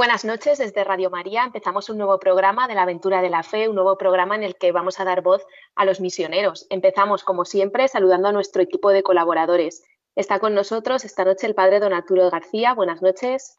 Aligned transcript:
Buenas 0.00 0.24
noches 0.24 0.56
desde 0.56 0.82
Radio 0.82 1.10
María. 1.10 1.44
Empezamos 1.44 1.90
un 1.90 1.98
nuevo 1.98 2.18
programa 2.18 2.66
de 2.66 2.74
la 2.74 2.84
aventura 2.84 3.20
de 3.20 3.28
la 3.28 3.42
fe, 3.42 3.68
un 3.68 3.74
nuevo 3.74 3.98
programa 3.98 4.34
en 4.34 4.42
el 4.42 4.56
que 4.56 4.72
vamos 4.72 4.98
a 4.98 5.04
dar 5.04 5.20
voz 5.20 5.42
a 5.74 5.84
los 5.84 6.00
misioneros. 6.00 6.66
Empezamos, 6.70 7.22
como 7.22 7.44
siempre, 7.44 7.86
saludando 7.86 8.28
a 8.28 8.32
nuestro 8.32 8.62
equipo 8.62 8.92
de 8.92 9.02
colaboradores. 9.02 9.82
Está 10.16 10.38
con 10.38 10.54
nosotros 10.54 11.04
esta 11.04 11.26
noche 11.26 11.46
el 11.46 11.54
padre 11.54 11.80
don 11.80 11.92
Arturo 11.92 12.30
García. 12.30 12.72
Buenas 12.72 13.02
noches. 13.02 13.58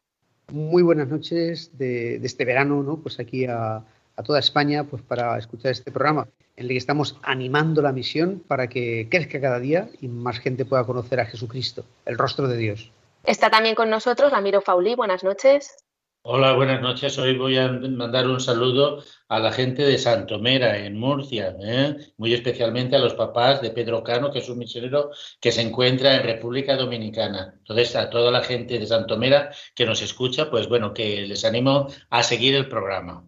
Muy 0.50 0.82
buenas 0.82 1.06
noches 1.06 1.78
de, 1.78 2.16
este 2.16 2.44
verano, 2.44 2.82
¿no? 2.82 2.96
Pues 2.96 3.20
aquí 3.20 3.46
a, 3.46 3.76
a, 4.16 4.22
toda 4.24 4.40
España, 4.40 4.82
pues 4.82 5.00
para 5.00 5.38
escuchar 5.38 5.70
este 5.70 5.92
programa 5.92 6.26
en 6.56 6.64
el 6.64 6.70
que 6.70 6.76
estamos 6.76 7.20
animando 7.22 7.82
la 7.82 7.92
misión 7.92 8.42
para 8.48 8.66
que 8.66 9.06
crezca 9.08 9.40
cada 9.40 9.60
día 9.60 9.90
y 10.00 10.08
más 10.08 10.40
gente 10.40 10.64
pueda 10.64 10.82
conocer 10.82 11.20
a 11.20 11.24
Jesucristo, 11.24 11.84
el 12.04 12.18
rostro 12.18 12.48
de 12.48 12.56
Dios. 12.56 12.90
Está 13.22 13.48
también 13.48 13.76
con 13.76 13.90
nosotros 13.90 14.32
Ramiro 14.32 14.60
Faulí. 14.60 14.96
Buenas 14.96 15.22
noches. 15.22 15.81
Hola, 16.24 16.52
buenas 16.52 16.80
noches. 16.80 17.18
Hoy 17.18 17.36
voy 17.36 17.58
a 17.58 17.68
mandar 17.68 18.28
un 18.28 18.38
saludo 18.38 19.02
a 19.28 19.40
la 19.40 19.50
gente 19.50 19.82
de 19.82 19.98
Santomera, 19.98 20.78
en 20.78 20.96
Murcia, 20.96 21.56
¿eh? 21.60 21.96
muy 22.16 22.32
especialmente 22.32 22.94
a 22.94 23.00
los 23.00 23.14
papás 23.14 23.60
de 23.60 23.70
Pedro 23.70 24.04
Cano, 24.04 24.30
que 24.30 24.38
es 24.38 24.48
un 24.48 24.58
misionero 24.58 25.10
que 25.40 25.50
se 25.50 25.62
encuentra 25.62 26.14
en 26.14 26.22
República 26.22 26.76
Dominicana. 26.76 27.54
Entonces, 27.58 27.96
a 27.96 28.08
toda 28.08 28.30
la 28.30 28.42
gente 28.42 28.78
de 28.78 28.86
Santomera 28.86 29.50
que 29.74 29.84
nos 29.84 30.00
escucha, 30.00 30.48
pues 30.48 30.68
bueno, 30.68 30.94
que 30.94 31.22
les 31.22 31.44
animo 31.44 31.88
a 32.08 32.22
seguir 32.22 32.54
el 32.54 32.68
programa. 32.68 33.24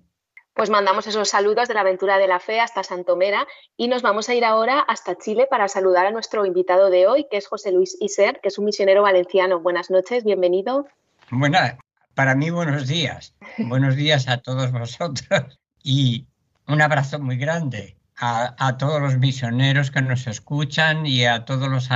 Pues 0.55 0.71
mandamos 0.71 1.09
esos 1.09 1.29
saludos 1.29 1.67
de 1.67 1.75
la 1.75 1.81
aventura 1.81 2.19
de 2.19 2.29
la 2.29 2.39
fe 2.39 2.61
hasta 2.61 2.85
Santomera 2.85 3.49
y 3.77 3.89
nos 3.89 4.03
vamos 4.03 4.29
a 4.29 4.37
ir 4.37 4.45
ahora 4.45 4.79
hasta 4.79 5.19
Chile 5.19 5.49
para 5.51 5.67
saludar 5.67 6.07
a 6.07 6.13
nuestro 6.13 6.47
invitado 6.47 6.91
de 6.91 7.09
hoy, 7.09 7.27
que 7.29 7.39
es 7.39 7.49
José 7.49 7.73
Luis 7.73 7.97
Iser, 8.01 8.41
que 8.41 8.51
es 8.51 8.59
un 8.59 8.67
misionero 8.67 9.03
valenciano. 9.03 9.59
Buenas 9.59 9.91
noches, 9.91 10.23
bienvenido. 10.23 10.87
Buenas, 11.33 11.77
para 12.15 12.35
mí 12.35 12.51
buenos 12.51 12.87
días. 12.87 13.35
Buenos 13.59 13.97
días 13.97 14.29
a 14.29 14.39
todos 14.39 14.73
vosotros 14.73 15.59
y 15.83 16.27
un 16.67 16.81
abrazo 16.81 17.19
muy 17.19 17.37
grande 17.37 17.97
a, 18.17 18.77
todos 18.79 19.01
los 19.01 19.19
misioneros 19.19 19.91
que 19.91 20.01
nos 20.01 20.27
escuchan 20.27 21.05
y 21.07 21.25
a 21.25 21.45
todos 21.45 21.69
los 21.69 21.89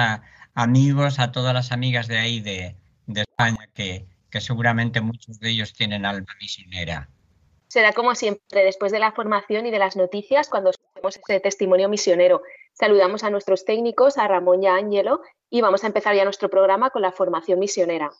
amigos, 0.54 1.18
a 1.18 1.32
todas 1.32 1.54
las 1.54 1.72
amigas 1.72 2.08
de 2.08 2.18
ahí 2.18 2.40
de, 2.40 2.76
España 3.06 3.68
que, 3.72 4.06
que 4.30 4.40
seguramente 4.40 5.00
muchos 5.00 5.40
de 5.40 5.50
ellos 5.50 5.72
tienen 5.72 6.04
alma 6.04 6.26
misionera. 6.40 7.08
Será 7.68 7.92
como 7.92 8.14
siempre, 8.14 8.64
después 8.64 8.92
de 8.92 8.98
la 8.98 9.12
formación 9.12 9.66
y 9.66 9.70
de 9.70 9.78
las 9.78 9.96
noticias, 9.96 10.48
cuando 10.48 10.70
escuchemos 10.70 11.16
ese 11.16 11.40
testimonio 11.40 11.88
misionero. 11.88 12.42
Saludamos 12.72 13.24
a 13.24 13.30
nuestros 13.30 13.64
técnicos, 13.64 14.18
a 14.18 14.26
Ramón 14.26 14.62
y 14.62 14.66
a 14.66 14.74
Ángelo, 14.74 15.22
y 15.50 15.60
vamos 15.60 15.84
a 15.84 15.86
empezar 15.86 16.14
ya 16.14 16.24
nuestro 16.24 16.48
programa 16.50 16.90
con 16.90 17.02
la 17.02 17.12
formación 17.12 17.58
misionera. 17.58 18.10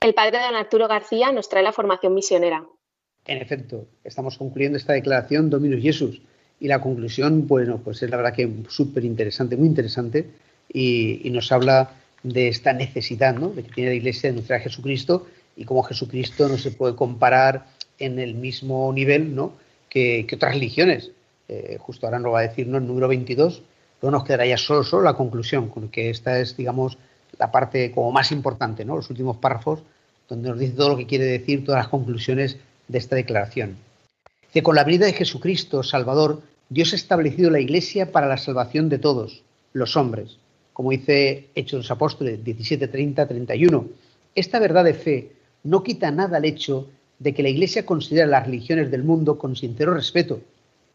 El 0.00 0.14
padre 0.14 0.38
don 0.38 0.54
Arturo 0.54 0.86
García 0.86 1.32
nos 1.32 1.48
trae 1.48 1.64
la 1.64 1.72
formación 1.72 2.14
misionera. 2.14 2.64
En 3.26 3.38
efecto, 3.38 3.88
estamos 4.04 4.38
concluyendo 4.38 4.78
esta 4.78 4.92
declaración 4.92 5.50
Dominus 5.50 5.82
Jesús 5.82 6.22
y 6.60 6.68
la 6.68 6.80
conclusión, 6.80 7.48
bueno, 7.48 7.80
pues 7.82 8.02
es 8.02 8.10
la 8.10 8.16
verdad 8.16 8.32
que 8.32 8.48
súper 8.68 9.04
interesante, 9.04 9.56
muy 9.56 9.66
interesante 9.66 10.30
y, 10.72 11.28
nos 11.30 11.50
habla 11.50 11.90
de 12.22 12.48
esta 12.48 12.72
necesidad 12.72 13.34
¿no? 13.34 13.50
de 13.50 13.64
que 13.64 13.72
tiene 13.72 13.90
la 13.90 13.96
Iglesia 13.96 14.30
de 14.30 14.36
anunciar 14.36 14.60
a 14.60 14.62
Jesucristo 14.62 15.26
y 15.56 15.64
cómo 15.64 15.82
Jesucristo 15.82 16.48
no 16.48 16.58
se 16.58 16.70
puede 16.70 16.94
comparar 16.94 17.66
en 17.98 18.20
el 18.20 18.34
mismo 18.34 18.92
nivel 18.92 19.34
¿no? 19.34 19.54
que, 19.88 20.26
otras 20.32 20.54
religiones. 20.54 21.10
Eh, 21.48 21.76
justo 21.80 22.06
ahora 22.06 22.20
nos 22.20 22.32
va 22.32 22.40
a 22.40 22.48
decir 22.48 22.68
¿no? 22.68 22.78
el 22.78 22.86
número 22.86 23.08
22, 23.08 23.62
pero 24.00 24.10
nos 24.12 24.24
quedará 24.24 24.46
ya 24.46 24.56
solo, 24.56 24.84
solo 24.84 25.02
la 25.02 25.14
conclusión, 25.14 25.68
con 25.68 25.88
que 25.88 26.10
esta 26.10 26.38
es, 26.38 26.56
digamos, 26.56 26.98
la 27.38 27.50
parte 27.50 27.92
como 27.92 28.12
más 28.12 28.32
importante, 28.32 28.84
¿no? 28.84 28.96
Los 28.96 29.10
últimos 29.10 29.36
párrafos, 29.36 29.80
donde 30.28 30.48
nos 30.50 30.58
dice 30.58 30.74
todo 30.74 30.90
lo 30.90 30.96
que 30.96 31.06
quiere 31.06 31.24
decir, 31.24 31.64
todas 31.64 31.80
las 31.80 31.88
conclusiones 31.88 32.58
de 32.88 32.98
esta 32.98 33.16
declaración. 33.16 33.76
Que 34.52 34.62
con 34.62 34.74
la 34.74 34.84
vida 34.84 35.06
de 35.06 35.12
Jesucristo, 35.12 35.82
Salvador, 35.82 36.42
Dios 36.68 36.92
ha 36.92 36.96
establecido 36.96 37.50
la 37.50 37.60
Iglesia 37.60 38.12
para 38.12 38.26
la 38.26 38.36
salvación 38.36 38.88
de 38.88 38.98
todos, 38.98 39.42
los 39.72 39.96
hombres, 39.96 40.38
como 40.72 40.90
dice 40.90 41.48
Hechos 41.54 41.78
los 41.78 41.90
Apóstoles 41.90 42.44
17, 42.44 42.88
30, 42.88 43.26
31. 43.26 43.86
Esta 44.34 44.58
verdad 44.58 44.84
de 44.84 44.94
fe 44.94 45.32
no 45.64 45.82
quita 45.82 46.10
nada 46.10 46.36
al 46.36 46.44
hecho 46.44 46.88
de 47.18 47.34
que 47.34 47.42
la 47.42 47.48
Iglesia 47.48 47.84
considera 47.84 48.26
las 48.26 48.46
religiones 48.46 48.90
del 48.90 49.02
mundo 49.02 49.38
con 49.38 49.56
sincero 49.56 49.94
respeto, 49.94 50.40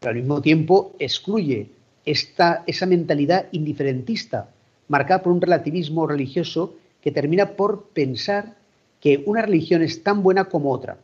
pero 0.00 0.10
al 0.10 0.16
mismo 0.16 0.40
tiempo 0.40 0.94
excluye 0.98 1.68
esta, 2.04 2.62
esa 2.66 2.86
mentalidad 2.86 3.46
indiferentista 3.52 4.48
marcada 4.88 5.22
por 5.22 5.32
un 5.32 5.40
relativismo 5.40 6.06
religioso 6.06 6.76
que 7.00 7.10
termina 7.10 7.50
por 7.50 7.88
pensar 7.88 8.56
que 9.00 9.22
una 9.26 9.42
religión 9.42 9.82
es 9.82 10.02
tan 10.02 10.22
buena 10.22 10.46
como 10.46 10.70
otra. 10.70 10.96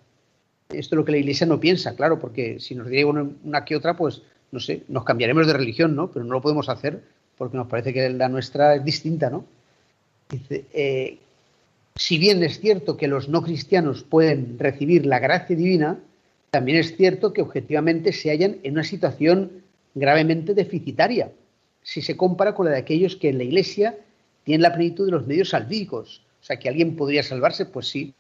Esto 0.70 0.94
es 0.94 0.98
lo 0.98 1.04
que 1.04 1.12
la 1.12 1.18
Iglesia 1.18 1.46
no 1.46 1.60
piensa, 1.60 1.94
claro, 1.94 2.18
porque 2.18 2.58
si 2.60 2.74
nos 2.74 2.86
diría 2.88 3.06
una, 3.06 3.64
que 3.64 3.76
otra, 3.76 3.96
pues 3.96 4.22
no 4.52 4.60
sé, 4.60 4.82
nos 4.88 5.04
cambiaremos 5.04 5.46
de 5.46 5.52
religión, 5.52 5.94
¿no? 5.94 6.10
Pero 6.10 6.24
no 6.24 6.32
lo 6.32 6.40
podemos 6.40 6.68
hacer 6.68 7.02
porque 7.36 7.56
nos 7.56 7.66
parece 7.66 7.92
que 7.92 8.08
la 8.10 8.28
nuestra 8.28 8.76
es 8.76 8.84
distinta, 8.84 9.30
¿no? 9.30 9.44
Dice, 10.30 10.64
eh, 10.72 11.18
si 11.96 12.18
bien 12.18 12.42
es 12.42 12.60
cierto 12.60 12.96
que 12.96 13.08
los 13.08 13.28
no 13.28 13.42
cristianos 13.42 14.02
pueden 14.02 14.58
recibir 14.58 15.06
la 15.06 15.18
gracia 15.18 15.56
divina, 15.56 15.98
también 16.50 16.78
es 16.78 16.96
cierto 16.96 17.32
que 17.32 17.42
objetivamente 17.42 18.12
se 18.12 18.30
hallan 18.30 18.56
en 18.62 18.72
una 18.72 18.84
situación 18.84 19.62
gravemente 19.94 20.54
deficitaria 20.54 21.30
si 21.82 22.02
se 22.02 22.16
compara 22.16 22.54
con 22.54 22.66
la 22.66 22.72
de 22.72 22.78
aquellos 22.78 23.16
que 23.16 23.28
en 23.28 23.38
la 23.38 23.44
Iglesia 23.44 23.96
tienen 24.44 24.62
la 24.62 24.74
plenitud 24.74 25.06
de 25.06 25.12
los 25.12 25.26
medios 25.26 25.50
salvíficos. 25.50 26.22
O 26.40 26.44
sea, 26.44 26.58
que 26.58 26.68
alguien 26.68 26.96
podría 26.96 27.22
salvarse, 27.22 27.66
pues 27.66 27.88
sí, 27.88 28.14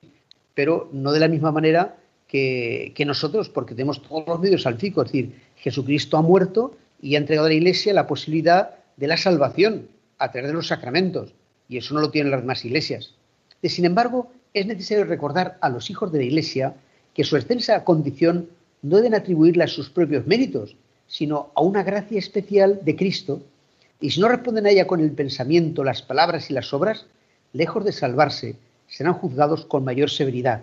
pero 0.54 0.88
no 0.92 1.12
de 1.12 1.20
la 1.20 1.28
misma 1.28 1.52
manera 1.52 1.96
que, 2.28 2.92
nosotros, 3.06 3.48
porque 3.48 3.74
tenemos 3.74 4.02
todos 4.02 4.26
los 4.26 4.40
medios 4.40 4.62
salvíficos. 4.62 5.06
Es 5.06 5.12
decir, 5.12 5.34
Jesucristo 5.56 6.16
ha 6.16 6.22
muerto 6.22 6.76
y 7.00 7.14
ha 7.14 7.18
entregado 7.18 7.46
a 7.46 7.50
la 7.50 7.56
Iglesia 7.56 7.92
la 7.92 8.06
posibilidad 8.06 8.76
de 8.96 9.06
la 9.06 9.16
salvación 9.16 9.88
a 10.18 10.30
través 10.30 10.50
de 10.50 10.54
los 10.54 10.68
sacramentos. 10.68 11.32
Y 11.68 11.78
eso 11.78 11.94
no 11.94 12.00
lo 12.00 12.10
tienen 12.10 12.30
las 12.30 12.42
demás 12.42 12.64
iglesias. 12.64 13.14
Sin 13.62 13.84
embargo, 13.84 14.32
es 14.54 14.66
necesario 14.66 15.04
recordar 15.04 15.58
a 15.60 15.68
los 15.68 15.90
hijos 15.90 16.12
de 16.12 16.18
la 16.18 16.24
Iglesia 16.24 16.74
que 17.14 17.24
su 17.24 17.36
extensa 17.36 17.84
condición 17.84 18.48
no 18.82 18.96
deben 18.96 19.14
atribuirle 19.14 19.64
a 19.64 19.68
sus 19.68 19.90
propios 19.90 20.26
méritos, 20.26 20.76
sino 21.10 21.50
a 21.56 21.60
una 21.60 21.82
gracia 21.82 22.20
especial 22.20 22.80
de 22.84 22.94
Cristo, 22.94 23.42
y 24.00 24.10
si 24.10 24.20
no 24.20 24.28
responden 24.28 24.64
a 24.66 24.70
ella 24.70 24.86
con 24.86 25.00
el 25.00 25.10
pensamiento, 25.10 25.82
las 25.82 26.02
palabras 26.02 26.48
y 26.50 26.54
las 26.54 26.72
obras, 26.72 27.06
lejos 27.52 27.84
de 27.84 27.90
salvarse, 27.90 28.54
serán 28.86 29.14
juzgados 29.14 29.66
con 29.66 29.84
mayor 29.84 30.08
severidad. 30.08 30.62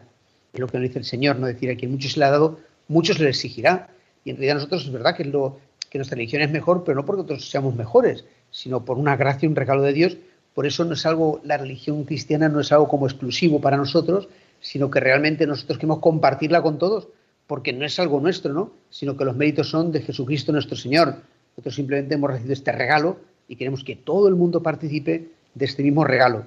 Es 0.53 0.59
lo 0.61 0.67
que 0.67 0.77
nos 0.77 0.87
dice 0.87 0.99
el 0.99 1.05
Señor, 1.05 1.37
no 1.37 1.47
decir 1.47 1.69
a 1.69 1.75
quien 1.75 1.91
mucho 1.91 2.07
se 2.07 2.17
le 2.19 2.25
ha 2.25 2.31
dado, 2.31 2.59
mucho 2.87 3.13
se 3.13 3.23
le 3.23 3.29
exigirá. 3.29 3.89
Y 4.23 4.29
en 4.29 4.37
realidad 4.37 4.55
nosotros 4.55 4.85
es 4.85 4.91
verdad 4.91 5.17
que, 5.17 5.25
lo, 5.25 5.59
que 5.89 5.97
nuestra 5.97 6.15
religión 6.15 6.41
es 6.41 6.49
mejor, 6.49 6.85
pero 6.85 6.95
no 6.95 7.05
porque 7.05 7.23
nosotros 7.23 7.49
seamos 7.49 7.75
mejores, 7.75 8.23
sino 8.49 8.85
por 8.85 8.97
una 8.97 9.17
gracia, 9.17 9.49
un 9.49 9.55
regalo 9.55 9.83
de 9.83 9.91
Dios. 9.91 10.17
Por 10.55 10.65
eso 10.65 10.85
no 10.85 10.93
es 10.93 11.05
algo, 11.05 11.41
la 11.43 11.57
religión 11.57 12.05
cristiana 12.05 12.47
no 12.47 12.61
es 12.61 12.71
algo 12.71 12.87
como 12.87 13.05
exclusivo 13.05 13.59
para 13.59 13.75
nosotros, 13.75 14.29
sino 14.61 14.89
que 14.89 15.01
realmente 15.01 15.45
nosotros 15.45 15.77
queremos 15.77 15.99
compartirla 15.99 16.61
con 16.61 16.77
todos, 16.79 17.09
porque 17.47 17.73
no 17.73 17.85
es 17.85 17.97
algo 17.99 18.19
nuestro, 18.19 18.53
¿no? 18.53 18.71
Sino 18.89 19.17
que 19.17 19.25
los 19.25 19.35
méritos 19.35 19.69
son 19.69 19.91
de 19.91 20.01
Jesucristo 20.01 20.51
nuestro 20.51 20.75
Señor. 20.75 21.15
Nosotros 21.51 21.75
simplemente 21.75 22.15
hemos 22.15 22.29
recibido 22.29 22.53
este 22.53 22.71
regalo 22.71 23.17
y 23.47 23.55
queremos 23.55 23.83
que 23.83 23.95
todo 23.95 24.27
el 24.27 24.35
mundo 24.35 24.61
participe 24.61 25.29
de 25.55 25.65
este 25.65 25.81
mismo 25.81 26.03
regalo. 26.03 26.45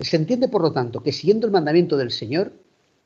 Se 0.00 0.16
entiende, 0.16 0.48
por 0.48 0.62
lo 0.62 0.72
tanto, 0.72 1.02
que 1.02 1.12
siguiendo 1.12 1.46
el 1.46 1.52
mandamiento 1.52 1.96
del 1.96 2.10
Señor 2.10 2.52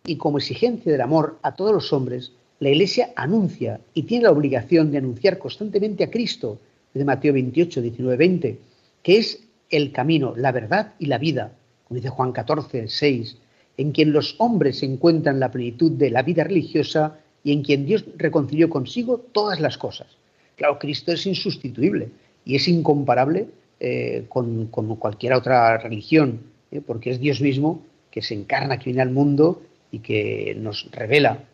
y 0.06 0.16
como 0.16 0.38
exigencia 0.38 0.90
del 0.90 1.02
amor 1.02 1.38
a 1.42 1.54
todos 1.54 1.72
los 1.72 1.92
hombres, 1.92 2.32
la 2.60 2.70
Iglesia 2.70 3.12
anuncia 3.14 3.80
y 3.94 4.04
tiene 4.04 4.24
la 4.24 4.32
obligación 4.32 4.90
de 4.90 4.98
anunciar 4.98 5.38
constantemente 5.38 6.02
a 6.02 6.10
Cristo, 6.10 6.58
de 6.94 7.04
Mateo 7.04 7.34
28, 7.34 7.82
19, 7.82 8.16
20, 8.16 8.58
que 9.02 9.18
es 9.18 9.40
el 9.70 9.92
camino, 9.92 10.34
la 10.34 10.50
verdad 10.50 10.94
y 10.98 11.06
la 11.06 11.18
vida, 11.18 11.52
como 11.86 11.96
dice 11.96 12.08
Juan 12.08 12.32
14, 12.32 12.88
6, 12.88 13.36
en 13.78 13.92
quien 13.92 14.12
los 14.12 14.34
hombres 14.38 14.82
encuentran 14.82 15.40
la 15.40 15.50
plenitud 15.50 15.92
de 15.92 16.10
la 16.10 16.22
vida 16.22 16.44
religiosa 16.44 17.16
y 17.44 17.52
en 17.52 17.62
quien 17.62 17.86
Dios 17.86 18.04
reconcilió 18.16 18.68
consigo 18.68 19.18
todas 19.32 19.60
las 19.60 19.78
cosas. 19.78 20.08
Claro, 20.56 20.78
Cristo 20.78 21.12
es 21.12 21.24
insustituible 21.24 22.10
y 22.44 22.56
es 22.56 22.66
incomparable 22.66 23.46
eh, 23.78 24.24
con, 24.28 24.66
cualquier 24.66 25.32
otra 25.32 25.78
religión, 25.78 26.40
¿eh? 26.72 26.80
porque 26.84 27.10
es 27.10 27.20
Dios 27.20 27.40
mismo 27.40 27.82
que 28.10 28.20
se 28.20 28.34
encarna, 28.34 28.78
que 28.78 28.86
viene 28.86 29.02
al 29.02 29.12
mundo 29.12 29.62
y 29.92 30.00
que 30.00 30.56
nos 30.58 30.90
revela 30.90 31.44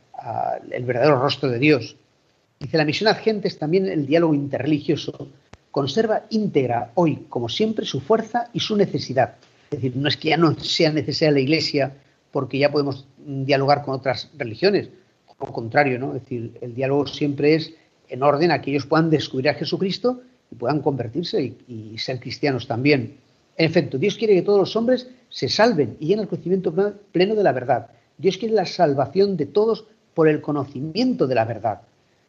el 0.71 0.85
verdadero 0.85 1.21
rostro 1.21 1.51
de 1.51 1.59
Dios. 1.59 1.97
Dice, 2.59 2.79
la 2.79 2.87
misión 2.87 3.09
a 3.09 3.15
gentes, 3.15 3.59
también 3.59 3.87
el 3.87 4.07
diálogo 4.07 4.33
interreligioso, 4.33 5.29
conserva 5.71 6.23
íntegra 6.31 6.93
hoy, 6.95 7.27
como 7.29 7.51
siempre, 7.51 7.85
su 7.85 8.01
fuerza 8.01 8.49
y 8.55 8.61
su 8.61 8.77
necesidad. 8.77 9.35
Es 9.71 9.83
decir, 9.83 9.97
no 9.97 10.09
es 10.09 10.17
que 10.17 10.31
ya 10.31 10.39
no 10.39 10.59
sea 10.59 10.91
necesaria 10.91 11.33
la 11.33 11.41
Iglesia 11.41 11.93
porque 12.35 12.59
ya 12.59 12.73
podemos 12.73 13.07
dialogar 13.17 13.85
con 13.85 13.95
otras 13.95 14.29
religiones, 14.37 14.89
al 15.39 15.53
contrario, 15.53 16.01
¿no? 16.01 16.17
Es 16.17 16.23
decir, 16.23 16.59
el 16.63 16.75
diálogo 16.75 17.07
siempre 17.07 17.55
es 17.55 17.73
en 18.09 18.25
orden 18.25 18.51
a 18.51 18.61
que 18.61 18.73
ellos 18.73 18.87
puedan 18.87 19.09
descubrir 19.09 19.51
a 19.51 19.55
Jesucristo 19.55 20.21
y 20.51 20.57
puedan 20.57 20.81
convertirse 20.81 21.55
y, 21.69 21.97
ser 21.97 22.19
cristianos 22.19 22.67
también. 22.67 23.19
En 23.57 23.67
efecto, 23.67 23.99
Dios 23.99 24.17
quiere 24.17 24.35
que 24.35 24.43
todos 24.43 24.59
los 24.59 24.75
hombres 24.75 25.09
se 25.29 25.49
salven 25.49 25.97
y 26.01 26.07
lleguen 26.07 26.23
al 26.23 26.29
conocimiento 26.29 26.75
pleno 27.13 27.37
de 27.37 27.45
la 27.45 27.53
verdad. 27.53 27.91
Dios 28.19 28.37
quiere 28.37 28.55
la 28.55 28.67
salvación 28.67 29.37
de 29.37 29.47
todos 29.47 29.85
por 30.13 30.27
el 30.27 30.41
conocimiento 30.41 31.29
de 31.29 31.37
la 31.37 31.45
verdad. 31.45 31.83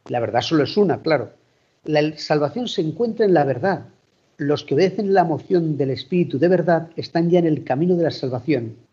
La 0.07 0.19
verdad 0.19 0.41
solo 0.41 0.65
es 0.65 0.77
una, 0.77 1.01
claro. 1.01 1.31
La 1.83 2.15
salvación 2.15 2.67
se 2.67 2.81
encuentra 2.81 3.25
en 3.25 3.33
la 3.33 3.43
verdad. 3.43 3.87
Los 4.37 4.63
que 4.65 4.75
obedecen 4.75 5.15
la 5.15 5.23
moción 5.23 5.77
del 5.77 5.89
Espíritu 5.89 6.37
de 6.37 6.47
verdad 6.47 6.89
están 6.95 7.31
ya 7.31 7.39
en 7.39 7.47
el 7.47 7.63
camino 7.63 7.95
de 7.95 8.03
la 8.03 8.11
salvación. 8.11 8.84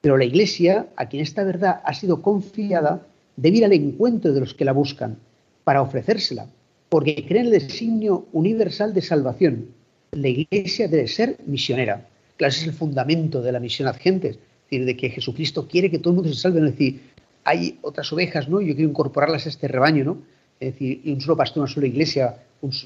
Pero 0.00 0.16
la 0.16 0.24
Iglesia, 0.24 0.88
a 0.96 1.08
quien 1.08 1.22
esta 1.22 1.44
verdad 1.44 1.80
ha 1.84 1.94
sido 1.94 2.22
confiada, 2.22 3.06
debe 3.36 3.58
ir 3.58 3.64
al 3.64 3.72
encuentro 3.72 4.32
de 4.32 4.40
los 4.40 4.54
que 4.54 4.64
la 4.64 4.72
buscan 4.72 5.18
para 5.64 5.82
ofrecérsela, 5.82 6.46
porque 6.88 7.24
cree 7.26 7.40
en 7.40 7.46
el 7.46 7.52
designio 7.52 8.26
universal 8.32 8.94
de 8.94 9.02
salvación. 9.02 9.68
La 10.12 10.28
Iglesia 10.28 10.88
debe 10.88 11.06
ser 11.06 11.36
misionera. 11.46 12.08
Claro, 12.36 12.50
ese 12.50 12.62
es 12.62 12.68
el 12.68 12.74
fundamento 12.74 13.42
de 13.42 13.52
la 13.52 13.60
misión 13.60 13.88
a 13.88 13.92
gentes, 13.92 14.36
es 14.36 14.70
decir, 14.70 14.84
de 14.86 14.96
que 14.96 15.10
Jesucristo 15.10 15.68
quiere 15.68 15.90
que 15.90 15.98
todo 15.98 16.12
el 16.12 16.16
mundo 16.16 16.32
se 16.32 16.40
salve, 16.40 16.60
es 16.60 16.72
decir, 16.72 17.00
hay 17.44 17.78
otras 17.82 18.12
ovejas, 18.12 18.48
¿no? 18.48 18.60
Yo 18.60 18.74
quiero 18.74 18.90
incorporarlas 18.90 19.46
a 19.46 19.48
este 19.48 19.68
rebaño, 19.68 20.04
¿no? 20.04 20.18
Es 20.58 20.72
decir, 20.72 21.00
y 21.04 21.12
un 21.12 21.20
solo 21.20 21.36
pastor, 21.36 21.62
una 21.62 21.72
sola 21.72 21.86
iglesia, 21.86 22.36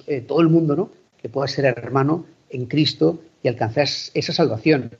eh, 0.06 0.20
todo 0.20 0.40
el 0.40 0.48
mundo, 0.48 0.76
¿no? 0.76 0.90
Que 1.20 1.28
pueda 1.28 1.48
ser 1.48 1.64
hermano 1.64 2.26
en 2.50 2.66
Cristo 2.66 3.20
y 3.42 3.48
alcanzar 3.48 3.88
esa 4.14 4.32
salvación. 4.32 4.90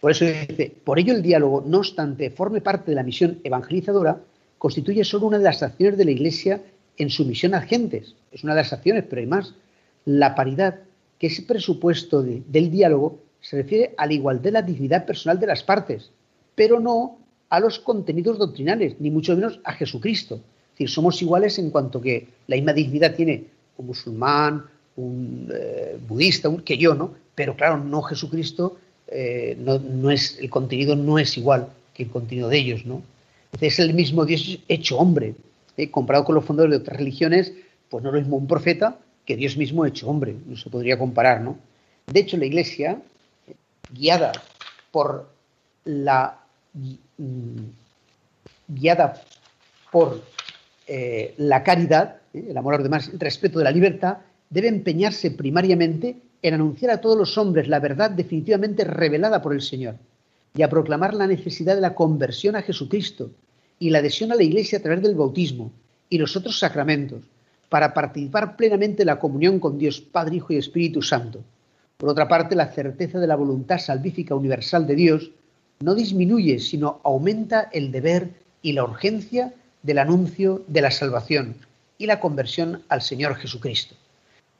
Por 0.00 0.10
eso 0.10 0.24
dice, 0.24 0.74
por 0.84 0.98
ello 0.98 1.14
el 1.14 1.22
diálogo, 1.22 1.62
no 1.66 1.78
obstante, 1.78 2.30
forme 2.30 2.60
parte 2.60 2.90
de 2.90 2.94
la 2.94 3.02
misión 3.02 3.40
evangelizadora, 3.44 4.20
constituye 4.58 5.04
solo 5.04 5.26
una 5.26 5.38
de 5.38 5.44
las 5.44 5.62
acciones 5.62 5.98
de 5.98 6.04
la 6.04 6.10
Iglesia 6.10 6.62
en 6.96 7.10
su 7.10 7.24
misión 7.24 7.54
a 7.54 7.62
gentes. 7.62 8.14
Es 8.32 8.44
una 8.44 8.54
de 8.54 8.62
las 8.62 8.72
acciones, 8.72 9.04
pero 9.08 9.20
hay 9.20 9.26
más. 9.26 9.54
La 10.04 10.34
paridad, 10.34 10.80
que 11.18 11.26
es 11.26 11.38
el 11.38 11.46
presupuesto 11.46 12.22
del 12.22 12.70
diálogo, 12.70 13.18
se 13.40 13.56
refiere 13.56 13.94
a 13.96 14.06
la 14.06 14.12
igualdad 14.12 14.44
de 14.44 14.52
la 14.52 14.62
dignidad 14.62 15.06
personal 15.06 15.38
de 15.38 15.46
las 15.46 15.62
partes, 15.62 16.10
pero 16.54 16.80
no 16.80 17.18
a 17.48 17.60
los 17.60 17.78
contenidos 17.78 18.38
doctrinales, 18.38 18.96
ni 19.00 19.10
mucho 19.10 19.34
menos 19.34 19.60
a 19.64 19.72
Jesucristo. 19.72 20.36
Es 20.36 20.72
decir, 20.72 20.90
somos 20.90 21.20
iguales 21.20 21.58
en 21.58 21.70
cuanto 21.70 22.00
que 22.00 22.28
la 22.46 22.56
misma 22.56 22.72
dignidad 22.72 23.14
tiene 23.14 23.46
un 23.76 23.86
musulmán, 23.86 24.64
un 24.96 25.50
eh, 25.52 25.98
budista, 26.06 26.50
que 26.64 26.76
yo, 26.76 26.94
¿no? 26.94 27.14
Pero 27.34 27.56
claro, 27.56 27.78
no 27.78 28.02
Jesucristo, 28.02 28.76
eh, 29.10 29.56
no, 29.58 30.10
es, 30.10 30.38
el 30.38 30.48
contenido 30.50 30.96
no 30.96 31.18
es 31.18 31.36
igual 31.36 31.68
que 31.94 32.04
el 32.04 32.10
contenido 32.10 32.48
de 32.48 32.58
ellos, 32.58 32.86
¿no? 32.86 33.02
Es 33.60 33.78
el 33.78 33.94
mismo 33.94 34.24
Dios 34.24 34.60
hecho 34.68 34.98
hombre. 34.98 35.34
¿eh? 35.76 35.90
Comparado 35.90 36.24
con 36.24 36.36
los 36.36 36.44
fundadores 36.44 36.78
de 36.78 36.82
otras 36.82 36.98
religiones, 36.98 37.52
pues 37.88 38.02
no 38.04 38.10
es 38.10 38.14
lo 38.14 38.20
mismo 38.20 38.36
un 38.36 38.46
profeta 38.46 38.98
que 39.26 39.36
Dios 39.36 39.56
mismo 39.56 39.84
hecho 39.84 40.08
hombre. 40.08 40.36
No 40.46 40.56
se 40.56 40.70
podría 40.70 40.98
comparar, 40.98 41.40
¿no? 41.40 41.58
De 42.06 42.20
hecho, 42.20 42.36
la 42.36 42.46
Iglesia, 42.46 43.00
guiada 43.92 44.32
por 44.92 45.28
la 45.84 46.38
mm, 47.18 47.62
guiada 48.68 49.20
por 49.90 50.22
eh, 50.86 51.34
la 51.38 51.62
caridad, 51.62 52.16
¿eh? 52.32 52.46
el 52.50 52.56
amor 52.56 52.74
a 52.74 52.76
los 52.78 52.84
demás, 52.84 53.08
el 53.08 53.20
respeto 53.20 53.58
de 53.58 53.64
la 53.64 53.70
libertad, 53.70 54.18
debe 54.48 54.68
empeñarse 54.68 55.30
primariamente 55.30 56.16
en 56.42 56.54
anunciar 56.54 56.90
a 56.90 57.00
todos 57.00 57.16
los 57.16 57.36
hombres 57.38 57.68
la 57.68 57.80
verdad 57.80 58.10
definitivamente 58.10 58.84
revelada 58.84 59.42
por 59.42 59.52
el 59.52 59.60
Señor 59.60 59.96
y 60.54 60.62
a 60.62 60.70
proclamar 60.70 61.14
la 61.14 61.26
necesidad 61.26 61.74
de 61.74 61.80
la 61.80 61.94
conversión 61.94 62.56
a 62.56 62.62
Jesucristo 62.62 63.30
y 63.78 63.90
la 63.90 63.98
adhesión 63.98 64.32
a 64.32 64.34
la 64.34 64.42
Iglesia 64.42 64.78
a 64.78 64.82
través 64.82 65.02
del 65.02 65.14
bautismo 65.14 65.70
y 66.08 66.18
los 66.18 66.36
otros 66.36 66.58
sacramentos, 66.58 67.22
para 67.68 67.94
participar 67.94 68.56
plenamente 68.56 69.02
en 69.02 69.06
la 69.06 69.18
comunión 69.18 69.60
con 69.60 69.78
Dios 69.78 70.00
Padre, 70.00 70.36
Hijo 70.36 70.52
y 70.52 70.56
Espíritu 70.56 71.02
Santo. 71.02 71.40
Por 71.96 72.08
otra 72.08 72.26
parte, 72.26 72.56
la 72.56 72.72
certeza 72.72 73.20
de 73.20 73.28
la 73.28 73.36
voluntad 73.36 73.78
salvífica 73.78 74.34
universal 74.34 74.86
de 74.86 74.96
Dios 74.96 75.30
no 75.80 75.94
disminuye, 75.94 76.58
sino 76.58 77.00
aumenta 77.04 77.68
el 77.72 77.92
deber 77.92 78.30
y 78.60 78.72
la 78.72 78.84
urgencia 78.84 79.54
del 79.82 79.98
anuncio 79.98 80.62
de 80.66 80.82
la 80.82 80.90
salvación 80.90 81.54
y 81.96 82.06
la 82.06 82.18
conversión 82.18 82.82
al 82.88 83.02
Señor 83.02 83.36
Jesucristo. 83.36 83.94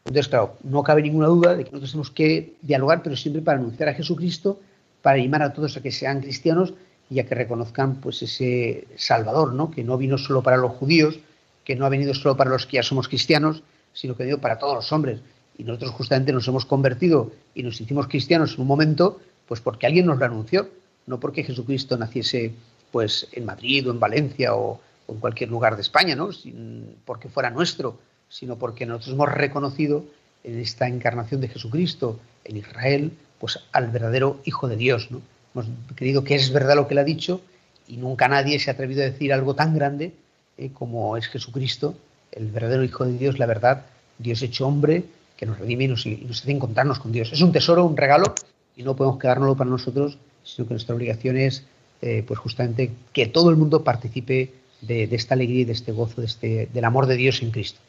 Entonces, 0.05 0.29
claro, 0.29 0.57
no 0.65 0.83
cabe 0.83 1.03
ninguna 1.03 1.27
duda 1.27 1.57
de 1.57 1.65
que 1.65 1.71
nosotros 1.71 1.91
tenemos 1.91 2.11
que 2.11 2.55
dialogar, 2.63 3.03
pero 3.03 3.17
siempre 3.17 3.43
para 3.43 3.59
anunciar 3.59 3.91
a 3.91 3.95
Jesucristo 3.95 4.61
para 5.03 5.19
animar 5.19 5.43
a 5.43 5.53
todos 5.53 5.77
a 5.77 5.83
que 5.83 5.93
sean 5.93 6.21
cristianos 6.21 6.75
y 7.09 7.19
a 7.21 7.27
que 7.27 7.35
reconozcan 7.35 7.97
pues 7.97 8.23
ese 8.23 8.87
Salvador, 8.97 9.53
¿no? 9.53 9.71
que 9.71 9.83
no 9.83 9.97
vino 9.97 10.19
solo 10.19 10.43
para 10.43 10.57
los 10.57 10.73
judíos, 10.73 11.19
que 11.65 11.77
no 11.77 11.87
ha 11.87 11.89
venido 11.89 12.15
solo 12.15 12.37
para 12.37 12.51
los 12.51 12.67
que 12.67 12.77
ya 12.77 12.83
somos 12.83 13.09
cristianos, 13.09 13.63
sino 13.93 14.17
que 14.17 14.23
ha 14.23 14.27
venido 14.27 14.41
para 14.41 14.59
todos 14.59 14.75
los 14.75 14.93
hombres. 14.93 15.21
Y 15.59 15.65
nosotros 15.65 15.91
justamente 15.93 16.33
nos 16.33 16.47
hemos 16.49 16.65
convertido 16.65 17.33
y 17.55 17.63
nos 17.63 17.81
hicimos 17.81 18.07
cristianos 18.07 18.55
en 18.55 18.63
un 18.63 18.67
momento, 18.67 19.21
pues 19.47 19.61
porque 19.61 19.87
alguien 19.87 20.07
nos 20.07 20.19
lo 20.19 20.25
anunció, 20.25 20.71
no 21.07 21.19
porque 21.19 21.43
Jesucristo 21.43 21.97
naciese 21.97 22.55
pues 22.93 23.29
en 23.33 23.45
Madrid 23.45 23.89
o 23.89 23.91
en 23.91 24.01
Valencia 24.01 24.55
o, 24.55 24.81
en 25.09 25.17
cualquier 25.19 25.51
lugar 25.51 25.75
de 25.75 25.83
España, 25.83 26.15
¿no? 26.15 26.31
Sin, 26.31 26.97
porque 27.05 27.29
fuera 27.29 27.51
nuestro, 27.51 27.99
sino 28.31 28.57
porque 28.57 28.87
nosotros 28.87 29.15
hemos 29.15 29.29
reconocido 29.29 30.05
en 30.45 30.59
esta 30.59 30.89
encarnación 30.89 31.43
de 31.43 31.49
Jesucristo 31.49 32.19
en 32.45 32.57
Israel, 32.57 33.13
pues 33.39 33.59
al 33.73 33.89
verdadero 33.89 34.41
Hijo 34.47 34.69
de 34.69 34.77
Dios. 34.77 35.11
¿no? 35.11 35.21
Hemos 35.55 35.67
creído 35.97 36.25
que 36.25 36.37
es 36.37 36.51
verdad 36.53 36.77
lo 36.77 36.89
que 36.89 36.95
él 36.95 36.99
ha 36.99 37.05
dicho 37.05 37.43
y 37.87 37.97
nunca 37.97 38.29
nadie 38.29 38.59
se 38.59 38.71
ha 38.71 38.75
atrevido 38.75 39.03
a 39.03 39.07
decir 39.07 39.33
algo 39.33 39.55
tan 39.55 39.75
grande 39.75 40.15
eh, 40.57 40.71
como 40.73 41.17
es 41.17 41.27
Jesucristo, 41.27 41.97
el 42.33 42.51
verdadero 42.51 42.85
Hijo 42.85 43.05
de 43.05 43.19
Dios, 43.19 43.39
la 43.39 43.47
verdad, 43.47 43.85
Dios 44.19 44.41
hecho 44.43 44.67
hombre, 44.67 45.05
que 45.37 45.47
nos 45.47 45.59
redime 45.59 45.85
y 45.85 45.89
nos, 45.89 46.07
hace 46.07 46.53
encontrarnos 46.53 47.01
con 47.01 47.13
Dios. 47.13 47.33
Es 47.33 47.41
un 47.41 47.51
tesoro, 47.51 47.85
un 47.85 47.97
regalo, 47.97 48.35
y 48.77 48.83
no 48.85 48.95
podemos 48.95 49.19
quedárnoslo 49.19 49.57
para 49.57 49.71
nosotros, 49.71 50.19
sino 50.45 50.69
que 50.69 50.75
nuestra 50.75 50.95
obligación 50.95 51.37
es, 51.37 51.65
eh, 52.03 52.23
pues 52.27 52.39
justamente, 52.39 52.93
que 53.13 53.27
todo 53.27 53.51
el 53.51 53.57
mundo 53.57 53.83
participe 53.83 54.53
de, 54.83 55.05
esta 55.11 55.35
alegría 55.35 55.63
y 55.63 55.65
de 55.65 55.73
este 55.73 55.93
gozo, 55.93 56.21
de 56.21 56.27
este, 56.27 56.69
del 56.73 56.85
amor 56.85 57.07
de 57.07 57.17
Dios 57.17 57.43
en 57.43 57.51
Cristo. 57.51 57.81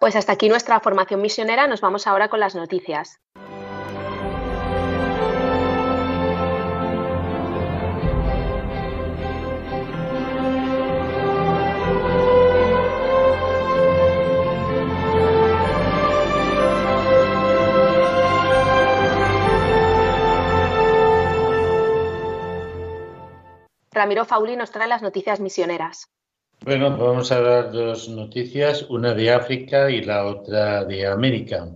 Pues 0.00 0.14
hasta 0.14 0.32
aquí 0.32 0.48
nuestra 0.48 0.80
formación 0.80 1.22
misionera. 1.22 1.66
Nos 1.66 1.80
vamos 1.80 2.06
ahora 2.06 2.28
con 2.28 2.40
las 2.40 2.54
noticias. 2.54 3.20
Ramiro 23.96 24.26
Fauli 24.26 24.56
nos 24.56 24.70
trae 24.70 24.88
las 24.88 25.00
noticias 25.00 25.40
misioneras. 25.40 26.10
Bueno, 26.62 26.96
vamos 26.96 27.30
a 27.30 27.40
dar 27.40 27.70
dos 27.70 28.08
noticias, 28.08 28.86
una 28.88 29.14
de 29.14 29.30
África 29.30 29.90
y 29.90 30.02
la 30.02 30.26
otra 30.26 30.84
de 30.84 31.06
América. 31.06 31.68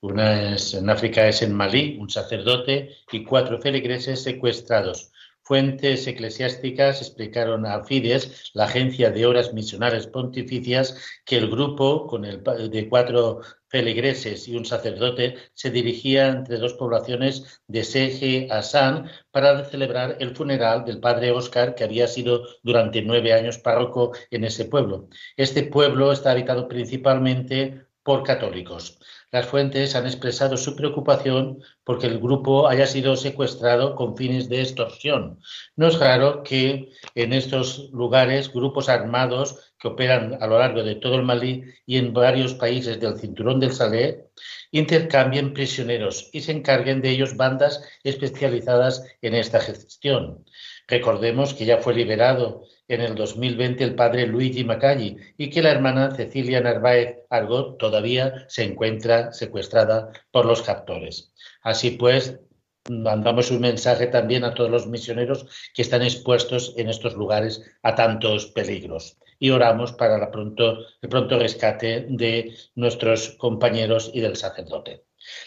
Una 0.00 0.54
es 0.54 0.72
en 0.72 0.88
África 0.88 1.28
es 1.28 1.42
en 1.42 1.54
Malí, 1.54 1.98
un 2.00 2.08
sacerdote 2.08 2.96
y 3.12 3.22
cuatro 3.24 3.60
feligreses 3.60 4.22
secuestrados. 4.22 5.12
Fuentes 5.42 6.06
eclesiásticas 6.06 7.02
explicaron 7.02 7.66
a 7.66 7.82
Fides, 7.84 8.50
la 8.54 8.64
agencia 8.64 9.10
de 9.10 9.26
horas 9.26 9.52
misionales 9.52 10.06
pontificias, 10.06 10.96
que 11.26 11.36
el 11.36 11.50
grupo 11.50 12.06
con 12.06 12.24
el 12.24 12.42
de 12.42 12.88
cuatro 12.88 13.42
feligreses 13.70 14.48
y 14.48 14.56
un 14.56 14.64
sacerdote 14.64 15.36
se 15.54 15.70
dirigía 15.70 16.28
entre 16.28 16.58
dos 16.58 16.74
poblaciones 16.74 17.62
de 17.68 17.84
Seje 17.84 18.48
a 18.50 18.62
San 18.62 19.08
para 19.30 19.64
celebrar 19.64 20.16
el 20.20 20.34
funeral 20.36 20.84
del 20.84 21.00
padre 21.00 21.30
Oscar, 21.30 21.74
que 21.74 21.84
había 21.84 22.08
sido 22.08 22.44
durante 22.62 23.00
nueve 23.02 23.32
años 23.32 23.58
párroco 23.58 24.12
en 24.30 24.44
ese 24.44 24.64
pueblo. 24.64 25.08
Este 25.36 25.62
pueblo 25.62 26.12
está 26.12 26.32
habitado 26.32 26.68
principalmente 26.68 27.86
por 28.02 28.22
católicos. 28.24 28.98
Las 29.32 29.46
fuentes 29.46 29.94
han 29.94 30.06
expresado 30.06 30.56
su 30.56 30.74
preocupación 30.74 31.62
porque 31.84 32.08
el 32.08 32.18
grupo 32.18 32.66
haya 32.66 32.86
sido 32.86 33.16
secuestrado 33.16 33.94
con 33.94 34.16
fines 34.16 34.48
de 34.48 34.60
extorsión. 34.60 35.40
No 35.76 35.86
es 35.86 36.00
raro 36.00 36.42
que 36.42 36.90
en 37.14 37.32
estos 37.32 37.90
lugares 37.92 38.52
grupos 38.52 38.88
armados 38.88 39.72
que 39.78 39.86
operan 39.86 40.36
a 40.40 40.48
lo 40.48 40.58
largo 40.58 40.82
de 40.82 40.96
todo 40.96 41.14
el 41.14 41.22
Malí 41.22 41.62
y 41.86 41.98
en 41.98 42.12
varios 42.12 42.54
países 42.54 42.98
del 42.98 43.18
cinturón 43.18 43.60
del 43.60 43.72
Salé 43.72 44.26
intercambien 44.72 45.54
prisioneros 45.54 46.28
y 46.32 46.40
se 46.40 46.50
encarguen 46.50 47.00
de 47.00 47.10
ellos 47.10 47.36
bandas 47.36 47.84
especializadas 48.02 49.04
en 49.22 49.34
esta 49.34 49.60
gestión. 49.60 50.44
Recordemos 50.88 51.54
que 51.54 51.66
ya 51.66 51.78
fue 51.78 51.94
liberado 51.94 52.64
en 52.90 53.00
el 53.00 53.14
2020 53.14 53.84
el 53.84 53.94
padre 53.94 54.26
Luigi 54.26 54.64
Macalli 54.64 55.16
y 55.38 55.48
que 55.48 55.62
la 55.62 55.70
hermana 55.70 56.14
Cecilia 56.14 56.60
Narváez 56.60 57.18
Argot 57.30 57.78
todavía 57.78 58.44
se 58.48 58.64
encuentra 58.64 59.32
secuestrada 59.32 60.10
por 60.32 60.44
los 60.44 60.62
captores. 60.62 61.32
Así 61.62 61.92
pues, 61.92 62.40
mandamos 62.88 63.50
un 63.52 63.60
mensaje 63.60 64.08
también 64.08 64.42
a 64.44 64.54
todos 64.54 64.70
los 64.70 64.86
misioneros 64.88 65.46
que 65.72 65.82
están 65.82 66.02
expuestos 66.02 66.74
en 66.76 66.88
estos 66.88 67.14
lugares 67.14 67.62
a 67.82 67.94
tantos 67.94 68.46
peligros 68.46 69.18
y 69.38 69.50
oramos 69.50 69.92
para 69.92 70.16
el 70.16 70.28
pronto 70.30 71.38
rescate 71.38 72.06
de 72.08 72.54
nuestros 72.74 73.30
compañeros 73.38 74.10
y 74.12 74.20
del 74.20 74.36
sacerdote. 74.36 75.04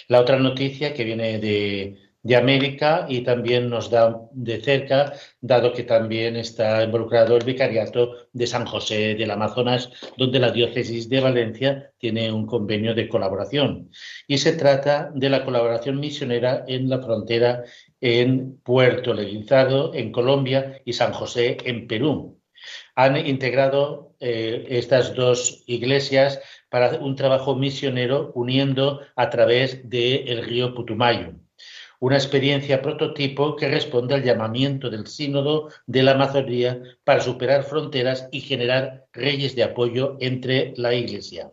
La 0.07 0.19
otra 0.19 0.38
noticia 0.38 0.93
que 0.93 1.03
viene 1.03 1.39
de, 1.39 2.02
de 2.24 2.38
América 2.38 3.06
y 3.10 3.22
también 3.22 3.70
nos 3.70 3.89
da 3.89 4.22
de 4.32 4.62
cerca, 4.62 5.13
dado 5.42 5.74
que 5.74 5.84
también 5.84 6.38
está 6.38 6.84
involucrado 6.84 7.36
el 7.36 7.44
Vicariato 7.44 8.30
de 8.32 8.48
San 8.48 8.65
José 8.65 9.15
del 9.15 9.32
Amazonas, 9.32 9.92
donde 10.18 10.39
la 10.39 10.51
diócesis 10.51 11.10
de 11.10 11.20
Valencia 11.20 11.92
tiene 11.98 12.32
un 12.32 12.46
convenio 12.48 12.96
de 12.96 13.10
colaboración. 13.10 13.92
Y 14.25 14.38
se 14.38 14.53
trata 14.53 15.12
de 15.13 15.30
la 15.30 15.44
colaboración 15.44 16.00
misionera 16.00 16.63
en 16.68 16.89
la 16.89 17.01
frontera 17.01 17.63
en 18.00 18.58
Puerto 18.63 19.13
Leguizado, 19.13 19.94
en 19.94 20.12
Colombia, 20.12 20.82
y 20.86 20.94
San 20.94 21.12
José, 21.12 21.58
en 21.65 21.88
Perú. 21.88 22.39
Han 22.96 23.18
integrado 23.27 24.15
eh, 24.22 24.65
estas 24.70 25.13
dos 25.15 25.63
iglesias 25.68 26.39
para 26.70 26.98
un 27.00 27.18
trabajo 27.18 27.56
misionero 27.56 28.32
uniendo 28.36 29.01
a 29.18 29.30
través 29.30 29.89
del 29.89 30.46
río 30.46 30.74
Putumayo 30.74 31.42
una 32.03 32.17
experiencia 32.17 32.81
prototipo 32.81 33.55
que 33.55 33.69
responde 33.69 34.15
al 34.15 34.24
llamamiento 34.24 34.89
del 34.89 35.07
Sínodo 35.07 35.69
de 35.88 36.03
la 36.03 36.12
Amazonía 36.12 36.81
para 37.05 37.22
superar 37.22 37.63
fronteras 37.63 38.27
y 38.29 38.41
generar 38.41 39.05
reyes 39.13 39.55
de 39.55 39.63
apoyo 39.63 40.17
entre 40.19 40.74
la 40.75 40.93
Iglesia. 40.93 41.51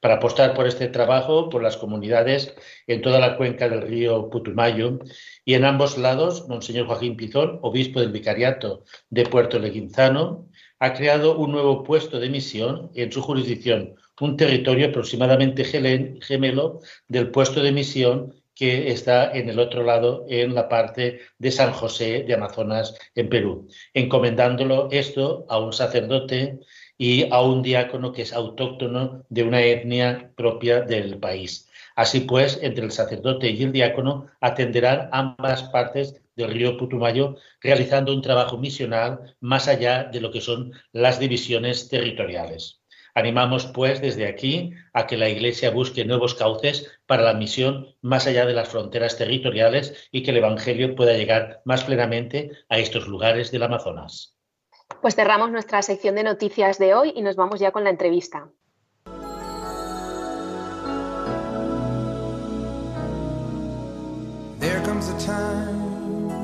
Para 0.00 0.14
apostar 0.14 0.54
por 0.54 0.66
este 0.66 0.88
trabajo, 0.88 1.50
por 1.50 1.62
las 1.62 1.76
comunidades 1.76 2.54
en 2.86 3.02
toda 3.02 3.20
la 3.20 3.36
cuenca 3.36 3.68
del 3.68 3.82
río 3.82 4.30
Putumayo 4.30 5.00
y 5.44 5.52
en 5.52 5.66
ambos 5.66 5.98
lados, 5.98 6.48
Monseñor 6.48 6.86
Joaquín 6.86 7.18
Pizón, 7.18 7.58
obispo 7.60 8.00
del 8.00 8.10
Vicariato 8.10 8.84
de 9.10 9.26
Puerto 9.26 9.58
Leguinzano, 9.58 10.48
ha 10.78 10.94
creado 10.94 11.36
un 11.36 11.52
nuevo 11.52 11.84
puesto 11.84 12.20
de 12.20 12.30
misión 12.30 12.90
en 12.94 13.12
su 13.12 13.20
jurisdicción, 13.20 13.96
un 14.18 14.38
territorio 14.38 14.86
aproximadamente 14.88 15.62
gemelo 16.22 16.80
del 17.06 17.30
puesto 17.30 17.62
de 17.62 17.72
misión 17.72 18.34
que 18.54 18.90
está 18.90 19.32
en 19.32 19.48
el 19.48 19.58
otro 19.58 19.82
lado, 19.82 20.24
en 20.28 20.54
la 20.54 20.68
parte 20.68 21.20
de 21.38 21.50
San 21.50 21.72
José 21.72 22.24
de 22.24 22.34
Amazonas, 22.34 22.96
en 23.14 23.28
Perú, 23.28 23.68
encomendándolo 23.94 24.88
esto 24.90 25.46
a 25.48 25.58
un 25.58 25.72
sacerdote 25.72 26.60
y 26.96 27.30
a 27.32 27.42
un 27.42 27.62
diácono 27.62 28.12
que 28.12 28.22
es 28.22 28.32
autóctono 28.32 29.24
de 29.28 29.42
una 29.42 29.62
etnia 29.62 30.32
propia 30.36 30.80
del 30.82 31.18
país. 31.18 31.68
Así 31.96 32.20
pues, 32.20 32.58
entre 32.62 32.84
el 32.84 32.92
sacerdote 32.92 33.50
y 33.50 33.62
el 33.62 33.72
diácono 33.72 34.26
atenderán 34.40 35.08
ambas 35.12 35.64
partes 35.64 36.20
del 36.36 36.50
río 36.50 36.76
Putumayo, 36.76 37.36
realizando 37.60 38.12
un 38.12 38.22
trabajo 38.22 38.58
misional 38.58 39.36
más 39.40 39.68
allá 39.68 40.04
de 40.04 40.20
lo 40.20 40.30
que 40.30 40.40
son 40.40 40.72
las 40.92 41.20
divisiones 41.20 41.88
territoriales. 41.88 42.83
Animamos, 43.16 43.66
pues, 43.66 44.00
desde 44.00 44.26
aquí 44.26 44.72
a 44.92 45.06
que 45.06 45.16
la 45.16 45.28
Iglesia 45.28 45.70
busque 45.70 46.04
nuevos 46.04 46.34
cauces 46.34 46.90
para 47.06 47.22
la 47.22 47.34
misión 47.34 47.94
más 48.02 48.26
allá 48.26 48.44
de 48.44 48.54
las 48.54 48.68
fronteras 48.68 49.16
territoriales 49.16 50.08
y 50.10 50.24
que 50.24 50.32
el 50.32 50.38
Evangelio 50.38 50.96
pueda 50.96 51.12
llegar 51.16 51.62
más 51.64 51.84
plenamente 51.84 52.50
a 52.68 52.78
estos 52.78 53.06
lugares 53.06 53.52
del 53.52 53.62
Amazonas. 53.62 54.36
Pues 55.00 55.14
cerramos 55.14 55.52
nuestra 55.52 55.80
sección 55.82 56.16
de 56.16 56.24
noticias 56.24 56.78
de 56.78 56.94
hoy 56.94 57.12
y 57.14 57.22
nos 57.22 57.36
vamos 57.36 57.60
ya 57.60 57.70
con 57.70 57.84
la 57.84 57.90
entrevista. 57.90 58.50
There 64.58 64.80
comes 64.84 65.08
a 65.08 65.18
time 65.24 66.34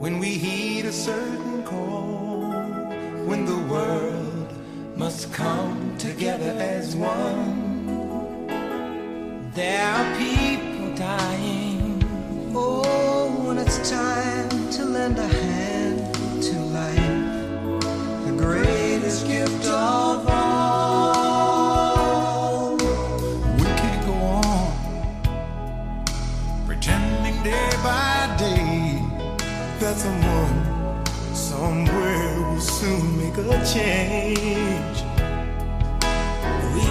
when 0.00 0.18
we 0.18 0.28
heed 0.28 0.86
a 0.86 0.92
certain 0.92 1.62
call, 1.64 2.54
when 3.26 3.44
the 3.44 3.58
world 3.70 4.27
must 4.98 5.32
come 5.32 5.96
together 5.96 6.52
as 6.58 6.96
one. 6.96 8.46
There 9.54 9.80
are 9.80 10.16
people 10.18 10.92
dying. 10.96 12.02
Oh, 12.52 13.30
when 13.46 13.58
it's 13.58 13.88
time 13.88 14.48
to 14.70 14.84
lend 14.84 15.16
a 15.20 15.28
hand 15.28 16.14
to 16.42 16.58
life, 16.78 17.22
the 18.26 18.32
greatest 18.36 19.28
gift 19.28 19.66
of 19.66 20.26
all. 20.28 21.16
We 22.76 23.70
can't 23.80 24.04
go 24.04 24.14
on 24.14 24.72
pretending 26.66 27.40
day 27.44 27.70
by 27.84 28.34
day 28.36 29.00
that 29.78 29.96
someone 29.96 31.04
somewhere 31.36 32.40
will 32.50 32.60
soon 32.60 33.16
make 33.16 33.36
a 33.38 33.64
change 33.64 34.67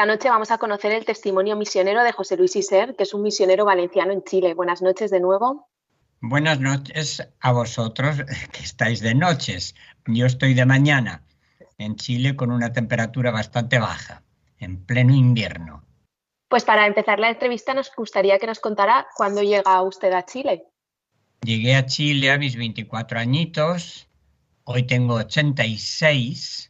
Esta 0.00 0.10
noche 0.10 0.30
vamos 0.30 0.50
a 0.50 0.56
conocer 0.56 0.92
el 0.92 1.04
testimonio 1.04 1.56
misionero 1.56 2.02
de 2.02 2.12
José 2.12 2.38
Luis 2.38 2.56
Iser, 2.56 2.96
que 2.96 3.02
es 3.02 3.12
un 3.12 3.20
misionero 3.20 3.66
valenciano 3.66 4.14
en 4.14 4.24
Chile. 4.24 4.54
Buenas 4.54 4.80
noches 4.80 5.10
de 5.10 5.20
nuevo. 5.20 5.68
Buenas 6.22 6.58
noches 6.58 7.22
a 7.38 7.52
vosotros 7.52 8.16
que 8.52 8.62
estáis 8.62 9.00
de 9.00 9.14
noches. 9.14 9.74
Yo 10.06 10.24
estoy 10.24 10.54
de 10.54 10.64
mañana 10.64 11.22
en 11.76 11.96
Chile 11.96 12.34
con 12.34 12.50
una 12.50 12.72
temperatura 12.72 13.30
bastante 13.30 13.78
baja, 13.78 14.22
en 14.58 14.82
pleno 14.86 15.14
invierno. 15.14 15.84
Pues 16.48 16.64
para 16.64 16.86
empezar 16.86 17.20
la 17.20 17.28
entrevista 17.28 17.74
nos 17.74 17.94
gustaría 17.94 18.38
que 18.38 18.46
nos 18.46 18.58
contara 18.58 19.06
cuándo 19.14 19.42
llega 19.42 19.82
usted 19.82 20.12
a 20.12 20.24
Chile. 20.24 20.64
Llegué 21.42 21.76
a 21.76 21.84
Chile 21.84 22.30
a 22.30 22.38
mis 22.38 22.56
24 22.56 23.18
añitos, 23.18 24.08
hoy 24.64 24.84
tengo 24.84 25.16
86 25.16 26.69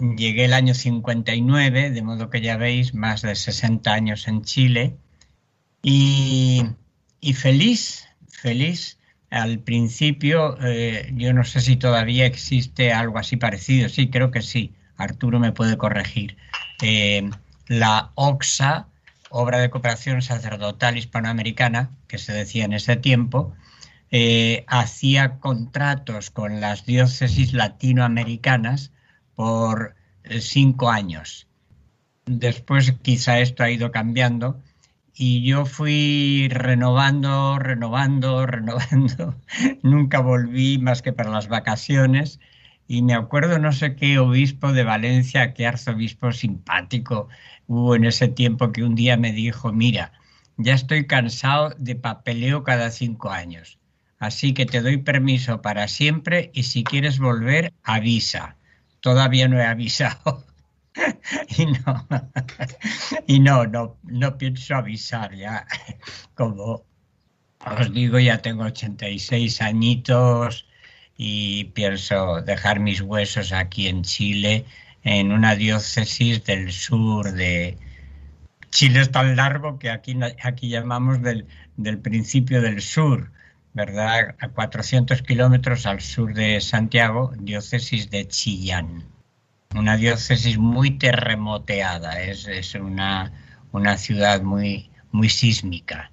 Llegué 0.00 0.46
el 0.46 0.54
año 0.54 0.72
59, 0.72 1.90
de 1.90 2.02
modo 2.02 2.30
que 2.30 2.40
ya 2.40 2.56
veis, 2.56 2.94
más 2.94 3.20
de 3.20 3.34
60 3.34 3.92
años 3.92 4.28
en 4.28 4.42
Chile. 4.42 4.96
Y, 5.82 6.64
feliz, 7.34 8.08
feliz. 8.28 8.98
Al 9.30 9.60
principio, 9.60 10.58
eh, 10.62 11.12
yo 11.14 11.32
no 11.32 11.44
sé 11.44 11.60
si 11.60 11.76
todavía 11.76 12.26
existe 12.26 12.92
algo 12.92 13.18
así 13.18 13.36
parecido. 13.36 13.88
Sí, 13.88 14.08
creo 14.08 14.30
que 14.30 14.42
sí. 14.42 14.74
Arturo 14.96 15.38
me 15.38 15.52
puede 15.52 15.76
corregir. 15.76 16.36
Eh, 16.82 17.30
la 17.66 18.10
OXA, 18.14 18.88
Obra 19.28 19.58
de 19.58 19.70
Cooperación 19.70 20.22
Sacerdotal 20.22 20.96
Hispanoamericana, 20.96 21.90
que 22.08 22.18
se 22.18 22.32
decía 22.32 22.64
en 22.64 22.72
ese 22.72 22.96
tiempo, 22.96 23.54
eh, 24.10 24.64
hacía 24.66 25.38
contratos 25.38 26.30
con 26.30 26.60
las 26.60 26.84
diócesis 26.86 27.52
latinoamericanas 27.52 28.92
por 29.40 29.94
eh, 30.24 30.42
cinco 30.42 30.90
años. 30.90 31.48
Después 32.26 32.92
quizá 33.00 33.40
esto 33.40 33.62
ha 33.62 33.70
ido 33.70 33.90
cambiando 33.90 34.60
y 35.14 35.46
yo 35.46 35.64
fui 35.64 36.48
renovando, 36.50 37.58
renovando, 37.58 38.44
renovando. 38.54 39.40
Nunca 39.82 40.20
volví 40.20 40.76
más 40.76 41.00
que 41.00 41.14
para 41.14 41.30
las 41.30 41.48
vacaciones. 41.48 42.38
Y 42.86 43.00
me 43.00 43.14
acuerdo 43.14 43.58
no 43.58 43.72
sé 43.72 43.96
qué 43.96 44.18
obispo 44.18 44.74
de 44.74 44.84
Valencia, 44.84 45.54
qué 45.54 45.66
arzobispo 45.66 46.32
simpático 46.32 47.28
hubo 47.66 47.94
en 47.94 48.04
ese 48.04 48.28
tiempo 48.28 48.72
que 48.72 48.84
un 48.84 48.94
día 48.94 49.16
me 49.16 49.32
dijo, 49.32 49.72
mira, 49.72 50.12
ya 50.58 50.74
estoy 50.74 51.06
cansado 51.06 51.70
de 51.78 51.94
papeleo 51.94 52.62
cada 52.62 52.90
cinco 52.90 53.30
años. 53.30 53.78
Así 54.18 54.52
que 54.52 54.66
te 54.66 54.82
doy 54.82 54.98
permiso 54.98 55.62
para 55.62 55.88
siempre 55.88 56.50
y 56.52 56.64
si 56.64 56.84
quieres 56.84 57.18
volver, 57.18 57.72
avisa. 57.84 58.58
Todavía 59.00 59.48
no 59.48 59.58
he 59.58 59.64
avisado. 59.64 60.44
y 61.56 61.66
no, 61.66 62.08
y 63.26 63.40
no, 63.40 63.66
no, 63.66 63.96
no 64.02 64.38
pienso 64.38 64.74
avisar 64.74 65.34
ya. 65.34 65.66
Como 66.34 66.84
os 67.60 67.92
digo, 67.92 68.18
ya 68.18 68.38
tengo 68.38 68.64
86 68.64 69.60
añitos 69.60 70.66
y 71.16 71.64
pienso 71.64 72.40
dejar 72.42 72.80
mis 72.80 73.02
huesos 73.02 73.52
aquí 73.52 73.88
en 73.88 74.02
Chile, 74.02 74.64
en 75.02 75.32
una 75.32 75.54
diócesis 75.54 76.44
del 76.44 76.72
sur 76.72 77.32
de... 77.32 77.78
Chile 78.70 79.00
es 79.00 79.10
tan 79.10 79.34
largo 79.36 79.78
que 79.78 79.90
aquí, 79.90 80.16
aquí 80.42 80.68
llamamos 80.68 81.20
del, 81.22 81.46
del 81.76 81.98
principio 81.98 82.62
del 82.62 82.80
sur, 82.80 83.32
¿verdad? 83.74 84.34
A 84.40 84.48
400 84.48 85.22
kilómetros 85.22 85.86
al 85.86 86.00
sur 86.00 86.34
de 86.34 86.60
Santiago, 86.60 87.32
diócesis 87.38 88.10
de 88.10 88.26
Chillán 88.28 89.04
una 89.74 89.96
diócesis 89.96 90.58
muy 90.58 90.92
terremoteada, 90.92 92.20
es, 92.22 92.46
es 92.48 92.74
una, 92.74 93.32
una, 93.72 93.96
ciudad 93.96 94.42
muy, 94.42 94.90
muy 95.12 95.28
sísmica. 95.28 96.10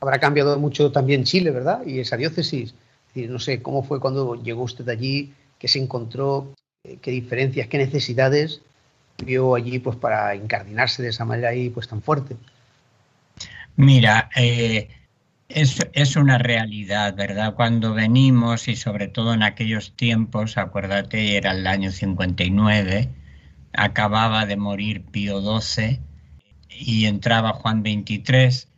Habrá 0.00 0.18
cambiado 0.18 0.58
mucho 0.58 0.90
también 0.90 1.24
Chile, 1.24 1.50
¿verdad? 1.50 1.84
Y 1.86 2.00
esa 2.00 2.16
diócesis. 2.16 2.74
no 3.14 3.38
sé, 3.38 3.62
¿cómo 3.62 3.82
fue 3.82 4.00
cuando 4.00 4.42
llegó 4.42 4.62
usted 4.62 4.88
allí? 4.88 5.32
¿Qué 5.58 5.68
se 5.68 5.78
encontró? 5.78 6.54
¿Qué 7.00 7.10
diferencias, 7.10 7.68
qué 7.68 7.78
necesidades 7.78 8.60
vio 9.24 9.54
allí 9.54 9.78
pues 9.78 9.96
para 9.96 10.34
incardinarse 10.34 11.02
de 11.02 11.10
esa 11.10 11.24
manera 11.24 11.50
ahí 11.50 11.70
pues 11.70 11.88
tan 11.88 12.02
fuerte? 12.02 12.36
Mira, 13.76 14.28
eh, 14.36 14.88
es, 15.48 16.16
una 16.16 16.38
realidad, 16.38 17.14
¿verdad? 17.14 17.54
Cuando 17.54 17.94
venimos 17.94 18.68
y 18.68 18.76
sobre 18.76 19.08
todo 19.08 19.34
en 19.34 19.42
aquellos 19.42 19.94
tiempos, 19.96 20.56
acuérdate, 20.56 21.36
era 21.36 21.52
el 21.52 21.66
año 21.66 21.90
59, 21.90 23.08
acababa 23.72 24.46
de 24.46 24.56
morir 24.56 25.04
Pío 25.04 25.40
XII 25.60 26.00
y 26.70 27.06
entraba 27.06 27.52
Juan 27.52 27.82
XXIII. 27.82 28.68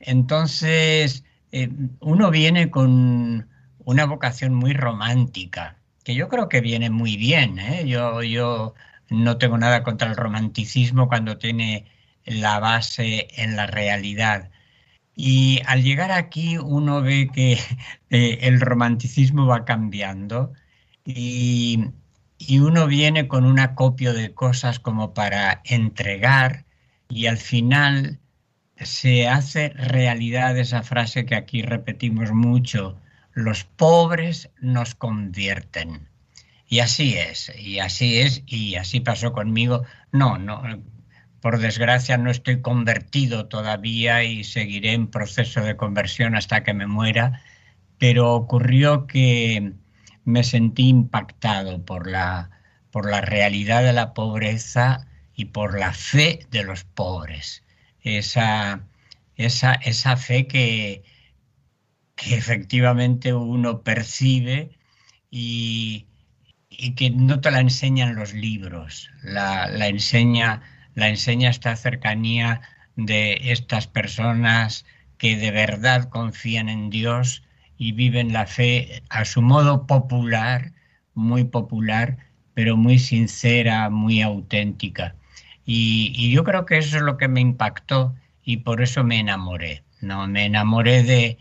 Entonces, 0.00 1.24
eh, 1.52 1.70
uno 2.00 2.30
viene 2.30 2.70
con 2.70 3.48
una 3.84 4.04
vocación 4.04 4.54
muy 4.54 4.72
romántica, 4.72 5.76
que 6.04 6.14
yo 6.14 6.28
creo 6.28 6.48
que 6.48 6.60
viene 6.60 6.90
muy 6.90 7.16
bien. 7.16 7.58
¿eh? 7.58 7.86
Yo, 7.86 8.22
yo 8.22 8.74
no 9.08 9.38
tengo 9.38 9.58
nada 9.58 9.82
contra 9.82 10.08
el 10.08 10.16
romanticismo 10.16 11.08
cuando 11.08 11.38
tiene 11.38 11.86
la 12.24 12.60
base 12.60 13.28
en 13.36 13.56
la 13.56 13.66
realidad 13.66 14.50
y 15.22 15.60
al 15.66 15.82
llegar 15.82 16.12
aquí 16.12 16.56
uno 16.56 17.02
ve 17.02 17.28
que 17.32 17.52
eh, 18.10 18.38
el 18.40 18.60
romanticismo 18.60 19.46
va 19.46 19.64
cambiando 19.64 20.52
y, 21.04 21.84
uno 22.58 22.86
viene 22.86 23.28
con 23.28 23.44
un 23.44 23.58
acopio 23.58 24.14
de 24.14 24.32
cosas 24.32 24.80
como 24.80 25.12
para 25.12 25.60
entregar 25.64 26.64
y 27.10 27.26
al 27.26 27.36
final 27.36 28.18
se 28.76 29.28
hace 29.28 29.68
realidad 29.70 30.56
esa 30.56 30.82
frase 30.82 31.26
que 31.26 31.34
aquí 31.34 31.60
repetimos 31.60 32.32
mucho, 32.32 32.96
los 33.34 33.64
pobres 33.64 34.48
nos 34.60 34.94
convierten. 34.94 36.08
Y 36.66 36.78
así 36.80 37.14
es, 37.14 37.52
y 37.58 37.78
así 37.80 38.20
es, 38.20 38.42
y 38.46 38.76
así 38.76 39.00
pasó 39.00 39.32
conmigo. 39.32 39.84
No, 40.12 40.38
no, 40.38 40.62
por 41.40 41.58
desgracia 41.58 42.18
no 42.18 42.30
estoy 42.30 42.60
convertido 42.60 43.46
todavía 43.46 44.24
y 44.24 44.44
seguiré 44.44 44.92
en 44.92 45.08
proceso 45.08 45.62
de 45.62 45.76
conversión 45.76 46.34
hasta 46.34 46.62
que 46.62 46.74
me 46.74 46.86
muera, 46.86 47.42
pero 47.98 48.34
ocurrió 48.34 49.06
que 49.06 49.72
me 50.24 50.44
sentí 50.44 50.88
impactado 50.88 51.84
por 51.84 52.08
la, 52.08 52.50
por 52.90 53.10
la 53.10 53.20
realidad 53.20 53.82
de 53.82 53.92
la 53.92 54.12
pobreza 54.12 55.06
y 55.34 55.46
por 55.46 55.78
la 55.78 55.92
fe 55.92 56.46
de 56.50 56.64
los 56.64 56.84
pobres. 56.84 57.64
Esa, 58.02 58.86
esa, 59.36 59.74
esa 59.74 60.16
fe 60.16 60.46
que, 60.46 61.02
que 62.16 62.36
efectivamente 62.36 63.32
uno 63.32 63.82
percibe 63.82 64.78
y, 65.30 66.06
y, 66.68 66.94
que 66.94 67.10
no 67.10 67.40
te 67.40 67.50
la 67.50 67.60
enseñan 67.60 68.14
los 68.14 68.34
libros, 68.34 69.10
la, 69.22 69.68
la 69.68 69.88
enseña 69.88 70.62
la 70.94 71.08
enseña 71.08 71.50
esta 71.50 71.76
cercanía 71.76 72.62
de 72.96 73.52
estas 73.52 73.86
personas 73.86 74.84
que 75.18 75.36
de 75.36 75.50
verdad 75.50 76.08
confían 76.08 76.68
en 76.68 76.90
Dios 76.90 77.42
y 77.76 77.92
viven 77.92 78.32
la 78.32 78.46
fe 78.46 79.02
a 79.08 79.24
su 79.24 79.42
modo 79.42 79.86
popular, 79.86 80.72
muy 81.14 81.44
popular, 81.44 82.18
pero 82.54 82.76
muy 82.76 82.98
sincera, 82.98 83.90
muy 83.90 84.22
auténtica. 84.22 85.14
Y, 85.64 86.30
yo 86.32 86.44
creo 86.44 86.66
que 86.66 86.78
eso 86.78 86.96
es 86.96 87.02
lo 87.02 87.16
que 87.16 87.28
me 87.28 87.40
impactó 87.40 88.14
y 88.42 88.58
por 88.58 88.82
eso 88.82 89.04
me 89.04 89.18
enamoré. 89.18 89.84
¿no? 90.00 90.26
Me 90.26 90.46
enamoré 90.46 91.02
de, 91.02 91.38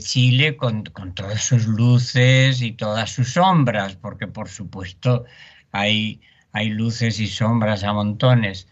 Chile 0.00 0.56
con, 0.56 0.84
con, 0.84 1.14
todas 1.14 1.42
sus 1.42 1.66
luces 1.66 2.62
y 2.62 2.72
todas 2.72 3.10
sus 3.10 3.32
sombras, 3.32 3.96
porque 3.96 4.28
por 4.28 4.48
supuesto 4.48 5.24
hay, 5.72 6.20
hay 6.52 6.68
luces 6.68 7.18
y 7.18 7.26
sombras 7.26 7.82
a 7.82 7.92
montones, 7.92 8.68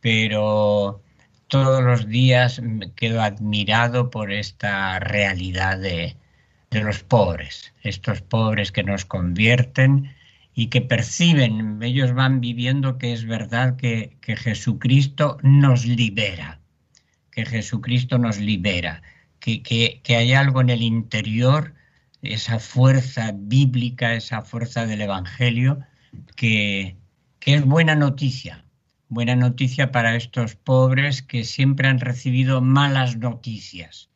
pero 0.00 1.02
todos 1.48 1.82
los 1.82 2.06
días 2.08 2.60
me 2.60 2.92
quedo 2.92 3.22
admirado 3.22 4.10
por 4.10 4.32
esta 4.32 4.98
realidad 5.00 5.78
de, 5.78 6.16
los 6.70 7.02
pobres, 7.02 7.72
estos 7.82 8.20
pobres 8.20 8.70
que 8.70 8.84
nos 8.84 9.06
convierten 9.06 10.14
y 10.54 10.66
que 10.66 10.82
perciben, 10.82 11.82
ellos 11.82 12.12
van 12.12 12.40
viviendo 12.40 12.98
que 12.98 13.14
es 13.14 13.24
verdad 13.24 13.76
que, 13.76 14.16
Jesucristo 14.22 15.38
nos 15.42 15.86
libera, 15.86 16.60
que 17.30 17.46
Jesucristo 17.46 18.18
nos 18.18 18.38
libera, 18.38 19.02
que, 19.40 19.62
que, 19.62 20.16
hay 20.16 20.34
algo 20.34 20.60
en 20.60 20.68
el 20.68 20.82
interior, 20.82 21.74
esa 22.20 22.58
fuerza 22.58 23.32
bíblica, 23.34 24.14
esa 24.14 24.42
fuerza 24.42 24.84
del 24.84 25.00
Evangelio, 25.00 25.78
que, 26.36 26.96
que 27.40 27.54
es 27.54 27.64
buena 27.64 27.94
noticia, 27.94 28.64
buena 29.08 29.36
noticia 29.36 29.90
para 29.90 30.16
estos 30.16 30.54
pobres 30.54 31.22
que 31.22 31.44
siempre 31.44 31.88
han 31.88 32.00
recibido 32.00 32.60
malas 32.60 33.16
noticias. 33.16 34.10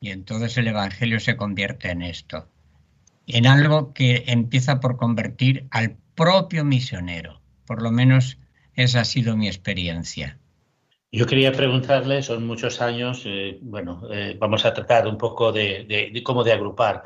Y 0.00 0.10
entonces 0.10 0.56
el 0.58 0.68
Evangelio 0.68 1.20
se 1.20 1.36
convierte 1.36 1.90
en 1.90 2.02
esto, 2.02 2.48
en 3.26 3.46
algo 3.46 3.92
que 3.92 4.24
empieza 4.26 4.80
por 4.80 4.96
convertir 4.96 5.66
al 5.70 5.96
propio 6.14 6.64
misionero. 6.64 7.40
Por 7.66 7.82
lo 7.82 7.90
menos 7.90 8.38
esa 8.74 9.00
ha 9.00 9.04
sido 9.04 9.36
mi 9.36 9.48
experiencia. 9.48 10.38
Yo 11.16 11.24
quería 11.24 11.50
preguntarle, 11.50 12.22
son 12.22 12.46
muchos 12.46 12.82
años, 12.82 13.22
eh, 13.24 13.58
bueno, 13.62 14.02
eh, 14.12 14.36
vamos 14.38 14.66
a 14.66 14.74
tratar 14.74 15.08
un 15.08 15.16
poco 15.16 15.50
de, 15.50 15.86
de, 16.12 16.22
cómo 16.22 16.44
de 16.44 16.52
agrupar 16.52 17.04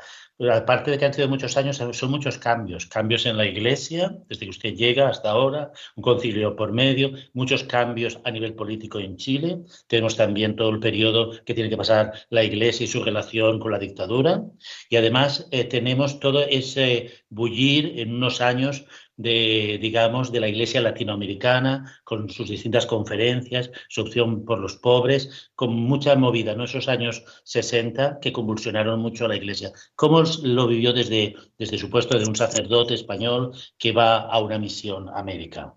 aparte 0.49 0.91
de 0.91 0.97
que 0.97 1.05
han 1.05 1.13
sido 1.13 1.27
muchos 1.27 1.55
años, 1.57 1.77
son 1.77 2.11
muchos 2.11 2.37
cambios. 2.37 2.87
Cambios 2.87 3.25
en 3.25 3.37
la 3.37 3.45
iglesia, 3.45 4.15
desde 4.27 4.45
que 4.45 4.49
usted 4.49 4.73
llega 4.73 5.09
hasta 5.09 5.29
ahora, 5.29 5.71
un 5.95 6.03
concilio 6.03 6.55
por 6.55 6.71
medio, 6.71 7.11
muchos 7.33 7.63
cambios 7.63 8.19
a 8.23 8.31
nivel 8.31 8.55
político 8.55 8.99
en 8.99 9.17
Chile. 9.17 9.59
Tenemos 9.87 10.15
también 10.15 10.55
todo 10.55 10.69
el 10.69 10.79
periodo 10.79 11.31
que 11.45 11.53
tiene 11.53 11.69
que 11.69 11.77
pasar 11.77 12.13
la 12.29 12.43
iglesia 12.43 12.85
y 12.85 12.87
su 12.87 13.03
relación 13.03 13.59
con 13.59 13.71
la 13.71 13.79
dictadura. 13.79 14.41
Y 14.89 14.95
además 14.95 15.47
eh, 15.51 15.65
tenemos 15.65 16.19
todo 16.19 16.41
ese 16.41 17.11
bullir 17.29 17.99
en 17.99 18.15
unos 18.15 18.41
años 18.41 18.85
de, 19.17 19.77
digamos, 19.81 20.31
de 20.31 20.39
la 20.39 20.47
Iglesia 20.47 20.81
latinoamericana, 20.81 21.99
con 22.03 22.29
sus 22.29 22.49
distintas 22.49 22.85
conferencias, 22.85 23.71
su 23.89 24.01
opción 24.01 24.45
por 24.45 24.59
los 24.59 24.77
pobres, 24.77 25.51
con 25.55 25.73
mucha 25.73 26.15
movida, 26.15 26.55
¿no? 26.55 26.63
Esos 26.63 26.87
años 26.87 27.23
60 27.43 28.19
que 28.19 28.31
convulsionaron 28.31 28.99
mucho 28.99 29.25
a 29.25 29.27
la 29.27 29.35
Iglesia. 29.35 29.71
¿Cómo 29.95 30.23
lo 30.43 30.67
vivió 30.67 30.93
desde, 30.93 31.35
desde 31.57 31.77
su 31.77 31.89
puesto 31.89 32.17
de 32.17 32.25
un 32.25 32.35
sacerdote 32.35 32.93
español 32.93 33.51
que 33.77 33.91
va 33.91 34.21
a 34.21 34.39
una 34.39 34.57
misión 34.57 35.09
a 35.09 35.19
América? 35.19 35.73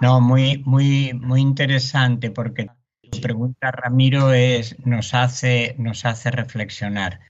No, 0.00 0.20
muy, 0.20 0.62
muy, 0.64 1.12
muy 1.14 1.40
interesante 1.40 2.30
porque 2.30 2.68
tu 3.10 3.20
pregunta, 3.20 3.70
Ramiro, 3.70 4.32
es, 4.32 4.76
nos, 4.84 5.14
hace, 5.14 5.74
nos 5.78 6.04
hace 6.04 6.30
reflexionar. 6.30 7.20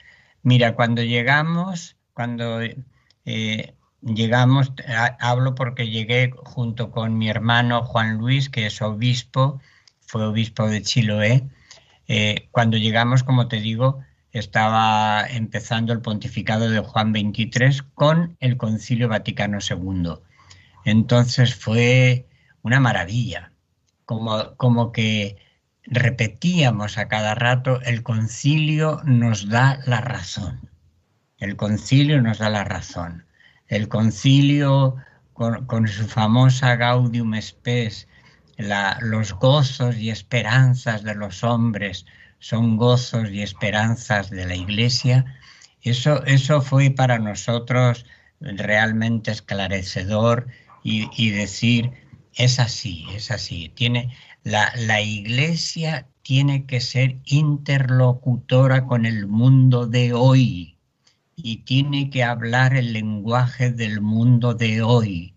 Mira, 0.43 0.75
cuando 0.75 1.03
llegamos, 1.03 1.97
cuando 2.13 2.61
eh, 3.25 3.75
llegamos, 4.03 4.73
hablo 5.21 5.55
porque 5.55 5.89
llegué 5.89 6.33
junto 6.45 6.91
con 6.91 7.19
mi 7.19 7.29
hermano 7.29 7.85
Juan 7.85 8.19
Luis, 8.19 8.49
que 8.49 8.67
es 8.67 8.81
obispo, 8.83 9.61
fue 10.01 10.25
obispo 10.27 10.69
de 10.69 10.83
Chiloé, 10.83 11.49
Eh, 12.11 12.49
cuando 12.53 12.79
llegamos, 12.79 13.23
como 13.23 13.49
te 13.49 13.61
digo, 13.61 14.01
estaba 14.33 15.27
empezando 15.29 15.93
el 15.93 16.01
pontificado 16.01 16.71
de 16.71 16.81
Juan 16.81 17.13
XXIII 17.13 17.83
con 17.95 18.37
el 18.41 18.57
Concilio 18.57 19.09
Vaticano 19.09 19.59
II. 19.61 20.15
Entonces 20.85 21.55
fue 21.55 22.27
una 22.63 22.81
maravilla, 22.81 23.53
como, 24.07 24.57
como 24.57 24.91
que 24.93 25.37
repetíamos 25.83 26.99
a 26.99 27.09
cada 27.09 27.35
rato, 27.35 27.81
el 27.83 28.03
concilio 28.03 29.01
nos 29.05 29.49
da 29.49 29.81
la 29.87 30.01
razón. 30.01 30.71
El 31.39 31.57
concilio 31.57 32.21
nos 32.23 32.39
da 32.39 32.51
la 32.51 32.65
razón. 32.65 33.25
El 33.69 33.89
concilio, 33.89 34.97
con, 35.35 35.89
su 35.89 36.07
famosa 36.09 36.77
Gaudium 36.77 37.35
Spes, 37.41 38.09
los 39.01 39.33
gozos 39.35 39.97
y 39.97 40.11
esperanzas 40.11 41.05
de 41.05 41.15
los 41.15 41.45
hombres 41.45 42.07
son 42.41 42.77
gozos 42.77 43.31
y 43.31 43.43
esperanzas 43.43 44.31
de 44.31 44.47
la 44.47 44.57
Iglesia, 44.57 45.25
eso, 45.83 46.25
eso 46.25 46.61
fue 46.61 46.91
para 46.91 47.19
nosotros 47.19 48.05
realmente 48.41 49.31
esclarecedor 49.31 50.49
y, 50.83 51.09
y 51.17 51.31
decir, 51.31 51.93
es 52.35 52.59
así, 52.59 53.07
es 53.15 53.31
así. 53.31 53.71
Tiene, 53.75 54.15
la, 54.45 54.73
la 54.77 55.01
iglesia 55.01 56.07
tiene 56.23 56.67
que 56.67 56.81
ser 56.81 57.17
interlocutora 57.25 58.87
con 58.87 59.07
el 59.07 59.27
mundo 59.27 59.87
de 59.87 60.13
hoy 60.13 60.78
y 61.41 61.59
tiene 61.59 62.11
que 62.11 62.25
hablar 62.25 62.75
el 62.75 62.93
lenguaje 62.93 63.71
del 63.71 64.01
mundo 64.01 64.55
de 64.55 64.83
hoy 64.83 65.35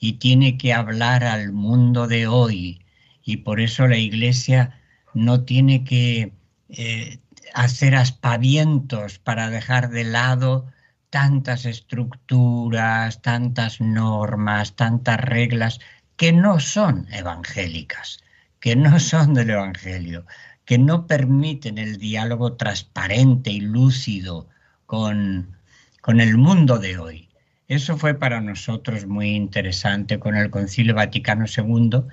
y 0.00 0.14
tiene 0.14 0.58
que 0.58 0.72
hablar 0.72 1.22
al 1.22 1.52
mundo 1.52 2.08
de 2.08 2.26
hoy. 2.26 2.84
Y 3.22 3.38
por 3.38 3.60
eso 3.60 3.86
la 3.86 3.96
iglesia 3.96 4.80
no 5.14 5.44
tiene 5.44 5.84
que 5.84 6.32
eh, 6.70 7.18
hacer 7.54 7.94
aspavientos 7.94 9.20
para 9.20 9.48
dejar 9.48 9.90
de 9.90 10.04
lado 10.04 10.66
tantas 11.10 11.66
estructuras, 11.66 13.22
tantas 13.22 13.80
normas, 13.80 14.74
tantas 14.74 15.20
reglas 15.20 15.78
que 16.16 16.32
no 16.32 16.58
son 16.58 17.06
evangélicas, 17.12 18.18
que 18.58 18.74
no 18.74 18.98
son 18.98 19.34
del 19.34 19.50
Evangelio, 19.50 20.26
que 20.64 20.78
no 20.78 21.06
permiten 21.06 21.78
el 21.78 21.98
diálogo 21.98 22.54
transparente 22.54 23.52
y 23.52 23.60
lúcido 23.60 24.48
con, 24.94 25.56
con 26.00 26.20
el 26.20 26.38
mundo 26.38 26.78
de 26.78 26.98
hoy. 26.98 27.28
Eso 27.66 27.96
fue 27.96 28.14
para 28.14 28.40
nosotros 28.40 29.06
muy 29.06 29.30
interesante 29.30 30.20
con 30.20 30.36
el 30.36 30.50
Concilio 30.50 30.94
Vaticano 30.94 31.46
II 31.46 32.04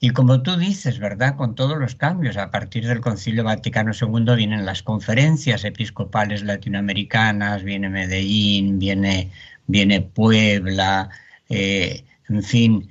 y 0.00 0.10
como 0.10 0.42
tú 0.42 0.56
dices, 0.58 0.98
¿verdad? 0.98 1.36
Con 1.36 1.54
todos 1.54 1.78
los 1.78 1.94
cambios, 1.94 2.36
a 2.36 2.50
partir 2.50 2.86
del 2.86 3.00
Concilio 3.00 3.44
Vaticano 3.44 3.92
II 3.98 4.36
vienen 4.36 4.66
las 4.66 4.82
conferencias 4.82 5.64
episcopales 5.64 6.42
latinoamericanas, 6.42 7.62
viene 7.62 7.88
Medellín, 7.88 8.78
viene, 8.78 9.30
viene 9.66 10.02
Puebla, 10.02 11.08
eh, 11.48 12.04
en 12.28 12.42
fin, 12.42 12.90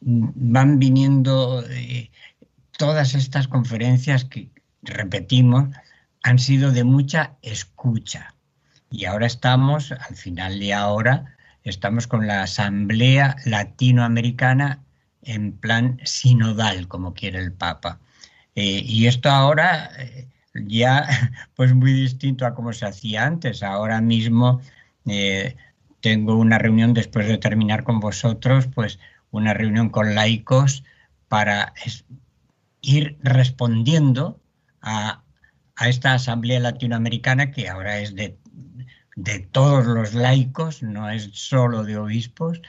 van 0.00 0.78
viniendo 0.78 1.64
eh, 1.68 2.10
todas 2.78 3.14
estas 3.16 3.48
conferencias 3.48 4.24
que, 4.24 4.50
repetimos, 4.82 5.68
han 6.22 6.38
sido 6.38 6.70
de 6.70 6.84
mucha 6.84 7.36
escucha. 7.42 8.34
Y 8.92 9.06
ahora 9.06 9.26
estamos, 9.26 9.90
al 9.90 10.14
final 10.14 10.60
de 10.60 10.74
ahora, 10.74 11.36
estamos 11.64 12.06
con 12.06 12.26
la 12.26 12.42
Asamblea 12.42 13.36
Latinoamericana 13.44 14.84
en 15.22 15.52
plan 15.52 15.98
sinodal, 16.04 16.86
como 16.88 17.14
quiere 17.14 17.38
el 17.38 17.52
Papa. 17.52 17.98
Eh, 18.54 18.82
y 18.84 19.06
esto 19.06 19.30
ahora 19.30 19.90
eh, 19.98 20.28
ya, 20.54 21.06
pues 21.56 21.74
muy 21.74 21.92
distinto 21.92 22.46
a 22.46 22.54
como 22.54 22.72
se 22.72 22.86
hacía 22.86 23.24
antes. 23.24 23.62
Ahora 23.62 24.00
mismo 24.00 24.60
tengo 26.00 26.36
una 26.36 26.58
reunión 26.58 26.94
después 26.94 27.26
de 27.26 27.38
terminar 27.38 27.82
con 27.82 27.98
vosotros, 27.98 28.68
pues 28.68 28.98
una 29.30 29.54
reunión 29.54 29.88
con 29.88 30.14
laicos 30.14 30.84
para 31.28 31.72
ir 32.82 33.16
respondiendo 33.22 34.38
a, 34.82 35.22
esta 35.86 36.12
Asamblea 36.12 36.60
Latinoamericana 36.60 37.50
que 37.50 37.68
ahora 37.68 37.98
es 37.98 38.14
de, 38.14 38.36
de 39.16 39.40
todos 39.40 39.86
los 39.86 40.14
laicos, 40.14 40.82
no 40.82 41.10
es 41.10 41.30
solo 41.32 41.84
de 41.84 41.96
obispos, 41.96 42.60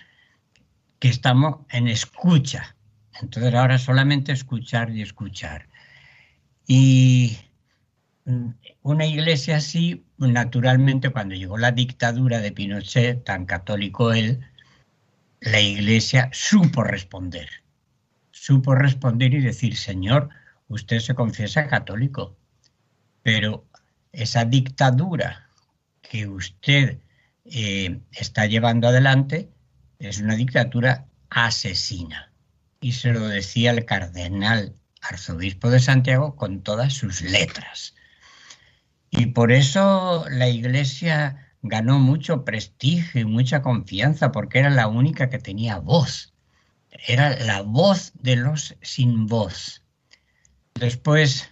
que 0.99 1.09
estamos 1.09 1.59
en 1.69 1.87
escucha. 1.87 2.75
Entonces 3.21 3.53
ahora 3.53 3.77
solamente 3.77 4.31
escuchar 4.31 4.89
y 4.89 5.01
escuchar. 5.01 5.67
Y 6.67 7.37
mm, 8.25 8.49
una 8.81 9.05
iglesia 9.05 9.57
así, 9.57 10.05
naturalmente, 10.17 11.09
cuando 11.09 11.35
llegó 11.35 11.57
la 11.57 11.71
dictadura 11.71 12.39
de 12.39 12.51
Pinochet, 12.51 13.23
tan 13.23 13.45
católico 13.45 14.13
él, 14.13 14.41
la 15.39 15.59
iglesia 15.59 16.29
supo 16.31 16.83
responder. 16.83 17.49
Supo 18.31 18.75
responder 18.75 19.33
y 19.33 19.41
decir, 19.41 19.75
Señor, 19.77 20.29
usted 20.67 20.99
se 20.99 21.15
confiesa 21.15 21.67
católico, 21.67 22.35
pero 23.21 23.65
esa 24.11 24.45
dictadura 24.45 25.49
que 26.13 26.27
usted 26.27 26.99
eh, 27.43 27.99
está 28.11 28.45
llevando 28.45 28.87
adelante 28.87 29.49
es 29.97 30.19
una 30.19 30.35
dictadura 30.35 31.07
asesina. 31.31 32.31
Y 32.81 32.91
se 32.91 33.11
lo 33.13 33.27
decía 33.27 33.71
el 33.71 33.83
cardenal 33.85 34.75
arzobispo 35.01 35.71
de 35.71 35.79
Santiago 35.79 36.35
con 36.35 36.61
todas 36.61 36.93
sus 36.93 37.21
letras. 37.21 37.95
Y 39.09 39.27
por 39.27 39.51
eso 39.51 40.27
la 40.29 40.47
iglesia 40.47 41.51
ganó 41.63 41.97
mucho 41.97 42.45
prestigio 42.45 43.21
y 43.21 43.25
mucha 43.25 43.63
confianza 43.63 44.31
porque 44.31 44.59
era 44.59 44.69
la 44.69 44.87
única 44.87 45.31
que 45.31 45.39
tenía 45.39 45.79
voz. 45.79 46.35
Era 47.07 47.39
la 47.39 47.63
voz 47.63 48.11
de 48.19 48.35
los 48.35 48.75
sin 48.83 49.25
voz. 49.25 49.81
Después 50.75 51.49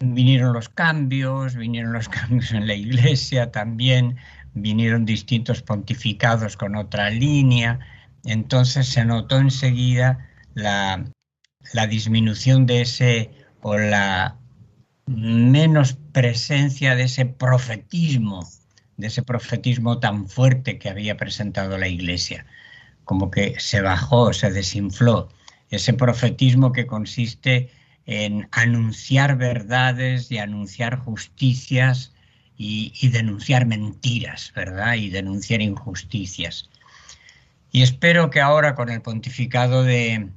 vinieron 0.00 0.52
los 0.52 0.68
cambios, 0.68 1.54
vinieron 1.54 1.92
los 1.92 2.08
cambios 2.10 2.52
en 2.52 2.66
la 2.66 2.74
iglesia 2.74 3.50
también, 3.50 4.16
vinieron 4.54 5.04
distintos 5.04 5.62
pontificados 5.62 6.56
con 6.56 6.76
otra 6.76 7.10
línea. 7.10 7.78
Entonces 8.24 8.88
se 8.88 9.04
notó 9.04 9.38
enseguida 9.38 10.28
la, 10.54 11.04
la 11.72 11.86
disminución 11.86 12.66
de 12.66 12.82
ese 12.82 13.30
o 13.62 13.76
la 13.78 14.36
menos 15.06 15.96
presencia 16.12 16.94
de 16.94 17.04
ese 17.04 17.26
profetismo 17.26 18.46
de 19.00 19.08
ese 19.08 19.22
profetismo 19.22 19.98
tan 19.98 20.28
fuerte 20.28 20.78
que 20.78 20.88
había 20.88 21.16
presentado 21.16 21.78
la 21.78 21.88
Iglesia. 21.88 22.46
Como 23.04 23.30
que 23.30 23.58
se 23.58 23.80
bajó, 23.80 24.32
se 24.32 24.50
desinfló. 24.50 25.30
Ese 25.70 25.94
profetismo 25.94 26.72
que 26.72 26.86
consiste 26.86 27.70
en 28.10 28.48
anunciar 28.50 29.36
verdades 29.36 30.32
y 30.32 30.38
anunciar 30.38 30.98
justicias 30.98 32.12
y, 32.56 33.08
denunciar 33.08 33.66
mentiras, 33.66 34.52
¿verdad? 34.54 34.94
Y 34.96 35.10
denunciar 35.10 35.62
injusticias. 35.62 36.68
Y 37.70 37.82
espero 37.82 38.28
que 38.28 38.40
ahora 38.40 38.74
con 38.74 38.90
el 38.90 39.00
pontificado 39.00 39.84
de 39.84 40.28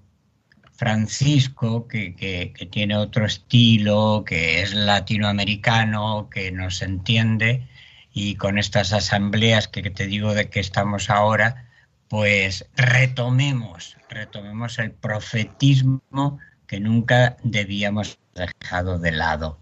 Francisco, 0.74 1.88
que, 1.88 2.14
que, 2.14 2.66
tiene 2.68 2.96
otro 2.96 3.26
estilo, 3.26 4.24
que 4.24 4.62
es 4.62 4.76
latinoamericano, 4.76 6.30
que 6.30 6.52
nos 6.52 6.84
entiende, 6.84 7.68
y 8.14 8.36
con 8.36 8.60
estas 8.60 8.94
asambleas 8.94 9.68
que 9.68 9.90
te 9.90 10.06
digo 10.06 10.36
de 10.36 10.48
que 10.48 10.60
estamos 10.60 11.10
ahora, 11.10 11.66
pues 12.08 12.68
retomemos, 12.76 13.98
retomemos 14.10 14.78
el 14.78 14.92
profetismo 14.92 16.38
que 16.74 16.80
nunca 16.80 17.38
debíamos 17.44 18.18
dejado 18.34 18.98
de 18.98 19.12
lado. 19.12 19.60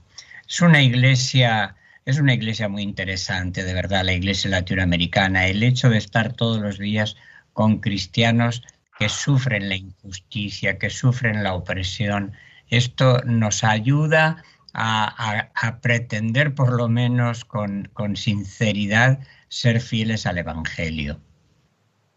Es 0.48 0.62
una 0.62 0.82
iglesia, 0.82 1.76
es 2.06 2.20
una 2.20 2.34
iglesia 2.34 2.70
muy 2.70 2.84
interesante, 2.84 3.66
de 3.66 3.74
verdad, 3.74 4.06
la 4.06 4.14
iglesia 4.14 4.50
latinoamericana. 4.50 5.48
El 5.48 5.62
hecho 5.62 5.90
de 5.90 5.98
estar 5.98 6.32
todos 6.32 6.62
los 6.62 6.80
días 6.80 7.18
con 7.52 7.82
cristianos 7.82 8.64
que 8.98 9.10
sufren 9.10 9.68
la 9.68 9.76
injusticia, 9.76 10.80
que 10.80 10.90
sufren 10.90 11.44
la 11.44 11.54
opresión, 11.54 12.32
esto 12.70 13.22
nos 13.26 13.66
ayuda 13.66 14.42
a, 14.74 15.80
pretender 15.82 16.56
por 16.56 16.72
lo 16.72 16.88
menos 16.88 17.44
con, 17.44 17.90
sinceridad 18.16 19.20
ser 19.50 19.82
fieles 19.82 20.26
al 20.26 20.38
Evangelio. 20.38 21.20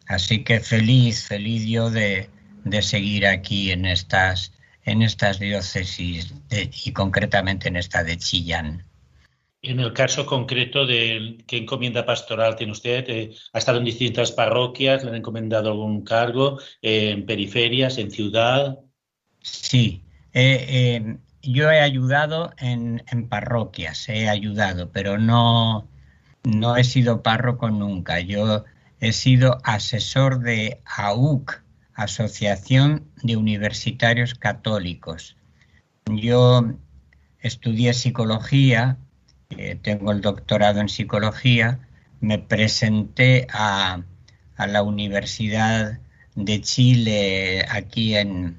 Así 0.07 0.45
que 0.45 0.61
feliz, 0.61 1.25
feliz 1.25 1.67
yo 1.67 1.91
de, 1.91 2.31
seguir 2.81 3.27
aquí 3.27 3.73
en 3.73 3.87
estas, 3.87 4.54
en 4.85 5.03
estas 5.03 5.39
diócesis 5.39 6.35
y 6.51 6.93
concretamente 6.93 7.69
en 7.69 7.77
esta 7.77 8.05
de 8.05 8.19
Chillán. 8.19 8.85
En 9.63 9.81
el 9.81 9.95
caso 9.95 10.27
concreto 10.27 10.85
de 10.85 11.39
qué 11.47 11.57
encomienda 11.57 12.05
pastoral 12.05 12.55
tiene 12.55 12.73
usted, 12.73 13.05
eh, 13.09 13.35
ha 13.55 13.59
estado 13.59 13.79
en 13.79 13.85
distintas 13.85 14.31
parroquias, 14.31 15.03
le 15.03 15.11
han 15.11 15.17
encomendado 15.17 15.71
algún 15.71 16.05
cargo, 16.05 16.59
en 16.83 17.25
periferias, 17.25 17.97
en 17.97 18.11
ciudad. 18.11 18.79
Sí, 19.41 20.03
eh, 20.35 21.17
yo 21.47 21.71
he 21.71 21.81
ayudado 21.81 22.53
en, 22.59 23.03
parroquias, 23.29 24.09
he 24.09 24.29
ayudado, 24.29 24.91
pero 24.91 25.19
no, 25.19 25.89
no 26.43 26.77
he 26.77 26.85
sido 26.85 27.23
párroco 27.23 27.71
nunca. 27.71 28.21
Yo 28.21 28.65
he 29.01 29.13
sido 29.13 29.59
asesor 29.65 30.41
de 30.41 30.81
AUC, 30.85 31.64
Asociación 31.95 33.05
de 33.23 33.37
Universitarios 33.37 34.35
Católicos. 34.35 35.37
Yo 36.07 36.75
estudié 37.41 37.95
psicología, 37.95 38.99
eh, 39.51 39.79
tengo 39.81 40.13
el 40.13 40.21
doctorado 40.21 40.81
en 40.81 40.89
psicología, 40.89 41.81
me 42.21 42.39
presenté 42.39 43.47
a, 43.53 44.03
a 44.57 44.67
la 44.67 44.83
Universidad 44.83 46.01
de 46.35 46.61
Chile 46.61 47.65
aquí 47.69 48.17
en, 48.17 48.59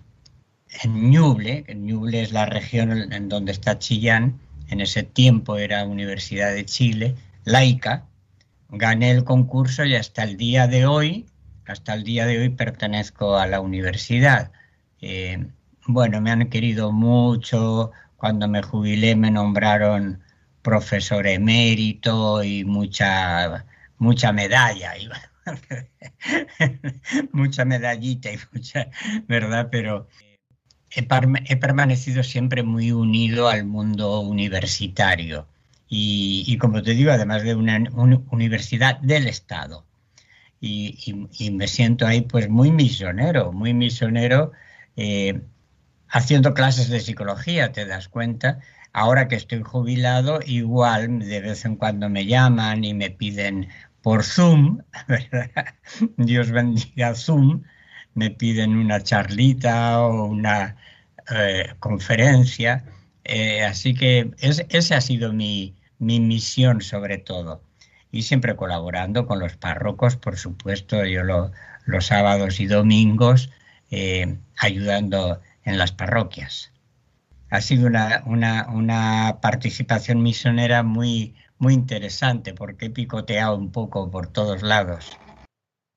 en 0.84 1.10
Ñuble, 1.12 1.66
Ñuble 1.76 2.22
es 2.22 2.32
la 2.32 2.46
región 2.46 3.12
en 3.12 3.30
donde 3.30 3.52
está 3.52 3.80
Chillán, 3.80 4.40
en 4.68 4.82
ese 4.82 5.04
tiempo 5.04 5.58
era 5.58 5.86
Universidad 5.86 6.54
de 6.54 6.66
Chile, 6.66 7.16
laica, 7.44 8.06
gané 8.70 9.12
el 9.12 9.24
concurso 9.24 9.86
y 9.86 9.96
hasta 9.96 10.24
el 10.24 10.38
día 10.38 10.68
de 10.68 10.86
hoy, 10.86 11.26
hasta 11.68 11.94
el 11.94 12.04
día 12.04 12.26
de 12.26 12.40
hoy 12.40 12.50
pertenezco 12.50 13.38
a 13.38 13.48
la 13.48 13.62
universidad. 13.62 14.52
Eh, 15.02 15.48
bueno, 15.88 16.22
me 16.22 16.32
han 16.32 16.50
querido 16.50 16.92
mucho, 16.92 17.92
cuando 18.18 18.48
me 18.48 18.62
jubilé 18.62 19.16
me 19.16 19.32
nombraron 19.32 20.22
profesor 20.62 21.28
emérito 21.28 22.44
y 22.44 22.66
mucha, 22.66 23.66
mucha 24.00 24.32
medalla, 24.32 24.94
mucha 27.32 27.66
medallita 27.66 28.32
y 28.32 28.38
mucha, 28.52 28.90
¿verdad? 29.28 29.70
Pero 29.72 30.08
he, 30.90 31.04
permanecido 31.58 32.24
siempre 32.24 32.64
muy 32.64 32.92
unido 32.92 33.48
al 33.48 33.66
mundo 33.66 34.22
universitario 34.22 35.48
y, 35.88 36.58
como 36.58 36.82
te 36.82 36.94
digo, 36.96 37.12
además 37.12 37.44
de 37.44 37.56
una, 37.56 37.84
universidad 38.32 39.00
del 39.00 39.28
Estado. 39.28 39.86
Y, 40.66 41.52
me 41.52 41.68
siento 41.68 42.08
ahí 42.08 42.22
pues 42.22 42.50
muy 42.50 42.72
misionero, 42.72 43.52
muy 43.52 43.74
misionero, 43.74 44.52
eh, 44.96 45.42
haciendo 46.10 46.54
clases 46.54 46.90
de 46.90 47.00
psicología, 47.00 47.72
te 47.72 47.86
das 47.86 48.10
cuenta. 48.10 48.60
Ahora 48.94 49.28
que 49.28 49.36
estoy 49.36 49.62
jubilado, 49.62 50.40
igual 50.46 51.20
de 51.20 51.42
vez 51.42 51.66
en 51.66 51.76
cuando 51.76 52.10
me 52.10 52.26
llaman 52.26 52.84
y 52.84 52.94
me 52.94 53.12
piden 53.12 53.70
por 54.02 54.24
Zoom, 54.24 54.82
Dios 56.18 56.52
bendiga 56.52 57.16
Zoom, 57.16 57.64
me 58.14 58.32
piden 58.32 58.76
una 58.78 59.02
charlita 59.02 60.02
o 60.02 60.26
una 60.26 60.76
eh, 61.32 61.74
conferencia. 61.80 62.86
Eh, 63.24 63.64
así 63.64 63.94
que 63.94 64.32
es, 64.40 64.64
esa 64.70 64.98
ha 64.98 65.02
sido 65.02 65.34
mi, 65.34 65.76
misión 66.00 66.82
sobre 66.82 67.18
todo. 67.18 67.62
Y 68.16 68.22
siempre 68.22 68.56
colaborando 68.56 69.28
con 69.28 69.40
los 69.40 69.58
párrocos, 69.58 70.16
por 70.16 70.38
supuesto, 70.38 71.04
yo 71.04 71.22
los 71.24 72.06
sábados 72.06 72.62
y 72.62 72.66
domingos 72.66 73.50
eh, 73.92 74.38
ayudando 74.58 75.42
en 75.66 75.78
las 75.78 75.92
parroquias. 75.92 76.72
Ha 77.50 77.60
sido 77.60 77.88
una, 77.88 78.68
una, 78.70 79.40
participación 79.42 80.24
misionera 80.24 80.82
muy, 80.82 81.36
muy 81.58 81.74
interesante 81.74 82.54
porque 82.54 82.86
he 82.86 82.90
picoteado 82.90 83.58
un 83.58 83.74
poco 83.74 84.10
por 84.10 84.28
todos 84.28 84.62
lados. 84.64 85.12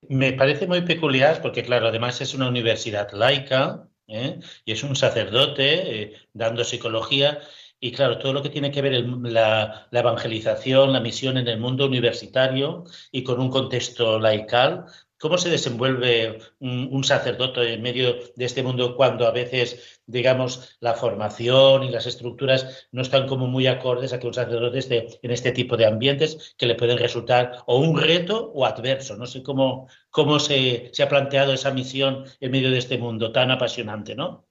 Me 0.09 0.33
parece 0.33 0.66
muy 0.66 0.81
peculiar 0.81 1.40
porque, 1.40 1.62
claro, 1.62 1.87
además 1.87 2.20
es 2.20 2.35
una 2.35 2.48
universidad 2.48 3.12
laica 3.12 3.87
¿eh? 4.09 4.40
y 4.64 4.72
es 4.72 4.83
un 4.83 4.96
sacerdote 4.96 6.02
eh, 6.02 6.12
dando 6.33 6.64
psicología. 6.64 7.38
Y 7.80 7.92
claro, 7.92 8.18
todo 8.18 8.32
lo 8.32 8.42
que 8.42 8.50
tiene 8.50 8.70
que 8.72 8.82
ver 8.82 9.04
la, 9.22 9.88
evangelización, 9.92 10.92
la 10.92 11.00
misión 11.00 11.36
en 11.38 11.46
el 11.48 11.60
mundo 11.60 11.86
universitario 11.86 12.84
y 13.12 13.22
con 13.22 13.40
un 13.40 13.50
contexto 13.50 14.18
laical, 14.18 14.86
¿Cómo 15.20 15.36
se 15.36 15.50
desenvuelve 15.50 16.38
un, 16.60 17.02
sacerdote 17.02 17.72
en 17.74 17.82
medio 17.82 18.14
de 18.36 18.44
este 18.44 18.62
mundo 18.62 18.94
cuando 18.94 19.26
a 19.26 19.32
veces, 19.32 20.00
digamos, 20.06 20.76
la 20.78 20.94
formación 20.94 21.82
y 21.82 21.90
las 21.90 22.06
estructuras 22.06 22.88
no 22.92 23.02
están 23.02 23.26
como 23.26 23.48
muy 23.48 23.66
acordes 23.66 24.12
a 24.12 24.20
que 24.20 24.28
un 24.28 24.34
sacerdote 24.34 24.78
esté 24.78 25.08
en 25.20 25.30
este 25.32 25.50
tipo 25.50 25.76
de 25.76 25.86
ambientes 25.86 26.54
que 26.56 26.66
le 26.66 26.76
pueden 26.76 26.98
resultar 26.98 27.64
o 27.66 27.78
un 27.78 28.00
reto 28.00 28.52
o 28.54 28.64
adverso? 28.64 29.16
No 29.16 29.26
sé 29.26 29.42
cómo, 29.42 29.88
cómo 30.10 30.38
se, 30.38 30.92
ha 31.02 31.08
planteado 31.08 31.52
esa 31.52 31.72
misión 31.72 32.24
en 32.38 32.50
medio 32.52 32.70
de 32.70 32.78
este 32.78 32.96
mundo 32.96 33.32
tan 33.32 33.50
apasionante, 33.50 34.14
¿no? 34.14 34.47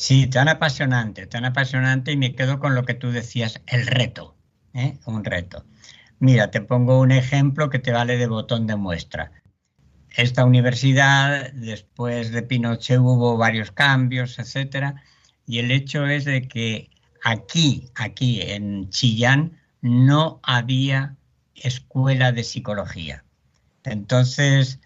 Sí, 0.00 0.26
tan 0.28 0.48
apasionante, 0.48 1.26
tan 1.26 1.44
apasionante 1.44 2.10
y 2.12 2.16
me 2.16 2.34
quedo 2.34 2.58
con 2.58 2.74
lo 2.74 2.84
que 2.84 2.94
tú 2.94 3.10
decías, 3.10 3.60
el 3.66 3.86
reto, 3.86 4.34
¿eh? 4.72 4.98
un 5.04 5.24
reto. 5.24 5.66
Mira, 6.20 6.50
te 6.50 6.62
pongo 6.62 6.98
un 6.98 7.12
ejemplo 7.12 7.68
que 7.68 7.80
te 7.80 7.92
vale 7.92 8.16
de 8.16 8.26
botón 8.26 8.66
de 8.66 8.76
muestra 8.76 9.30
esta 10.16 10.46
universidad, 10.46 11.52
después 11.52 12.32
de 12.32 12.42
Pinochet 12.42 12.98
hubo 12.98 13.36
varios 13.36 13.72
cambios, 13.72 14.38
etcétera, 14.38 15.02
y 15.46 15.58
el 15.58 15.70
hecho 15.70 16.06
es 16.06 16.24
de 16.24 16.48
que 16.48 16.88
aquí, 17.22 17.90
aquí 17.94 18.40
en 18.40 18.88
Chillán, 18.88 19.60
no 19.82 20.40
había 20.42 21.16
escuela 21.54 22.32
de 22.32 22.44
psicología. 22.44 23.22
Entonces 23.84 24.80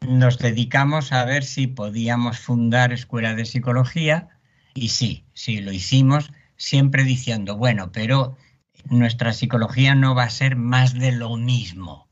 nos 0.00 0.38
dedicamos 0.38 1.12
a 1.12 1.24
ver 1.24 1.42
si 1.42 1.66
podíamos 1.66 2.38
fundar 2.38 2.92
escuela 2.92 3.34
de 3.34 3.46
psicología 3.46 4.33
y 4.74 4.88
sí, 4.88 5.24
sí 5.32 5.60
lo 5.60 5.72
hicimos, 5.72 6.30
siempre 6.56 7.04
diciendo, 7.04 7.56
bueno, 7.56 7.92
pero 7.92 8.36
nuestra 8.86 9.32
psicología 9.32 9.94
no 9.94 10.14
va 10.14 10.24
a 10.24 10.30
ser 10.30 10.56
más 10.56 10.94
de 10.94 11.12
lo 11.12 11.36
mismo 11.36 12.08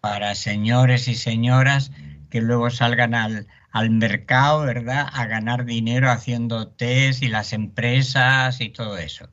para 0.00 0.34
señores 0.34 1.08
y 1.08 1.14
señoras 1.14 1.92
que 2.30 2.40
luego 2.40 2.70
salgan 2.70 3.14
al, 3.14 3.46
mercado, 3.90 4.62
¿verdad? 4.62 5.08
A 5.12 5.26
ganar 5.26 5.64
dinero 5.64 6.10
haciendo 6.10 6.68
test 6.68 7.22
y 7.22 7.28
las 7.28 7.52
empresas 7.52 8.60
y 8.60 8.70
todo 8.70 8.98
eso. 8.98 9.28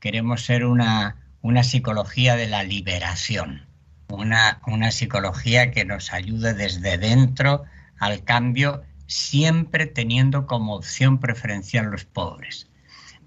Queremos 0.00 0.42
ser 0.42 0.64
una, 0.64 1.16
una 1.40 1.62
psicología 1.62 2.36
de 2.36 2.48
la 2.48 2.62
liberación, 2.62 3.66
una, 4.08 4.60
una 4.66 4.90
psicología 4.90 5.70
que 5.70 5.84
nos 5.84 6.12
ayude 6.12 6.54
desde 6.54 6.98
dentro 6.98 7.64
al 7.98 8.24
cambio, 8.24 8.82
siempre 9.06 9.86
teniendo 9.86 10.46
como 10.46 10.74
opción 10.74 11.18
preferencial 11.18 11.86
los 11.86 12.04
pobres. 12.04 12.70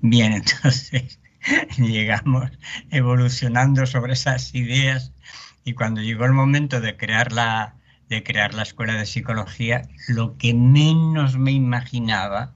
Bien, 0.02 0.34
entonces 0.64 1.20
llegamos 1.78 2.52
evolucionando 2.90 3.86
sobre 3.86 4.14
esas 4.14 4.54
ideas 4.54 5.14
y 5.64 5.74
cuando 5.74 6.02
llegó 6.02 6.26
el 6.26 6.34
momento 6.34 6.82
de 6.82 6.98
crear 6.98 7.32
la, 7.32 7.76
de 8.10 8.24
crear 8.24 8.54
la 8.54 8.64
escuela 8.64 8.94
de 8.94 9.06
psicología, 9.06 9.88
lo 10.08 10.38
que 10.38 10.54
menos 10.54 11.38
me 11.38 11.52
imaginaba, 11.52 12.56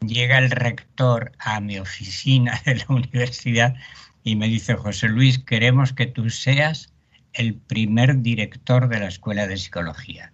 llega 0.00 0.38
el 0.38 0.50
rector 0.50 1.32
a 1.38 1.60
mi 1.60 1.78
oficina 1.78 2.60
de 2.66 2.76
la 2.76 2.86
universidad 2.88 3.74
y 4.22 4.36
me 4.36 4.48
dice, 4.48 4.74
José 4.74 5.08
Luis, 5.08 5.38
queremos 5.38 5.92
que 5.92 6.06
tú 6.06 6.28
seas 6.30 6.92
el 7.32 7.54
primer 7.54 8.20
director 8.20 8.88
de 8.88 9.00
la 9.00 9.08
escuela 9.08 9.46
de 9.46 9.56
psicología. 9.56 10.33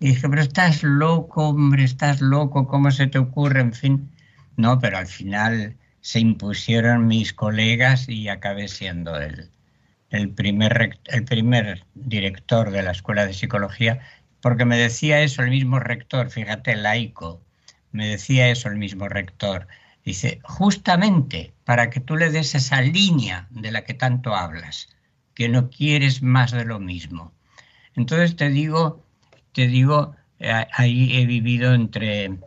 Y 0.00 0.08
dije, 0.08 0.28
pero 0.28 0.42
estás 0.42 0.82
loco, 0.82 1.48
hombre, 1.48 1.84
estás 1.84 2.20
loco, 2.20 2.66
¿cómo 2.66 2.90
se 2.90 3.06
te 3.06 3.18
ocurre? 3.18 3.60
En 3.60 3.72
fin, 3.72 4.10
no, 4.56 4.78
pero 4.78 4.98
al 4.98 5.06
final 5.06 5.76
se 6.00 6.20
impusieron 6.20 7.06
mis 7.06 7.32
colegas 7.32 8.08
y 8.08 8.28
acabé 8.28 8.68
siendo 8.68 9.18
él 9.20 9.50
el 10.10 10.30
primer, 10.30 10.98
el 11.06 11.24
primer 11.24 11.84
director 11.94 12.70
de 12.70 12.82
la 12.82 12.92
Escuela 12.92 13.26
de 13.26 13.34
Psicología, 13.34 14.00
porque 14.40 14.64
me 14.64 14.78
decía 14.78 15.20
eso 15.20 15.42
el 15.42 15.50
mismo 15.50 15.78
rector, 15.80 16.30
fíjate, 16.30 16.76
laico, 16.76 17.42
me 17.92 18.06
decía 18.06 18.48
eso 18.48 18.68
el 18.68 18.76
mismo 18.76 19.08
rector. 19.08 19.66
Dice, 20.04 20.40
justamente 20.44 21.52
para 21.64 21.90
que 21.90 22.00
tú 22.00 22.16
le 22.16 22.30
des 22.30 22.54
esa 22.54 22.80
línea 22.80 23.46
de 23.50 23.72
la 23.72 23.84
que 23.84 23.94
tanto 23.94 24.34
hablas, 24.34 24.88
que 25.34 25.48
no 25.48 25.68
quieres 25.68 26.22
más 26.22 26.52
de 26.52 26.64
lo 26.64 26.78
mismo. 26.78 27.32
Entonces 27.94 28.36
te 28.36 28.48
digo, 28.48 29.04
te 29.58 29.66
digo, 29.66 30.14
eh, 30.38 30.68
ahí 30.72 31.16
he 31.16 31.26
vivido 31.26 31.74
entre 31.74 32.38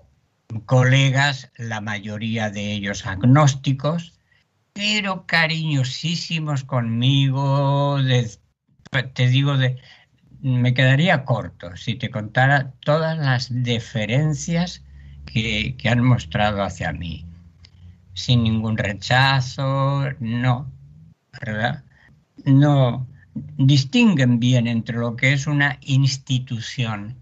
colegas, 0.65 1.51
la 1.57 1.81
mayoría 1.81 2.49
de 2.49 2.71
ellos 2.71 3.05
agnósticos, 3.05 4.17
pero 4.71 5.25
cariñosísimos 5.25 6.63
conmigo, 6.63 7.97
te 9.13 9.27
digo, 9.27 9.57
de, 9.57 9.77
me 10.39 10.73
quedaría 10.73 11.25
corto 11.25 11.75
si 11.75 11.95
te 11.95 12.09
contara 12.09 12.71
todas 12.79 13.17
las 13.17 13.49
deferencias 13.51 14.81
que, 15.25 15.75
que 15.75 15.89
han 15.89 16.01
mostrado 16.01 16.63
hacia 16.63 16.93
mí, 16.93 17.25
sin 18.13 18.43
ningún 18.43 18.77
rechazo, 18.77 20.05
no, 20.21 20.71
¿verdad? 21.41 21.83
No 22.45 23.05
distinguen 23.57 24.39
bien 24.39 24.67
entre 24.67 24.97
lo 24.97 25.15
que 25.15 25.33
es 25.33 25.47
una 25.47 25.77
institución 25.81 27.15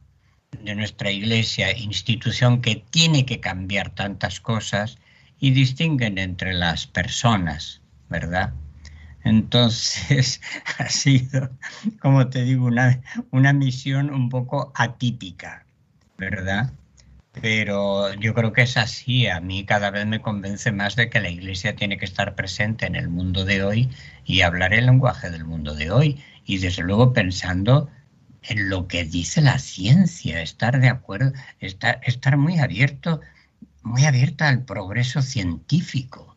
de 0.64 0.76
nuestra 0.76 1.12
iglesia, 1.12 1.78
institución 1.78 2.62
que 2.62 2.84
tiene 2.90 3.26
que 3.26 3.40
cambiar 3.40 3.90
tantas 3.92 4.40
cosas, 4.40 4.98
y 5.40 5.52
distinguen 5.52 6.18
entre 6.18 6.54
las 6.54 6.86
personas, 6.86 7.82
¿verdad? 8.10 8.54
Entonces 9.24 10.42
ha 10.78 10.90
sido, 10.90 11.50
como 12.00 12.28
te 12.28 12.44
digo, 12.44 12.66
una, 12.66 13.02
una 13.32 13.54
misión 13.54 14.14
un 14.14 14.30
poco 14.30 14.72
atípica, 14.76 15.66
¿verdad? 16.18 16.74
Pero 17.42 18.14
yo 18.16 18.34
creo 18.34 18.54
que 18.54 18.64
es 18.64 18.78
así. 18.78 19.28
A 19.28 19.40
mí 19.40 19.66
cada 19.66 19.92
vez 19.92 20.06
me 20.06 20.22
convence 20.22 20.72
más 20.72 20.96
de 20.96 21.10
que 21.10 21.20
la 21.20 21.30
Iglesia 21.30 21.76
tiene 21.76 21.98
que 21.98 22.06
estar 22.06 22.36
presente 22.36 22.86
en 22.86 22.96
el 22.96 23.10
mundo 23.10 23.46
de 23.46 23.64
hoy 23.64 23.90
y 24.26 24.42
hablar 24.42 24.74
el 24.74 24.86
lenguaje 24.86 25.30
del 25.30 25.46
mundo 25.46 25.74
de 25.76 25.92
hoy. 25.92 26.24
Y 26.46 26.58
desde 26.58 26.84
luego 26.84 27.14
pensando 27.14 27.90
en 28.44 28.70
lo 28.70 28.88
que 28.88 29.04
dice 29.04 29.42
la 29.42 29.60
ciencia, 29.60 30.42
estar 30.42 30.80
de 30.80 30.90
acuerdo, 30.90 31.34
estar, 31.60 32.00
estar 32.04 32.38
muy 32.38 32.60
abierto, 32.60 33.22
muy 33.84 34.06
abierta 34.06 34.48
al 34.48 34.64
progreso 34.64 35.22
científico. 35.22 36.36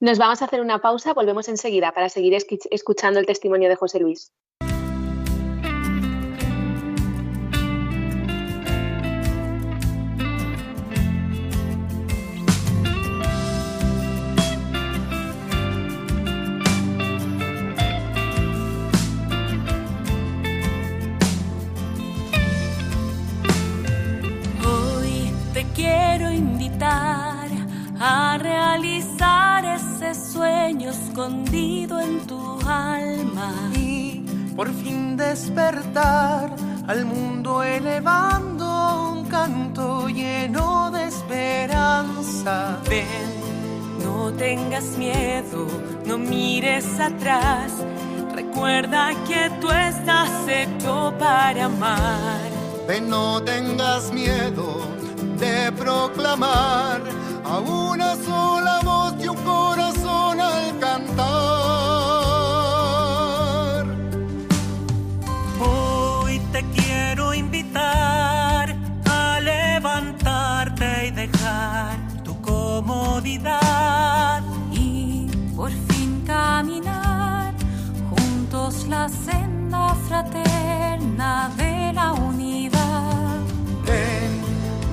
Nos 0.00 0.18
vamos 0.18 0.42
a 0.42 0.44
hacer 0.44 0.60
una 0.60 0.80
pausa, 0.80 1.14
volvemos 1.14 1.48
enseguida 1.48 1.92
para 1.92 2.08
seguir 2.08 2.36
escuchando 2.70 3.18
el 3.18 3.26
testimonio 3.26 3.68
de 3.68 3.76
José 3.76 3.98
Luis. 3.98 4.32
Sueño 30.16 30.90
escondido 30.90 32.00
en 32.00 32.26
tu 32.26 32.58
alma 32.66 33.52
y 33.74 34.24
por 34.56 34.72
fin 34.72 35.16
despertar 35.16 36.50
al 36.86 37.04
mundo 37.04 37.62
elevando 37.62 39.12
un 39.12 39.24
canto 39.26 40.08
lleno 40.08 40.90
de 40.90 41.04
esperanza. 41.04 42.80
Ven, 42.88 43.06
no 44.02 44.32
tengas 44.32 44.96
miedo, 44.96 45.66
no 46.06 46.18
mires 46.18 46.98
atrás. 46.98 47.72
Recuerda 48.34 49.10
que 49.26 49.50
tú 49.60 49.70
estás 49.70 50.30
hecho 50.48 51.12
para 51.18 51.66
amar. 51.66 52.50
Ven, 52.88 53.08
no 53.08 53.42
tengas 53.42 54.12
miedo 54.12 54.86
de 55.38 55.72
proclamar 55.72 57.02
a 57.44 57.58
una 57.58 58.16
sola 58.16 58.80
voz 58.82 59.14
y 59.22 59.28
un 59.28 59.36
fraterna 80.16 81.50
de 81.56 81.92
la 81.92 82.12
unidad. 82.12 83.40
Ven, 83.84 84.32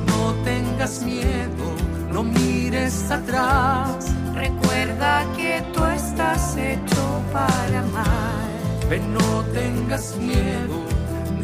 no 0.08 0.34
tengas 0.44 1.02
miedo 1.02 1.66
no 2.12 2.24
mires 2.24 3.10
atrás. 3.10 4.12
Recuerda 4.34 5.26
que 5.36 5.64
tú 5.74 5.84
estás 5.86 6.56
hecho 6.58 7.22
para 7.32 7.80
amar. 7.80 8.50
Ven, 8.90 9.14
no 9.14 9.44
tengas 9.54 10.16
miedo 10.18 10.78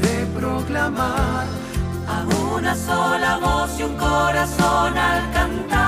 de 0.03 0.25
proclamar 0.37 1.45
a 2.07 2.17
una 2.53 2.75
sola 2.75 3.37
voz 3.37 3.79
y 3.79 3.83
un 3.83 3.95
corazón 3.95 4.97
al 4.97 5.31
cantar. 5.31 5.79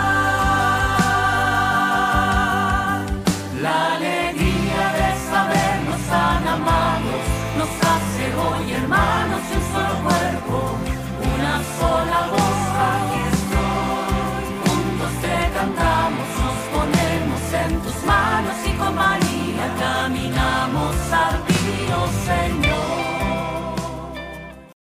La 3.61 3.95
alegría 3.95 4.83
de 4.97 5.09
sabernos 5.29 6.01
tan 6.09 6.47
amados 6.47 7.30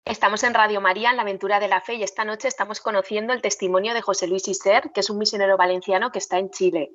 Estamos 0.05 0.43
en 0.45 0.55
Radio 0.55 0.81
María, 0.81 1.11
en 1.11 1.17
la 1.17 1.23
aventura 1.23 1.61
de 1.61 1.69
la 1.69 1.81
fe, 1.81 1.95
y 1.95 2.03
esta 2.03 2.25
noche 2.25 2.47
estamos 2.47 2.81
conociendo 2.81 3.33
el 3.33 3.41
testimonio 3.41 3.95
de 3.95 4.03
José 4.03 4.27
Luis 4.27 4.49
Iser, 4.49 4.93
que 4.93 5.01
es 5.01 5.11
un 5.11 5.19
misionero 5.19 5.57
valenciano 5.57 6.13
que 6.13 6.19
está 6.19 6.39
en 6.39 6.51
Chile. 6.51 6.93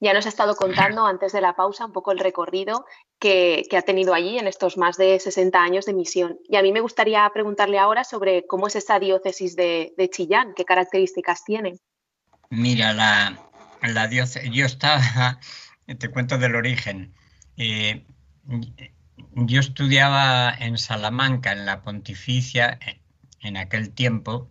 Ya 0.00 0.12
nos 0.12 0.26
ha 0.26 0.28
estado 0.28 0.54
contando 0.54 1.06
antes 1.06 1.32
de 1.32 1.40
la 1.40 1.56
pausa 1.56 1.86
un 1.86 1.92
poco 1.92 2.12
el 2.12 2.20
recorrido 2.20 2.86
que, 3.18 3.66
ha 3.76 3.82
tenido 3.82 4.14
allí 4.14 4.38
en 4.38 4.46
estos 4.46 4.76
más 4.76 4.96
de 4.96 5.18
60 5.18 5.60
años 5.60 5.86
de 5.86 5.94
misión. 5.94 6.38
Y 6.48 6.56
a 6.56 6.62
mí 6.62 6.72
me 6.72 6.80
gustaría 6.80 7.28
preguntarle 7.34 7.78
ahora 7.78 8.04
sobre 8.04 8.46
cómo 8.46 8.68
es 8.68 8.76
esa 8.76 9.00
diócesis 9.00 9.56
de, 9.56 9.92
Chillán, 10.12 10.54
qué 10.54 10.64
características 10.64 11.44
tiene. 11.44 11.78
Mira, 12.50 12.92
la, 12.92 13.38
la 13.82 14.06
diócesis, 14.06 14.50
yo 14.52 14.66
estaba, 14.66 15.40
te 15.98 16.08
cuento 16.10 16.38
del 16.38 16.54
origen. 16.54 17.12
Eh, 17.56 18.06
yo 19.34 19.60
estudiaba 19.60 20.54
en 20.58 20.78
Salamanca, 20.78 21.52
en 21.52 21.66
la 21.66 21.82
Pontificia, 21.82 22.78
en 23.40 23.56
aquel 23.56 23.90
tiempo, 23.90 24.48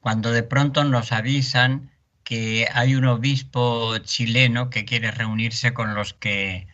cuando 0.00 0.32
de 0.32 0.42
pronto 0.42 0.84
nos 0.84 1.12
avisan 1.12 1.91
que 2.24 2.68
hay 2.72 2.94
un 2.94 3.06
obispo 3.06 3.98
chileno 3.98 4.70
que 4.70 4.84
quiere 4.84 5.10
reunirse 5.10 5.74
con 5.74 5.94
los 5.94 6.14
que 6.14 6.66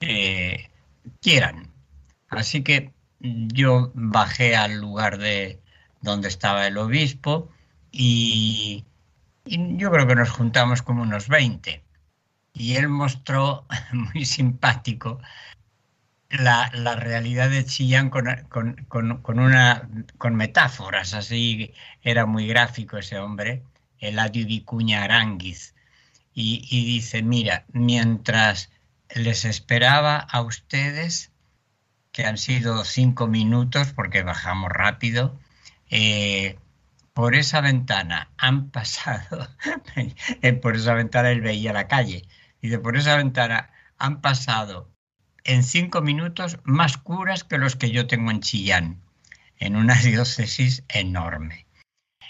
eh, 0.00 0.70
quieran. 1.20 1.70
Así 2.28 2.62
que 2.62 2.92
yo 3.20 3.92
bajé 3.94 4.56
al 4.56 4.80
lugar 4.80 5.18
de 5.18 5.60
donde 6.00 6.28
estaba 6.28 6.66
el 6.66 6.78
obispo 6.78 7.50
y, 7.90 8.84
yo 9.44 9.90
creo 9.90 10.06
que 10.06 10.14
nos 10.14 10.30
juntamos 10.30 10.82
como 10.82 11.02
unos 11.02 11.28
20. 11.28 11.82
Y 12.54 12.76
él 12.76 12.88
mostró, 12.88 13.66
muy 13.92 14.24
simpático, 14.24 15.20
la, 16.30 16.70
realidad 16.96 17.50
de 17.50 17.64
Chillán 17.64 18.10
con, 18.10 18.26
una, 19.38 19.88
con 20.18 20.34
metáforas, 20.34 21.14
así 21.14 21.74
era 22.02 22.26
muy 22.26 22.46
gráfico 22.46 22.98
ese 22.98 23.18
hombre, 23.18 23.62
Eladio 24.02 24.46
Vicuña 24.46 25.04
Aránguiz, 25.04 25.74
y, 26.34 26.66
y, 26.70 26.84
dice, 26.84 27.22
mira, 27.22 27.64
mientras 27.72 28.70
les 29.14 29.44
esperaba 29.44 30.16
a 30.16 30.40
ustedes, 30.40 31.30
que 32.10 32.26
han 32.26 32.38
sido 32.38 32.84
cinco 32.84 33.26
minutos 33.26 33.92
porque 33.92 34.22
bajamos 34.22 34.70
rápido, 34.70 35.38
eh, 35.90 36.58
por 37.14 37.34
esa 37.34 37.60
ventana 37.60 38.30
han 38.38 38.70
pasado, 38.70 39.48
eh, 39.96 40.52
por 40.54 40.76
esa 40.76 40.94
ventana 40.94 41.30
él 41.30 41.40
veía 41.40 41.72
la 41.72 41.88
calle, 41.88 42.24
y 42.60 42.68
de 42.68 42.78
por 42.78 42.96
esa 42.96 43.16
ventana 43.16 43.70
han 43.98 44.20
pasado 44.20 44.90
en 45.44 45.62
cinco 45.62 46.00
minutos 46.00 46.58
más 46.64 46.96
curas 46.96 47.44
que 47.44 47.58
los 47.58 47.76
que 47.76 47.90
yo 47.90 48.06
tengo 48.06 48.30
en 48.30 48.40
Chillán, 48.40 49.02
en 49.58 49.76
una 49.76 49.94
diócesis 50.02 50.84
enorme. 50.88 51.66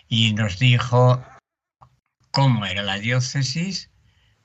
Y 0.08 0.34
nos 0.34 0.58
dijo 0.58 1.24
cómo 2.32 2.66
era 2.66 2.82
la 2.82 2.98
diócesis, 2.98 3.90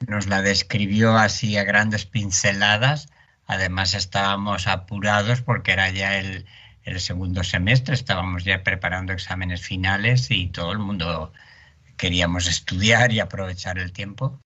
nos 0.08 0.28
la 0.28 0.44
describió 0.44 1.18
así 1.18 1.58
a 1.58 1.64
grandes 1.64 2.06
pinceladas, 2.06 3.10
además 3.48 3.96
estábamos 3.96 4.68
apurados 4.68 5.42
porque 5.42 5.72
era 5.72 5.90
ya 5.90 6.20
el, 6.20 6.46
el 6.84 7.00
segundo 7.00 7.44
semestre, 7.44 7.96
estábamos 7.96 8.44
ya 8.44 8.62
preparando 8.62 9.14
exámenes 9.14 9.62
finales 9.62 10.30
y 10.30 10.48
todo 10.50 10.72
el 10.72 10.80
mundo 10.80 11.34
queríamos 11.98 12.48
estudiar 12.48 13.12
y 13.12 13.20
aprovechar 13.20 13.80
el 13.80 13.92
tiempo. 13.92 14.40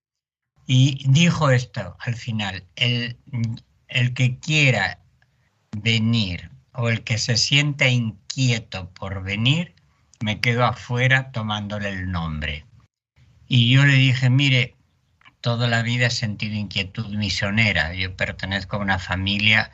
Y 0.65 1.03
dijo 1.09 1.51
esto 1.51 1.97
al 1.99 2.15
final, 2.15 2.63
el, 2.75 3.17
el 3.87 4.13
que 4.13 4.39
quiera 4.39 4.99
venir 5.75 6.49
o 6.73 6.89
el 6.89 7.03
que 7.03 7.17
se 7.17 7.37
sienta 7.37 7.87
inquieto 7.87 8.89
por 8.91 9.23
venir, 9.23 9.75
me 10.21 10.39
quedo 10.39 10.63
afuera 10.63 11.31
tomándole 11.31 11.89
el 11.89 12.11
nombre. 12.11 12.65
Y 13.53 13.69
yo 13.69 13.85
le 13.85 13.95
dije, 13.95 14.29
mire, 14.29 14.77
toda 15.41 15.67
la 15.67 15.81
vida 15.81 16.05
he 16.07 16.09
sentido 16.09 16.55
inquietud 16.55 17.13
misionera. 17.15 17.93
Yo 17.93 18.15
pertenezco 18.15 18.77
a 18.77 18.79
una 18.79 18.97
familia 18.97 19.71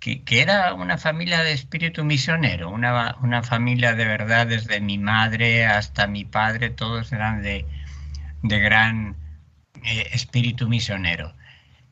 que, 0.00 0.24
era 0.28 0.74
una 0.74 0.98
familia 0.98 1.44
de 1.44 1.52
espíritu 1.52 2.02
misionero, 2.02 2.70
una, 2.70 3.16
una, 3.22 3.44
familia 3.44 3.94
de 3.94 4.04
verdad, 4.04 4.48
desde 4.48 4.80
mi 4.80 4.98
madre 4.98 5.64
hasta 5.64 6.08
mi 6.08 6.24
padre, 6.24 6.70
todos 6.70 7.12
eran 7.12 7.40
de, 7.40 7.66
de 8.42 8.58
gran 8.58 9.16
eh, 9.84 10.08
espíritu 10.12 10.68
misionero. 10.68 11.32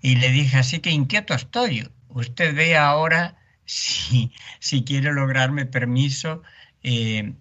Y 0.01 0.17
le 0.17 0.33
dije, 0.33 0.57
así 0.57 0.81
que 0.81 0.91
inquieto 0.91 1.35
estoy. 1.35 1.89
Usted 2.09 2.53
ve 2.57 2.77
ahora 2.77 3.37
si, 3.65 4.33
si 4.59 4.83
quiere 4.83 5.13
lograrme 5.13 5.67
permiso, 5.67 6.43
eh, 6.83 7.33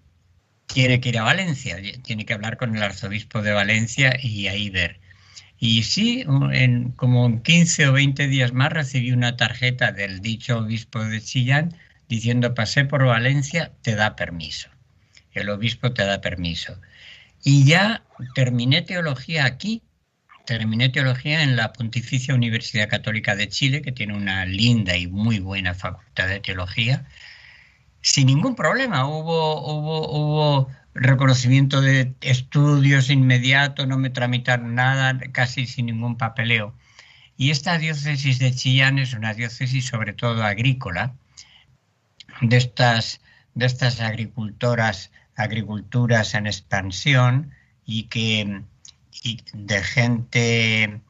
tiene 0.67 0.99
que 0.99 1.09
ir 1.09 1.17
a 1.17 1.23
Valencia, 1.23 1.77
tiene 2.03 2.25
que 2.25 2.33
hablar 2.33 2.57
con 2.57 2.75
el 2.75 2.83
arzobispo 2.83 3.41
de 3.41 3.51
Valencia 3.53 4.17
y 4.21 4.47
ahí 4.47 4.69
ver. 4.69 4.99
Y 5.59 5.83
sí, 5.83 6.23
en 6.51 6.91
como 6.91 7.41
15 7.41 7.87
o 7.87 7.93
20 7.93 8.27
días 8.27 8.53
más 8.53 8.71
recibí 8.71 9.11
una 9.11 9.37
tarjeta 9.37 9.91
del 9.91 10.21
dicho 10.21 10.59
obispo 10.59 11.03
de 11.03 11.21
Chillán 11.21 11.75
diciendo 12.07 12.53
pasé 12.53 12.85
por 12.85 13.05
Valencia, 13.05 13.73
te 13.81 13.95
da 13.95 14.15
permiso. 14.15 14.69
El 15.33 15.49
obispo 15.49 15.93
te 15.93 16.05
da 16.05 16.21
permiso. 16.21 16.79
Y 17.43 17.65
ya 17.65 18.03
terminé 18.35 18.81
teología 18.81 19.45
aquí, 19.45 19.83
terminé 20.45 20.89
teología 20.89 21.43
en 21.43 21.55
la 21.55 21.73
Pontificia 21.73 22.35
Universidad 22.35 22.89
Católica 22.89 23.35
de 23.35 23.49
Chile, 23.49 23.81
que 23.81 23.91
tiene 23.91 24.15
una 24.15 24.45
linda 24.45 24.95
y 24.95 25.07
muy 25.07 25.39
buena 25.39 25.73
facultad 25.73 26.27
de 26.27 26.39
teología, 26.39 27.05
sin 28.07 28.27
ningún 28.27 28.55
problema. 28.55 29.05
Hubo, 29.05 29.61
hubo, 29.61 30.09
hubo 30.09 30.69
reconocimiento 30.93 31.81
de 31.81 32.13
estudios 32.21 33.09
inmediato, 33.09 33.85
no 33.85 33.97
me 33.97 34.09
tramitaron 34.09 34.75
nada, 34.75 35.19
casi 35.33 35.65
sin 35.67 35.87
ningún 35.87 36.17
papeleo. 36.17 36.73
Y 37.35 37.51
esta 37.51 37.77
diócesis 37.77 38.39
de 38.39 38.55
Chillán 38.55 38.97
es 38.97 39.13
una 39.13 39.33
diócesis 39.33 39.85
sobre 39.85 40.13
todo 40.13 40.43
agrícola, 40.43 41.15
de 42.41 42.57
estas, 42.57 43.19
de 43.55 43.65
estas 43.65 43.99
agricultoras, 43.99 45.11
agriculturas 45.35 46.33
en 46.33 46.47
expansión 46.47 47.51
y 47.85 48.03
que 48.03 48.61
y 49.23 49.39
de 49.53 49.83
gente 49.83 51.01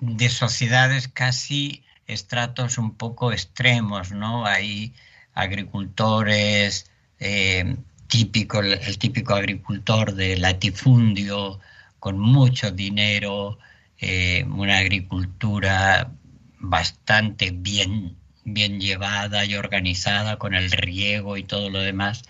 de 0.00 0.28
sociedades 0.28 1.08
casi 1.08 1.84
estratos 2.06 2.76
un 2.76 2.96
poco 2.96 3.32
extremos, 3.32 4.10
¿no? 4.10 4.44
Hay 4.44 4.92
agricultores 5.34 6.90
eh, 7.18 7.76
típico, 8.08 8.60
el 8.60 8.98
típico 8.98 9.34
agricultor 9.34 10.14
de 10.14 10.36
latifundio 10.36 11.60
con 11.98 12.18
mucho 12.18 12.70
dinero, 12.70 13.58
eh, 13.98 14.44
una 14.48 14.78
agricultura 14.78 16.10
bastante 16.58 17.52
bien, 17.52 18.16
bien 18.44 18.80
llevada 18.80 19.44
y 19.44 19.54
organizada 19.54 20.36
con 20.36 20.54
el 20.54 20.70
riego 20.72 21.36
y 21.36 21.44
todo 21.44 21.70
lo 21.70 21.80
demás, 21.80 22.22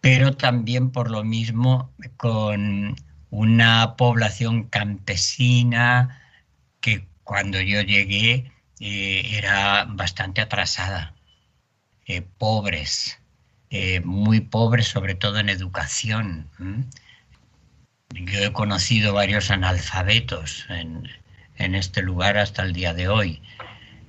pero 0.00 0.36
también 0.36 0.90
por 0.90 1.10
lo 1.10 1.24
mismo 1.24 1.90
con 2.16 2.96
una 3.30 3.96
población 3.96 4.64
campesina 4.64 6.20
que 6.80 7.06
cuando 7.22 7.60
yo 7.60 7.80
llegué 7.82 8.52
eh, 8.80 9.38
era 9.38 9.86
bastante 9.88 10.40
atrasada, 10.40 11.13
eh, 12.06 12.22
pobres, 12.22 13.18
eh, 13.70 14.00
muy 14.00 14.40
pobres 14.40 14.88
sobre 14.88 15.14
todo 15.14 15.38
en 15.38 15.48
educación. 15.48 16.48
Yo 18.10 18.40
he 18.40 18.52
conocido 18.52 19.14
varios 19.14 19.50
analfabetos 19.50 20.66
en, 20.68 21.08
este 21.56 22.02
lugar 22.02 22.36
hasta 22.36 22.62
el 22.62 22.72
día 22.72 22.94
de 22.94 23.08
hoy. 23.08 23.42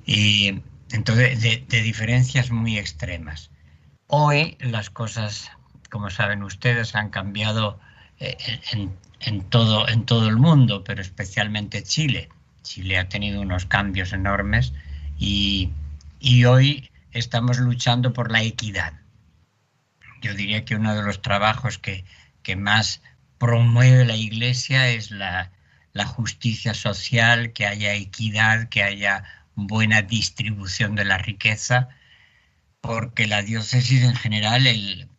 Y 0.06 0.62
entonces, 0.92 1.42
de, 1.42 1.66
de 1.68 1.82
diferencias 1.82 2.52
muy 2.52 2.78
extremas. 2.78 3.50
Hoy 4.08 4.58
las 4.60 4.90
cosas, 4.90 5.52
como 5.90 6.10
saben 6.10 6.44
ustedes, 6.44 6.96
han 6.96 7.10
cambiado 7.10 7.80
en, 8.20 8.92
en 9.26 9.42
todo, 9.50 9.88
en 9.88 10.06
todo 10.06 10.28
el 10.28 10.38
mundo, 10.38 10.84
pero 10.84 11.02
especialmente 11.02 11.84
Chile. 11.84 12.30
Chile 12.62 12.98
ha 12.98 13.10
tenido 13.10 13.42
unos 13.42 13.66
cambios 13.66 14.14
enormes 14.14 14.74
y, 15.18 15.72
hoy 16.46 16.90
estamos 17.16 17.60
luchando 17.60 18.14
por 18.14 18.32
la 18.32 18.44
equidad. 18.44 18.94
Yo 20.22 20.34
diría 20.34 20.66
que 20.66 20.76
uno 20.76 20.94
de 20.96 21.02
los 21.02 21.22
trabajos 21.22 21.78
que, 21.78 22.06
que 22.44 22.56
más 22.56 23.02
promueve 23.38 24.06
la 24.06 24.16
Iglesia 24.16 24.90
es 24.90 25.12
la, 25.12 25.52
la, 25.94 26.06
justicia 26.06 26.74
social, 26.74 27.54
que 27.54 27.66
haya 27.66 27.94
equidad, 27.94 28.68
que 28.68 28.84
haya 28.84 29.24
buena 29.56 30.02
distribución 30.02 30.96
de 30.96 31.06
la 31.06 31.18
riqueza, 31.18 31.88
porque 32.82 33.28
la 33.28 33.42
diócesis 33.42 34.04
en 34.04 34.16
general, 34.16 35.10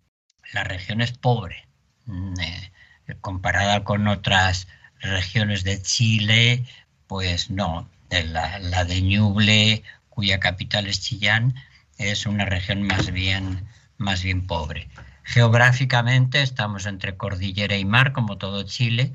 la 0.53 0.65
región 0.65 1.01
es 1.01 1.13
pobre. 1.13 1.67
Mm, 2.05 2.41
eh, 2.41 2.73
comparada 3.21 3.85
con 3.85 4.07
otras 4.07 4.69
regiones 5.01 5.65
de 5.65 5.81
Chile, 5.81 6.65
pues 7.07 7.51
no. 7.51 7.89
La, 8.11 8.59
la 8.59 8.85
de 8.85 9.03
Ñuble, 9.03 9.83
cuya 10.09 10.41
capital 10.41 10.87
es 10.87 11.01
Chillán, 11.01 11.55
es 11.99 12.27
una 12.27 12.45
región 12.45 12.83
más 12.83 13.11
bien, 13.11 13.67
más 13.99 14.23
bien 14.23 14.47
pobre. 14.47 14.89
Geográficamente 15.25 16.43
estamos 16.43 16.87
entre 16.87 17.17
cordillera 17.17 17.77
y 17.77 17.85
mar, 17.85 18.13
como 18.13 18.39
todo 18.39 18.63
Chile. 18.63 19.13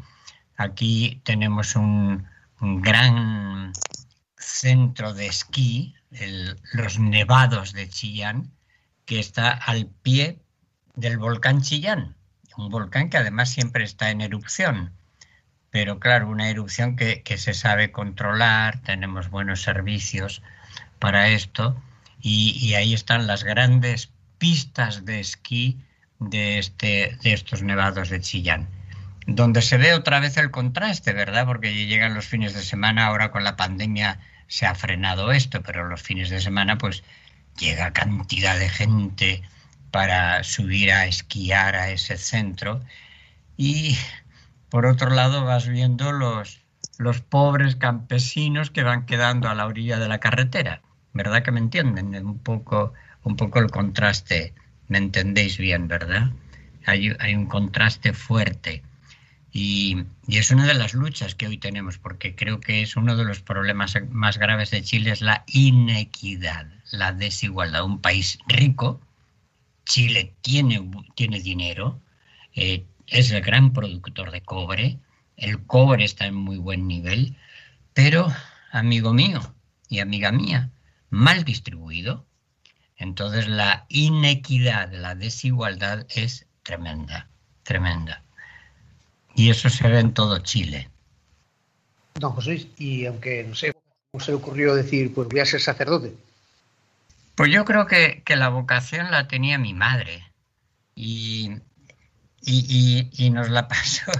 Aquí 0.58 1.22
tenemos 1.24 1.76
un, 1.76 2.28
gran 2.60 3.74
centro 4.38 5.14
de 5.14 5.28
esquí, 5.28 5.96
los 6.74 7.00
nevados 7.00 7.74
de 7.74 7.90
Chillán, 7.90 8.52
que 9.06 9.20
está 9.20 9.52
al 9.52 9.88
pie 9.88 10.40
del 10.96 11.18
volcán 11.18 11.62
Chillán 11.62 12.16
un 12.58 12.70
volcán 12.70 13.10
que 13.10 13.18
además 13.18 13.50
siempre 13.50 13.84
está 13.84 14.10
en 14.10 14.22
erupción. 14.22 14.94
Pero 15.70 16.00
claro, 16.00 16.28
una 16.30 16.50
erupción 16.50 16.96
que, 16.96 17.24
se 17.38 17.54
sabe 17.54 17.92
controlar, 17.92 18.82
tenemos 18.82 19.30
buenos 19.30 19.62
servicios 19.62 20.42
para 21.00 21.30
esto 21.30 21.82
y, 22.22 22.74
ahí 22.76 22.94
están 22.94 23.28
las 23.28 23.44
grandes 23.44 24.12
pistas 24.38 25.06
de 25.06 25.20
esquí 25.20 25.80
de, 26.20 26.60
este, 26.60 27.18
de 27.24 27.34
estos 27.34 27.64
nevados 27.64 28.10
de 28.10 28.22
Chillán 28.22 28.68
donde 29.28 29.62
se 29.62 29.78
ve 29.78 29.94
otra 29.94 30.20
vez 30.20 30.38
el 30.38 30.52
contraste, 30.52 31.14
¿verdad? 31.14 31.46
Porque 31.46 31.86
llegan 31.86 32.14
los 32.14 32.26
fines 32.26 32.54
de 32.54 32.62
semana, 32.62 33.06
ahora 33.06 33.32
con 33.32 33.44
la 33.44 33.56
pandemia 33.56 34.20
se 34.48 34.66
ha 34.66 34.76
frenado 34.76 35.32
esto, 35.32 35.62
pero 35.62 35.88
los 35.88 36.02
fines 36.02 36.30
de 36.30 36.42
semana 36.42 36.78
pues 36.78 37.04
llega 37.58 37.94
cantidad 37.94 38.58
de 38.58 38.70
gente 38.70 39.42
para 39.92 40.44
subir 40.44 40.92
a 40.92 41.06
esquiar 41.06 41.76
a 41.76 41.90
ese 41.90 42.18
centro. 42.18 42.82
Y 43.58 43.98
por 44.70 44.86
otro 44.86 45.10
lado 45.10 45.46
vas 45.46 45.68
viendo 45.68 46.12
los, 46.12 46.62
los 46.98 47.22
pobres 47.22 47.76
campesinos 47.76 48.72
que 48.72 48.84
van 48.84 49.06
quedando 49.06 49.50
a 49.50 49.56
la 49.56 49.68
orilla 49.68 50.00
de 50.00 50.08
la 50.08 50.20
carretera. 50.20 50.82
¿Verdad 51.14 51.44
que 51.44 51.52
me 51.52 51.60
entienden? 51.60 52.16
Un 52.26 52.40
poco, 52.40 52.94
un 53.24 53.36
poco 53.36 53.60
el 53.60 53.70
contraste. 53.70 54.54
¿Me 54.88 54.98
entendéis 54.98 55.58
bien, 55.58 55.88
verdad? 55.88 56.32
Hay, 56.86 57.14
hay 57.20 57.36
un 57.36 57.48
contraste 57.48 58.14
fuerte. 58.14 58.84
Y, 59.54 60.06
es 60.28 60.52
una 60.52 60.66
de 60.66 60.74
las 60.74 60.94
luchas 60.94 61.36
que 61.36 61.48
hoy 61.48 61.58
tenemos, 61.58 61.98
porque 61.98 62.36
creo 62.36 62.62
que 62.62 62.82
es 62.82 62.96
uno 62.96 63.18
de 63.18 63.26
los 63.26 63.42
problemas 63.42 63.98
más 64.10 64.38
graves 64.38 64.72
de 64.72 64.82
Chile, 64.82 65.12
es 65.12 65.22
la 65.22 65.44
inequidad, 65.48 66.68
la 66.92 67.12
desigualdad. 67.12 67.84
Un 67.84 68.00
país 68.00 68.40
rico, 68.48 69.02
Chile 69.86 70.34
tiene, 70.42 70.90
tiene 71.16 71.42
dinero, 71.42 72.00
eh, 72.56 72.86
es 73.08 73.32
el 73.32 73.42
gran 73.42 73.74
productor 73.74 74.32
de 74.32 74.42
cobre, 74.42 75.00
el 75.36 75.66
cobre 75.66 76.06
está 76.06 76.28
en 76.28 76.36
muy 76.36 76.58
buen 76.58 76.88
nivel, 76.88 77.36
pero, 77.94 78.32
amigo 78.72 79.14
mío 79.14 79.42
y 79.90 80.00
amiga 80.00 80.32
mía, 80.32 80.70
mal 81.12 81.44
distribuido. 81.44 82.26
Entonces 82.98 83.48
la 83.48 83.86
inequidad, 83.90 84.92
la 84.92 85.14
desigualdad 85.14 86.08
es 86.10 86.48
tremenda, 86.64 87.30
tremenda. 87.64 88.24
Y 89.36 89.50
eso 89.50 89.70
se 89.70 89.88
ve 89.88 90.00
en 90.00 90.14
todo 90.14 90.40
Chile. 90.40 90.90
Don 92.16 92.32
José, 92.32 92.68
y 92.78 93.06
aunque 93.06 93.44
no 93.44 93.56
sé 93.56 93.74
cómo 94.12 94.24
se 94.24 94.32
le 94.32 94.38
ocurrió 94.38 94.76
decir, 94.76 95.14
pues 95.14 95.28
voy 95.30 95.40
a 95.40 95.46
ser 95.46 95.62
sacerdote, 95.62 96.16
pues 97.36 97.52
yo 97.52 97.66
creo 97.66 97.88
que, 97.88 98.24
la 98.28 98.50
vocación 98.50 99.10
la 99.10 99.28
tenía 99.28 99.58
mi 99.58 99.74
madre 99.74 100.24
y, 100.94 101.52
y, 102.42 103.30
nos 103.32 103.50
la 103.50 103.68
pasó 103.68 104.12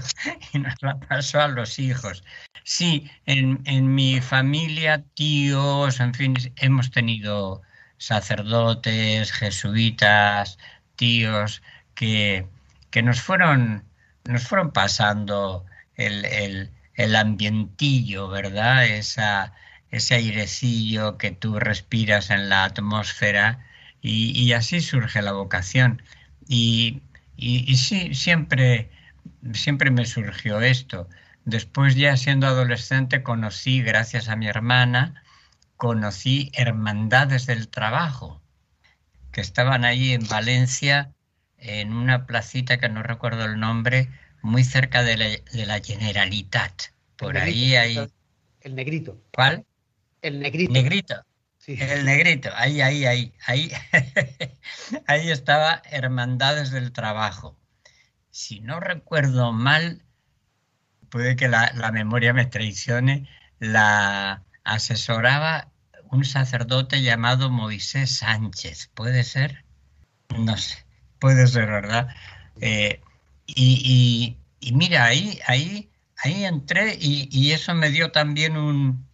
y 0.52 0.58
nos 0.58 0.74
la 0.80 0.98
pasó 0.98 1.40
a 1.40 1.48
los 1.48 1.78
hijos. 1.78 2.24
Sí, 2.64 3.10
en, 3.26 3.94
mi 3.94 4.20
familia, 4.20 5.04
tíos, 5.14 6.00
en 6.00 6.14
fin, 6.14 6.34
hemos 6.56 6.90
tenido 6.90 7.62
sacerdotes, 7.98 9.32
jesuitas, 9.32 10.58
tíos 10.96 11.62
que, 11.94 12.46
que 12.90 13.02
nos 13.02 13.20
fueron 13.20 13.84
nos 14.24 14.44
fueron 14.46 14.72
pasando 14.72 15.64
el, 15.96 16.24
el, 16.24 16.70
el 16.94 17.16
ambientillo, 17.16 18.28
¿verdad? 18.28 18.86
Esa, 18.86 19.52
ese 19.90 20.14
airecillo 20.16 21.18
que 21.18 21.32
tú 21.32 21.58
respiras 21.58 22.30
en 22.30 22.48
la 22.48 22.64
atmósfera 22.64 23.66
y, 24.00 24.52
así 24.52 24.80
surge 24.80 25.22
la 25.22 25.32
vocación. 25.32 26.02
Y, 26.48 27.02
sí, 27.76 28.14
siempre 28.14 28.90
siempre 29.54 29.90
me 29.90 30.06
surgió 30.06 30.60
esto. 30.60 31.08
Después 31.44 31.96
ya 31.96 32.16
siendo 32.16 32.46
adolescente 32.46 33.22
conocí, 33.22 33.82
gracias 33.82 34.28
a 34.28 34.36
mi 34.36 34.46
hermana, 34.46 35.22
conocí 35.76 36.50
hermandades 36.54 37.46
del 37.46 37.68
trabajo, 37.68 38.40
que 39.32 39.40
estaban 39.40 39.84
ahí 39.84 40.12
en 40.12 40.26
Valencia, 40.28 41.12
en 41.58 41.92
una 41.92 42.26
placita 42.26 42.78
que 42.78 42.88
no 42.88 43.02
recuerdo 43.02 43.44
el 43.44 43.58
nombre, 43.58 44.08
muy 44.42 44.64
cerca 44.64 45.02
de 45.02 45.42
la, 45.52 45.80
Generalitat. 45.80 46.82
Por 47.16 47.38
ahí 47.38 47.74
hay... 47.76 48.08
El 48.60 48.74
negrito. 48.74 49.20
¿Cuál? 49.32 49.64
El 50.20 50.40
negrito. 50.40 50.72
Negrito. 50.72 51.24
El 51.66 52.04
negrito, 52.04 52.50
ahí, 52.56 52.80
ahí, 52.80 53.04
ahí, 53.04 53.32
ahí, 53.46 53.70
ahí 55.06 55.30
estaba 55.30 55.80
Hermandades 55.90 56.72
del 56.72 56.90
Trabajo. 56.90 57.56
Si 58.30 58.58
no 58.58 58.80
recuerdo 58.80 59.52
mal, 59.52 60.02
puede 61.12 61.36
que 61.36 61.46
la, 61.46 61.70
memoria 61.92 62.32
me 62.32 62.46
traicione, 62.46 63.28
la 63.58 64.42
asesoraba 64.64 65.68
un 66.10 66.24
sacerdote 66.24 67.02
llamado 67.02 67.50
Moisés 67.50 68.16
Sánchez, 68.16 68.90
¿puede 68.94 69.22
ser? 69.22 69.62
No 70.38 70.56
sé, 70.56 70.78
puede 71.18 71.46
ser, 71.46 71.66
¿verdad? 71.66 72.08
Eh, 72.62 73.00
y, 73.46 74.38
mira, 74.72 75.04
ahí, 75.04 75.38
ahí, 75.46 75.90
ahí 76.16 76.46
entré 76.46 76.96
y, 76.98 77.52
eso 77.52 77.74
me 77.74 77.90
dio 77.90 78.10
también 78.10 78.56
un 78.56 79.06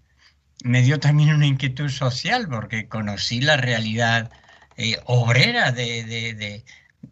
me 0.64 0.82
dio 0.82 0.98
también 1.00 1.34
una 1.34 1.46
inquietud 1.46 1.88
social 1.88 2.48
porque 2.48 2.88
conocí 2.88 3.40
la 3.40 3.56
realidad 3.56 4.30
eh, 4.76 4.98
obrera 5.06 5.72
de, 5.72 6.64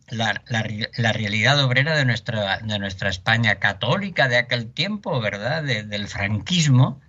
la, 0.08 0.42
realidad 1.12 1.62
obrera 1.64 1.96
de 1.96 2.04
nuestra, 2.04 2.58
de 2.58 2.78
nuestra 2.78 3.08
España 3.08 3.56
católica 3.56 4.28
de 4.28 4.38
aquel 4.38 4.70
tiempo, 4.72 5.20
¿verdad? 5.20 5.62
del 5.62 6.08
franquismo 6.08 7.00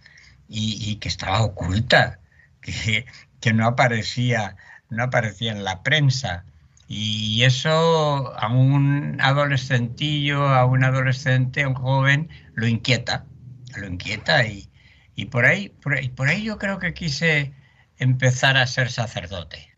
y, 0.47 0.95
que 0.97 1.09
estaba 1.09 1.41
oculta, 1.41 2.19
que, 2.61 3.05
que 3.39 3.53
no 3.53 3.67
aparecía, 3.67 4.55
no 4.89 5.03
aparecía 5.03 5.51
en 5.51 5.63
la 5.63 5.83
prensa. 5.83 6.45
Y 6.89 7.43
eso 7.43 8.33
a 8.37 8.47
un 8.47 9.17
adolescentillo, 9.21 10.47
a 10.47 10.65
un 10.65 10.83
adolescente, 10.83 11.63
a 11.63 11.67
un 11.67 11.75
joven, 11.75 12.29
lo 12.53 12.65
inquieta, 12.67 13.25
lo 13.75 13.87
inquieta 13.87 14.45
y, 14.45 14.69
y 15.15 15.25
por 15.25 15.45
ahí, 15.45 15.69
por 15.69 15.95
ahí, 15.95 16.09
por 16.09 16.29
ahí 16.29 16.43
yo 16.43 16.57
creo 16.57 16.79
que 16.79 16.93
quise 16.93 17.53
empezar 17.97 18.55
a 18.57 18.67
ser 18.67 18.89
sacerdote. 18.89 19.76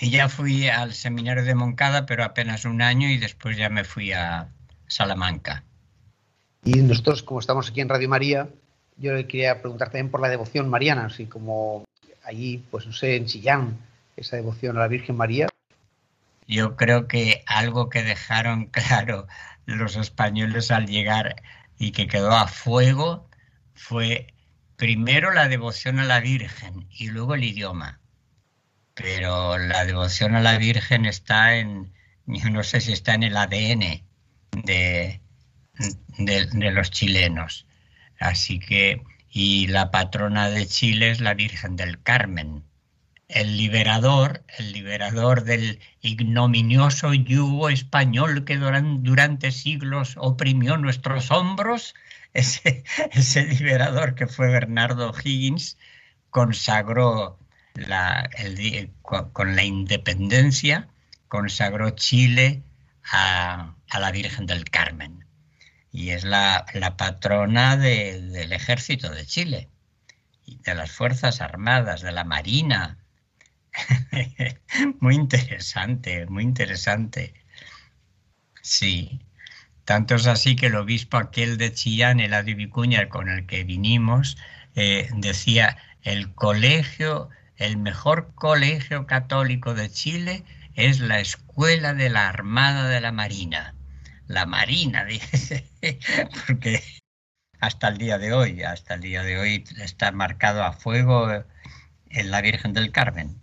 Y 0.00 0.10
ya 0.10 0.28
fui 0.28 0.68
al 0.68 0.94
seminario 0.94 1.44
de 1.44 1.54
Moncada, 1.54 2.06
pero 2.06 2.24
apenas 2.24 2.64
un 2.64 2.82
año 2.82 3.08
y 3.08 3.18
después 3.18 3.56
ya 3.56 3.68
me 3.68 3.84
fui 3.84 4.12
a 4.12 4.48
Salamanca. 4.86 5.64
Y 6.64 6.80
nosotros, 6.82 7.22
como 7.22 7.40
estamos 7.40 7.70
aquí 7.70 7.80
en 7.80 7.88
Radio 7.88 8.08
María, 8.08 8.48
yo 8.96 9.14
le 9.14 9.26
quería 9.26 9.60
preguntar 9.60 9.88
también 9.88 10.10
por 10.10 10.20
la 10.20 10.28
devoción 10.28 10.68
mariana, 10.68 11.06
así 11.06 11.26
como 11.26 11.84
allí, 12.24 12.64
pues 12.70 12.86
no 12.86 12.92
sé, 12.92 13.16
en 13.16 13.26
Chillán, 13.26 13.78
esa 14.16 14.36
devoción 14.36 14.76
a 14.76 14.80
la 14.80 14.88
Virgen 14.88 15.16
María, 15.16 15.48
yo 16.48 16.76
creo 16.76 17.06
que 17.06 17.44
algo 17.46 17.90
que 17.90 18.02
dejaron 18.02 18.66
claro 18.72 19.28
los 19.66 19.96
españoles 19.96 20.70
al 20.70 20.86
llegar 20.86 21.42
y 21.78 21.92
que 21.92 22.08
quedó 22.08 22.32
a 22.32 22.48
fuego 22.48 23.28
fue 23.74 24.34
primero 24.76 25.32
la 25.32 25.48
devoción 25.48 26.00
a 26.00 26.04
la 26.04 26.20
Virgen 26.20 26.88
y 26.90 27.08
luego 27.08 27.34
el 27.34 27.44
idioma. 27.44 28.00
Pero 28.98 29.58
la 29.58 29.84
devoción 29.84 30.34
a 30.34 30.40
la 30.40 30.58
Virgen 30.58 31.06
está 31.06 31.54
en, 31.56 31.92
yo 32.26 32.50
no 32.50 32.62
sé 32.64 32.80
si 32.80 32.92
está 32.92 33.14
en 33.14 33.22
el 33.22 33.36
ADN 33.36 34.02
de, 34.64 35.20
los 36.72 36.90
chilenos. 36.90 37.66
Así 38.18 38.58
que, 38.58 39.02
y 39.30 39.68
la 39.68 39.90
patrona 39.90 40.50
de 40.50 40.66
Chile 40.66 41.10
es 41.10 41.20
la 41.20 41.34
Virgen 41.34 41.76
del 41.76 42.02
Carmen 42.02 42.64
el 43.28 43.58
liberador, 43.58 44.42
el 44.58 44.72
liberador 44.72 45.44
del 45.44 45.80
ignominioso 46.00 47.12
yugo 47.12 47.68
español 47.68 48.44
que 48.44 48.56
durante, 48.56 49.52
siglos 49.52 50.14
oprimió 50.16 50.78
nuestros 50.78 51.30
hombros, 51.30 51.94
ese, 52.32 52.84
ese, 53.12 53.44
liberador 53.44 54.14
que 54.14 54.26
fue 54.26 54.48
Bernardo 54.48 55.12
Higgins, 55.22 55.76
consagró 56.30 57.38
con 59.32 59.56
la 59.56 59.64
independencia, 59.64 60.88
consagró 61.28 61.90
Chile 61.90 62.62
a, 63.10 63.74
la 63.98 64.10
Virgen 64.10 64.46
del 64.46 64.64
Carmen. 64.64 65.24
Y 65.92 66.10
es 66.10 66.24
la, 66.24 66.66
patrona 66.96 67.76
del 67.76 68.52
ejército 68.52 69.10
de 69.10 69.26
Chile, 69.26 69.68
de 70.46 70.74
las 70.74 70.90
Fuerzas 70.90 71.40
Armadas, 71.40 72.02
de 72.02 72.12
la 72.12 72.24
Marina, 72.24 72.98
muy 75.00 75.14
interesante, 75.14 76.26
muy 76.26 76.42
interesante. 76.42 77.34
Sí. 78.62 79.20
Tanto 79.84 80.16
es 80.16 80.26
así 80.26 80.56
que 80.56 80.66
el 80.66 80.76
obispo 80.76 81.16
aquel 81.16 81.56
de 81.56 81.72
Chillán, 81.72 82.20
el 82.20 82.54
Vicuña, 82.54 83.08
con 83.08 83.28
el 83.28 83.46
que 83.46 83.64
vinimos, 83.64 84.36
eh, 84.74 85.08
decía, 85.14 85.78
el 86.02 86.34
colegio, 86.34 87.30
el 87.58 87.76
mejor 87.76 88.32
colegio 88.34 89.06
católico 89.06 89.74
de 89.74 89.90
Chile 89.90 90.44
es 90.74 91.00
la 91.00 91.18
escuela 91.18 91.92
de 91.92 92.08
la 92.08 92.28
Armada 92.28 92.88
de 92.88 93.00
la 93.00 93.12
Marina. 93.12 93.74
La 94.28 94.46
Marina, 94.46 95.04
dice, 95.04 95.68
porque 96.46 96.82
hasta 97.60 97.88
el 97.88 97.98
día 97.98 98.18
de 98.18 98.32
hoy, 98.32 98.62
hasta 98.62 98.94
el 98.94 99.00
día 99.00 99.22
de 99.22 99.38
hoy 99.38 99.64
está 99.78 100.12
marcado 100.12 100.62
a 100.62 100.72
fuego 100.72 101.44
en 102.10 102.30
la 102.30 102.40
Virgen 102.40 102.72
del 102.72 102.92
Carmen. 102.92 103.42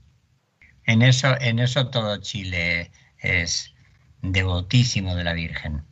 En 0.85 1.01
eso, 1.01 1.35
en 1.41 1.59
eso 1.59 1.89
todo 1.89 2.17
Chile 2.21 2.91
es 3.19 3.73
devotísimo 4.21 5.15
de 5.15 5.23
la 5.25 5.33
Virgen. 5.33 5.83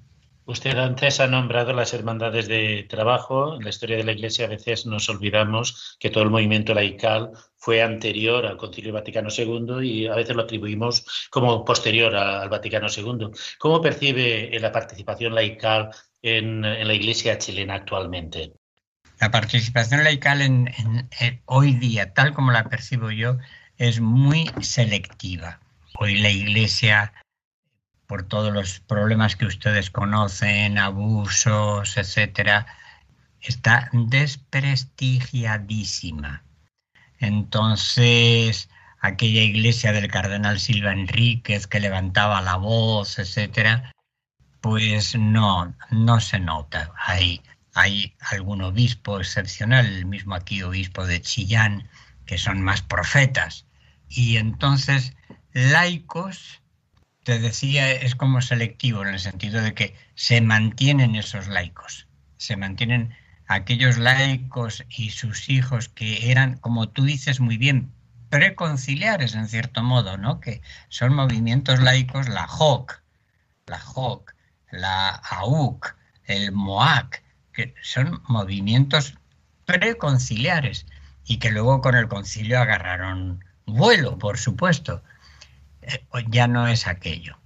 Usted 0.45 0.77
antes 0.77 1.19
ha 1.21 1.27
nombrado 1.27 1.71
las 1.73 1.93
hermandades 1.93 2.47
de 2.47 2.85
trabajo. 2.89 3.55
En 3.55 3.63
la 3.63 3.69
historia 3.69 3.97
de 3.97 4.03
la 4.03 4.11
Iglesia 4.11 4.45
a 4.45 4.49
veces 4.49 4.85
nos 4.85 5.07
olvidamos 5.09 5.97
que 5.99 6.09
todo 6.09 6.23
el 6.23 6.29
movimiento 6.29 6.73
laical 6.73 7.31
fue 7.63 7.81
anterior 7.81 8.45
al 8.45 8.57
Concilio 8.57 8.91
Vaticano 8.91 9.29
II 9.29 9.87
y 9.87 10.07
a 10.07 10.15
veces 10.15 10.35
lo 10.35 10.41
atribuimos 10.41 11.05
como 11.29 11.63
posterior 11.63 12.13
al 12.13 12.49
Vaticano 12.49 12.87
II. 12.93 13.29
¿Cómo 13.57 13.81
percibe 13.81 14.51
la 14.59 14.73
participación 14.73 15.33
laical 15.33 15.89
en, 16.21 16.61
la 16.61 16.93
Iglesia 16.93 17.37
chilena 17.37 17.75
actualmente? 17.75 18.51
La 19.21 19.31
participación 19.31 20.03
laical 20.03 20.41
en, 20.41 20.69
hoy 21.45 21.71
día, 21.75 22.13
tal 22.13 22.33
como 22.33 22.51
la 22.51 22.65
percibo 22.65 23.11
yo, 23.11 23.37
es 23.77 24.01
muy 24.01 24.51
selectiva. 24.59 25.61
Hoy 25.97 26.17
la 26.17 26.31
Iglesia, 26.31 27.13
por 28.07 28.23
todos 28.23 28.51
los 28.51 28.81
problemas 28.81 29.37
que 29.37 29.45
ustedes 29.45 29.89
conocen, 29.89 30.77
abusos, 30.77 31.95
etcétera, 31.95 32.67
está 33.39 33.89
desprestigiadísima. 33.93 36.43
Entonces, 37.23 38.69
aquella 38.99 39.43
iglesia 39.43 39.93
del 39.93 40.11
cardenal 40.11 40.59
Silva 40.59 40.91
Enríquez 40.91 41.67
que 41.67 41.79
levantaba 41.79 42.41
la 42.41 42.57
voz, 42.57 43.17
etcétera, 43.17 43.93
pues 44.59 45.15
no, 45.15 45.73
no 45.89 46.19
se 46.19 46.39
nota. 46.39 46.91
Hay, 46.97 47.41
hay 47.73 48.13
algún 48.19 48.61
obispo 48.61 49.21
excepcional, 49.21 49.85
el 49.85 50.05
mismo 50.05 50.35
aquí 50.35 50.63
obispo 50.63 51.05
de 51.05 51.21
Chillán, 51.21 51.87
que 52.25 52.37
son 52.37 52.61
más 52.61 52.81
profetas. 52.81 53.67
Y 54.09 54.35
entonces, 54.35 55.15
laicos, 55.53 56.61
te 57.23 57.39
decía, 57.39 57.89
es 57.89 58.15
como 58.15 58.41
selectivo 58.41 59.01
en 59.01 59.13
el 59.13 59.19
sentido 59.21 59.61
de 59.61 59.73
que 59.73 59.95
se 60.15 60.41
mantienen 60.41 61.15
esos 61.15 61.47
laicos, 61.47 62.05
se 62.35 62.57
mantienen 62.57 63.15
aquellos 63.53 63.97
laicos 63.97 64.83
y 64.89 65.11
sus 65.11 65.49
hijos 65.49 65.89
que 65.89 66.31
eran, 66.31 66.57
como 66.57 66.89
tú 66.89 67.03
dices 67.03 67.39
muy 67.39 67.57
bien, 67.57 67.91
preconciliares 68.29 69.35
en 69.35 69.47
cierto 69.47 69.83
modo, 69.83 70.17
¿no? 70.17 70.39
Que 70.39 70.61
son 70.89 71.13
movimientos 71.13 71.79
laicos, 71.79 72.29
la 72.29 72.47
JOC, 72.47 73.01
la 73.67 73.79
JOC, 73.79 74.33
la 74.71 75.09
AUC, 75.09 75.95
el 76.25 76.51
MOAC, 76.51 77.21
que 77.51 77.75
son 77.83 78.21
movimientos 78.27 79.15
preconciliares 79.65 80.87
y 81.25 81.37
que 81.37 81.51
luego 81.51 81.81
con 81.81 81.95
el 81.95 82.07
concilio 82.07 82.59
agarraron 82.59 83.43
vuelo, 83.65 84.17
por 84.17 84.37
supuesto. 84.37 85.03
Eh, 85.83 86.03
ya 86.29 86.47
no 86.47 86.67
es 86.67 86.87
aquello, 86.87 87.37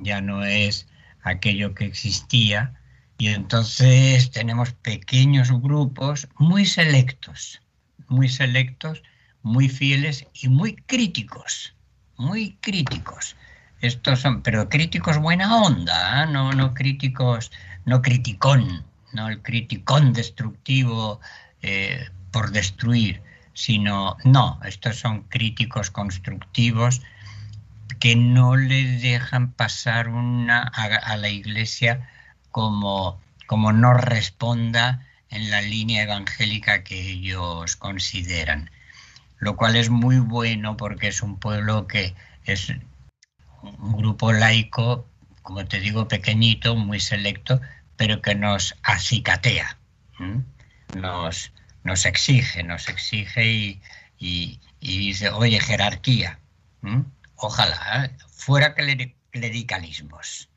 ya 0.00 0.20
no 0.20 0.44
es 0.44 0.86
aquello 1.22 1.74
que 1.74 1.84
existía 1.84 2.79
y 3.20 3.28
entonces 3.28 4.30
tenemos 4.30 4.72
pequeños 4.72 5.52
grupos 5.52 6.26
muy 6.38 6.64
selectos, 6.64 7.60
muy 8.08 8.30
selectos, 8.30 9.02
muy 9.42 9.68
fieles 9.68 10.26
y 10.32 10.48
muy 10.48 10.74
críticos, 10.74 11.74
muy 12.16 12.56
críticos. 12.62 13.36
estos 13.82 14.20
son, 14.20 14.40
pero 14.40 14.70
críticos 14.70 15.18
buena 15.18 15.54
onda, 15.54 16.24
¿eh? 16.24 16.26
no, 16.32 16.52
no 16.52 16.72
críticos, 16.72 17.52
no 17.84 18.00
criticón, 18.00 18.86
no 19.12 19.28
el 19.28 19.42
criticón 19.42 20.14
destructivo 20.14 21.20
eh, 21.60 22.08
por 22.30 22.52
destruir, 22.52 23.22
sino, 23.52 24.16
no, 24.24 24.58
estos 24.64 24.96
son 24.96 25.24
críticos 25.24 25.90
constructivos 25.90 27.02
que 27.98 28.16
no 28.16 28.56
le 28.56 28.82
dejan 28.98 29.52
pasar 29.52 30.08
una, 30.08 30.62
a, 30.62 31.16
la 31.18 31.28
iglesia 31.28 32.08
como, 32.50 33.20
como 33.46 33.72
no 33.72 33.94
responda 33.94 35.06
en 35.30 35.50
la 35.50 35.62
línea 35.62 36.02
evangélica 36.02 36.82
que 36.84 37.00
ellos 37.00 37.76
consideran. 37.76 38.70
Lo 39.38 39.56
cual 39.56 39.76
es 39.76 39.90
muy 39.90 40.18
bueno 40.18 40.76
porque 40.76 41.08
es 41.08 41.22
un 41.22 41.38
pueblo 41.38 41.86
que 41.86 42.14
es 42.44 42.72
un 43.62 43.96
grupo 43.96 44.32
laico, 44.32 45.06
como 45.42 45.64
te 45.64 45.80
digo, 45.80 46.08
pequeñito, 46.08 46.76
muy 46.76 47.00
selecto, 47.00 47.60
pero 47.96 48.22
que 48.22 48.34
nos 48.34 48.76
acicatea, 48.82 49.78
nos, 50.96 51.52
nos 51.84 52.06
exige, 52.06 52.62
nos 52.62 52.88
exige 52.88 53.80
y, 54.18 54.60
dice, 54.80 55.30
oye, 55.30 55.60
jerarquía. 55.60 56.38
Ojalá 57.36 58.06
¿eh? 58.06 58.10
fuera 58.28 58.74
clericalismos, 58.74 60.48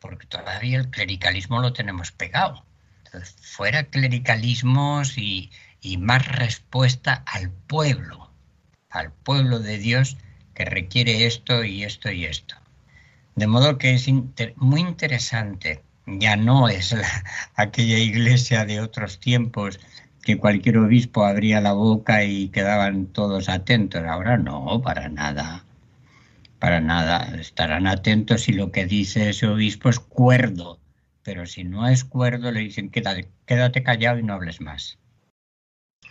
porque 0.00 0.26
todavía 0.26 0.78
el 0.78 0.90
clericalismo 0.90 1.60
lo 1.60 1.72
tenemos 1.72 2.12
pegado. 2.12 2.64
fuera 3.40 3.84
clericalismos 3.84 5.16
y, 5.18 5.50
y 5.80 5.96
más 5.96 6.26
respuesta 6.28 7.22
al 7.26 7.50
pueblo, 7.50 8.30
al 8.90 9.12
pueblo 9.12 9.60
de 9.60 9.78
Dios 9.78 10.16
que 10.54 10.64
requiere 10.64 11.26
esto 11.26 11.64
y 11.64 11.84
esto 11.84 12.10
y 12.10 12.24
esto. 12.26 12.56
De 13.36 13.46
modo 13.46 13.78
que 13.78 13.94
es 13.94 14.08
muy 14.56 14.80
interesante, 14.80 15.82
ya 16.06 16.36
no 16.36 16.68
es 16.68 16.94
aquella 17.54 17.98
iglesia 17.98 18.64
de 18.64 18.80
otros 18.80 19.20
tiempos 19.20 19.78
que 20.22 20.38
cualquier 20.38 20.78
obispo 20.78 21.24
abría 21.24 21.60
la 21.60 21.72
boca 21.72 22.24
y 22.24 22.48
quedaban 22.48 23.06
todos 23.06 23.48
atentos. 23.48 24.02
Ahora 24.04 24.36
no, 24.36 24.82
para 24.82 25.08
nada. 25.08 25.64
Para 26.58 26.80
nada. 26.80 27.34
Estarán 27.40 27.86
atentos 27.86 28.42
si 28.42 28.52
lo 28.52 28.72
que 28.72 28.86
dice 28.86 29.30
ese 29.30 29.46
obispo 29.46 29.88
es 29.88 30.00
cuerdo. 30.00 30.80
Pero 31.22 31.46
si 31.46 31.64
no 31.64 31.88
es 31.88 32.04
cuerdo, 32.04 32.50
le 32.52 32.60
dicen 32.60 32.90
quédate, 32.90 33.28
quédate 33.46 33.82
callado 33.82 34.18
y 34.18 34.22
no 34.22 34.34
hables 34.34 34.60
más 34.60 34.98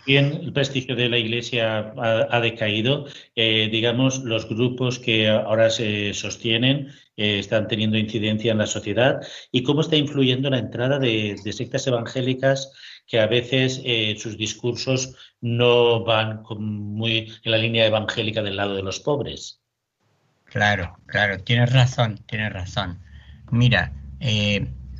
bien 0.08 0.40
el 0.42 0.52
prestigio 0.54 0.96
de 0.96 1.10
la 1.10 1.18
Iglesia 1.18 1.92
ha, 1.98 2.40
decaído. 2.40 3.06
Eh, 3.36 3.68
digamos, 3.70 4.24
los 4.24 4.48
grupos 4.48 4.98
que 4.98 5.28
ahora 5.28 5.68
se 5.68 6.14
sostienen 6.14 6.88
eh, 7.16 7.38
están 7.38 7.68
teniendo 7.68 7.98
incidencia 7.98 8.52
en 8.52 8.58
la 8.58 8.66
sociedad 8.66 9.20
y 9.52 9.62
cómo 9.62 9.82
está 9.82 9.96
influyendo 9.96 10.48
la 10.48 10.60
entrada 10.60 10.98
de, 10.98 11.36
sectas 11.52 11.86
evangélicas 11.86 12.72
que 13.06 13.20
a 13.20 13.26
veces 13.26 13.82
eh, 13.84 14.16
sus 14.18 14.38
discursos 14.38 15.14
no 15.42 16.04
van 16.04 16.42
muy 16.58 17.30
en 17.44 17.52
la 17.52 17.58
línea 17.58 17.86
evangélica 17.86 18.42
del 18.42 18.56
lado 18.56 18.74
de 18.74 18.82
los 18.82 19.00
pobres. 19.00 19.60
Claro, 20.50 20.98
claro, 21.06 21.38
tienes 21.38 21.72
razón, 21.72 22.18
tienes 22.26 22.52
razón. 22.52 22.98
Mira, 23.50 23.92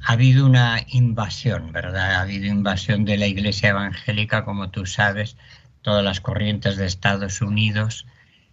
ha 0.03 0.13
habido 0.13 0.45
una 0.47 0.85
invasión, 0.89 1.73
¿verdad? 1.73 2.17
Ha 2.17 2.21
habido 2.21 2.47
invasión 2.47 3.05
de 3.05 3.17
la 3.17 3.27
Iglesia 3.27 3.71
Evangélica, 3.71 4.45
como 4.45 4.71
tú 4.71 4.85
sabes, 4.85 5.37
todas 5.83 6.05
las 6.05 6.21
corrientes 6.21 6.77
de 6.77 6.87
Estados 6.87 7.41
Unidos, 7.41 8.07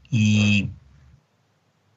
y, 0.10 0.70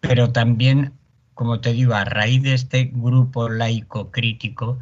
pero 0.01 0.33
también, 0.33 0.93
como 1.35 1.61
te 1.61 1.73
digo, 1.73 1.95
a 1.95 2.05
raíz 2.05 2.43
de 2.43 2.55
este 2.55 2.85
grupo 2.93 3.49
laico 3.49 4.11
crítico, 4.11 4.81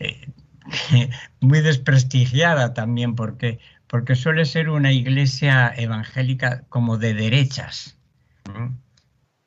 eh, 0.00 0.28
muy 1.40 1.60
desprestigiada 1.60 2.74
también, 2.74 3.14
porque, 3.14 3.60
porque 3.86 4.16
suele 4.16 4.44
ser 4.44 4.70
una 4.70 4.92
iglesia 4.92 5.72
evangélica 5.76 6.64
como 6.68 6.98
de 6.98 7.14
derechas, 7.14 7.96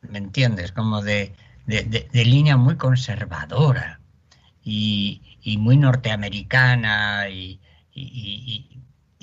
¿me 0.09 0.19
entiendes? 0.19 0.71
Como 0.71 1.01
de, 1.01 1.33
línea 2.13 2.57
muy 2.57 2.75
conservadora 2.77 3.99
y, 4.63 5.21
muy 5.59 5.77
norteamericana 5.77 7.29
y, 7.29 7.59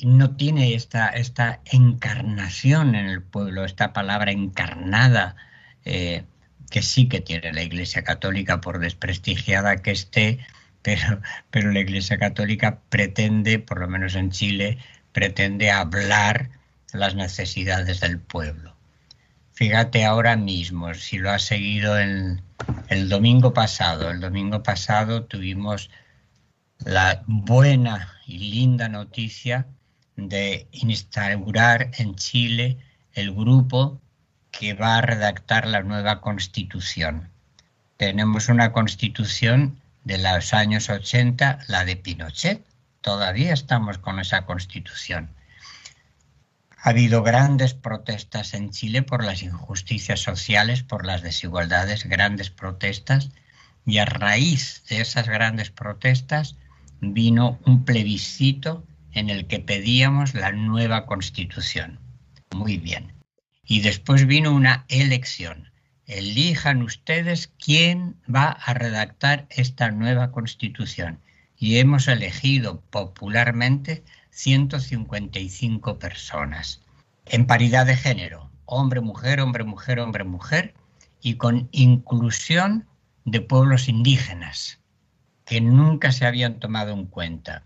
no 0.03 0.35
tiene 0.35 0.74
esta, 0.74 1.11
esta 1.11 1.61
encarnación 1.66 2.97
en 2.97 3.07
el 3.07 3.22
pueblo, 3.22 3.64
esta 3.64 3.93
palabra 3.93 4.33
encarnada, 4.33 5.37
eh, 5.85 6.24
que 6.70 6.83
sí 6.83 7.09
que 7.09 7.20
tiene 7.20 7.53
la 7.53 7.62
Iglesia 7.62 8.03
Católica, 8.03 8.61
por 8.61 8.80
desprestigiada 8.80 9.76
que 9.76 9.93
esté, 9.93 10.41
pero, 10.83 11.20
pero 11.51 11.70
la 11.70 11.80
Iglesia 11.80 12.18
Católica 12.18 12.80
pretende, 12.89 13.59
por 13.61 13.78
lo 13.80 13.89
menos 13.89 14.16
en 14.16 14.30
Chile, 14.30 14.78
pretende 15.12 15.70
hablar 15.70 16.51
las 16.93 17.14
necesidades 17.14 18.01
del 18.01 18.18
pueblo. 18.18 18.74
Fíjate 19.62 20.04
ahora 20.04 20.34
mismo, 20.34 20.92
si 20.92 21.18
lo 21.18 21.30
has 21.30 21.42
seguido 21.42 21.96
el, 21.96 22.42
el 22.88 23.08
domingo 23.08 23.54
pasado, 23.54 24.10
el 24.10 24.18
domingo 24.18 24.64
pasado 24.64 25.22
tuvimos 25.22 25.88
la 26.84 27.22
buena 27.28 28.12
y 28.26 28.38
linda 28.38 28.88
noticia 28.88 29.68
de 30.16 30.66
instaurar 30.72 31.92
en 31.96 32.16
Chile 32.16 32.78
el 33.12 33.32
grupo 33.32 34.00
que 34.50 34.74
va 34.74 34.96
a 34.96 35.02
redactar 35.02 35.68
la 35.68 35.84
nueva 35.84 36.20
constitución. 36.20 37.30
Tenemos 37.98 38.48
una 38.48 38.72
constitución 38.72 39.78
de 40.02 40.18
los 40.18 40.54
años 40.54 40.90
80, 40.90 41.60
la 41.68 41.84
de 41.84 41.94
Pinochet. 41.94 42.66
Todavía 43.00 43.52
estamos 43.52 43.98
con 43.98 44.18
esa 44.18 44.44
constitución. 44.44 45.30
Ha 46.85 46.91
habido 46.91 47.22
grandes 47.22 47.74
protestas 47.74 48.55
en 48.55 48.70
Chile 48.70 49.03
por 49.03 49.22
las 49.22 49.45
injusticias 49.45 50.18
sociales, 50.18 50.83
por 50.83 51.07
las 51.07 51.22
desigualdades, 51.22 52.07
grandes 52.07 52.51
protestas, 52.51 53.30
y 53.87 53.99
a 53.99 54.05
raíz 54.05 54.83
de 54.89 55.01
esas 55.01 55.28
grandes 55.28 55.70
protestas 55.70 56.57
vino 57.01 57.61
un 57.66 57.85
plebiscito 57.85 58.85
en 59.12 59.30
el 59.30 59.47
que 59.47 59.61
pedíamos 59.61 60.35
la 60.35 60.51
nueva 60.51 61.07
constitución. 61.07 62.01
Muy 62.53 62.78
bien. 62.78 63.12
Y 63.64 63.83
después 63.83 64.26
vino 64.26 64.53
una 64.53 64.85
elección. 64.89 65.70
Elijan 66.07 66.83
ustedes 66.83 67.53
quién 67.64 68.16
va 68.28 68.51
a 68.51 68.74
redactar 68.74 69.47
esta 69.51 69.93
nueva 69.93 70.33
constitución. 70.33 71.20
Y 71.57 71.78
hemos 71.78 72.09
elegido 72.09 72.80
popularmente 72.91 74.03
155 74.33 75.99
personas. 75.99 76.80
En 77.26 77.47
paridad 77.47 77.87
de 77.87 77.97
género, 77.97 78.51
hombre-mujer, 78.64 79.41
hombre-mujer, 79.41 80.01
hombre-mujer, 80.01 80.74
y 81.20 81.35
con 81.35 81.68
inclusión 81.70 82.87
de 83.24 83.41
pueblos 83.41 83.89
indígenas 83.89 84.80
que 85.45 85.61
nunca 85.61 86.12
se 86.12 86.26
habían 86.26 86.59
tomado 86.59 86.93
en 86.93 87.07
cuenta. 87.07 87.62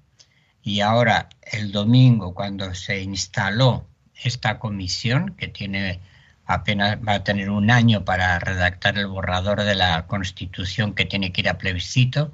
Y 0.63 0.81
ahora, 0.81 1.29
el 1.53 1.73
domingo, 1.73 2.35
cuando 2.35 2.75
se 2.75 3.01
instaló 3.01 3.87
esta 4.15 4.59
comisión, 4.59 5.35
que 5.37 5.49
tiene 5.49 6.01
apenas 6.47 6.99
va 7.07 7.15
a 7.15 7.25
tener 7.25 7.51
un 7.51 7.71
año 7.71 8.05
para 8.05 8.39
redactar 8.39 8.99
el 8.99 9.07
borrador 9.07 9.63
de 9.63 9.75
la 9.75 10.07
constitución 10.07 10.95
que 10.95 11.05
tiene 11.05 11.33
que 11.33 11.43
ir 11.43 11.49
a 11.49 11.59
plebiscito, 11.59 12.33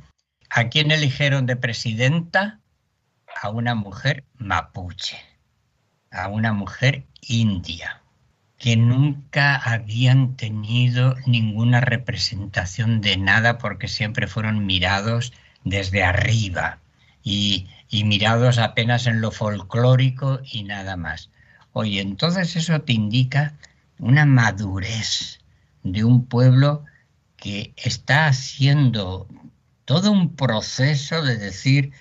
¿a 0.49 0.69
quién 0.69 0.91
eligieron 0.91 1.47
de 1.47 1.57
presidenta? 1.57 2.62
A 3.41 3.51
una 3.51 3.75
mujer 3.75 4.25
mapuche, 4.37 5.19
a 6.11 6.29
una 6.29 6.53
mujer 6.53 7.05
india, 7.21 8.03
que 8.59 8.77
nunca 8.77 9.57
habían 9.57 10.37
tenido 10.37 11.17
ninguna 11.27 11.81
representación 11.81 13.01
de 13.01 13.17
nada 13.17 13.59
porque 13.59 13.89
siempre 13.89 14.29
fueron 14.29 14.67
mirados 14.67 15.33
desde 15.65 16.05
arriba 16.05 16.79
y, 17.23 17.69
mirados 17.91 18.59
apenas 18.59 19.07
en 19.07 19.21
lo 19.21 19.31
folclórico 19.31 20.41
y 20.45 20.65
nada 20.65 20.97
más. 20.97 21.31
Oye, 21.73 22.01
entonces 22.01 22.57
eso 22.57 22.81
te 22.83 22.93
indica 22.93 23.55
una 23.99 24.25
madurez 24.25 25.41
de 25.83 26.05
un 26.05 26.27
pueblo 26.27 26.85
que 27.37 27.73
está 27.77 28.27
haciendo 28.27 29.27
todo 29.85 30.11
un 30.13 30.37
proceso 30.37 31.23
de 31.23 31.37
decir, 31.37 31.93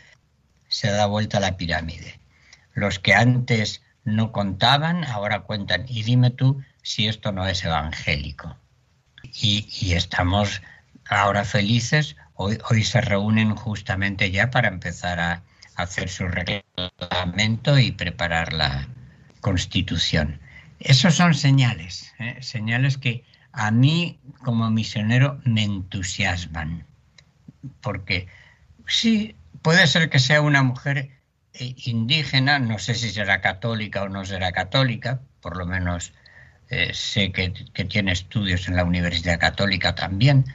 se 0.71 0.89
da 0.89 1.05
vuelta 1.05 1.39
la 1.39 1.57
pirámide. 1.57 2.19
Los 2.73 2.97
que 2.97 3.13
antes 3.13 3.83
no 4.05 4.31
contaban, 4.31 5.03
ahora 5.03 5.41
cuentan. 5.41 5.85
Y 5.87 6.03
dime 6.03 6.31
tú 6.31 6.63
si 6.81 7.07
esto 7.07 7.31
no 7.33 7.45
es 7.45 7.63
evangélico. 7.63 8.55
Y, 9.21 9.93
estamos 9.93 10.61
ahora 11.07 11.43
felices. 11.43 12.15
Hoy, 12.35 12.83
se 12.83 13.01
reúnen 13.01 13.53
justamente 13.55 14.31
ya 14.31 14.49
para 14.49 14.69
empezar 14.69 15.19
a 15.19 15.43
hacer 15.75 16.09
su 16.09 16.27
reglamento 16.27 17.77
y 17.77 17.91
preparar 17.91 18.53
la 18.53 18.87
constitución. 19.41 20.39
Esos 20.79 21.15
son 21.15 21.35
señales, 21.35 22.13
¿eh? 22.17 22.37
señales 22.41 22.97
que 22.97 23.23
a 23.51 23.69
mí 23.69 24.19
como 24.39 24.69
misionero 24.71 25.39
me 25.43 25.63
entusiasman, 25.63 26.85
porque 27.81 28.27
sí, 28.87 29.35
puede 29.61 29.87
ser 29.87 30.09
que 30.09 30.19
sea 30.19 30.41
una 30.41 30.63
mujer 30.63 31.09
eh, 31.53 31.75
indígena, 31.85 32.59
no 32.59 32.79
sé 32.79 32.95
si 32.95 33.09
será 33.11 33.41
católica 33.41 34.03
o 34.03 34.09
no 34.09 34.25
será 34.25 34.51
católica, 34.51 35.21
por 35.41 35.57
lo 35.57 35.65
menos 35.65 36.13
eh, 36.69 36.93
sé 36.93 37.31
que, 37.31 37.53
que 37.73 37.85
tiene 37.85 38.11
estudios 38.11 38.67
en 38.67 38.75
la 38.75 38.83
Universidad 38.83 39.39
Católica 39.39 39.95
también, 39.95 40.45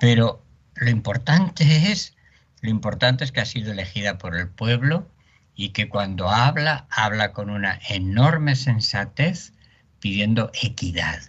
pero 0.00 0.42
lo 0.74 0.90
importante 0.90 1.90
es, 1.92 2.16
lo 2.62 2.70
importante 2.70 3.24
es 3.24 3.32
que 3.32 3.40
ha 3.40 3.46
sido 3.46 3.72
elegida 3.72 4.18
por 4.18 4.36
el 4.36 4.48
pueblo 4.48 5.06
y 5.54 5.70
que 5.70 5.88
cuando 5.88 6.30
habla, 6.30 6.86
habla 6.90 7.32
con 7.32 7.50
una 7.50 7.78
enorme 7.88 8.56
sensatez 8.56 9.52
pidiendo 10.00 10.50
equidad. 10.62 11.20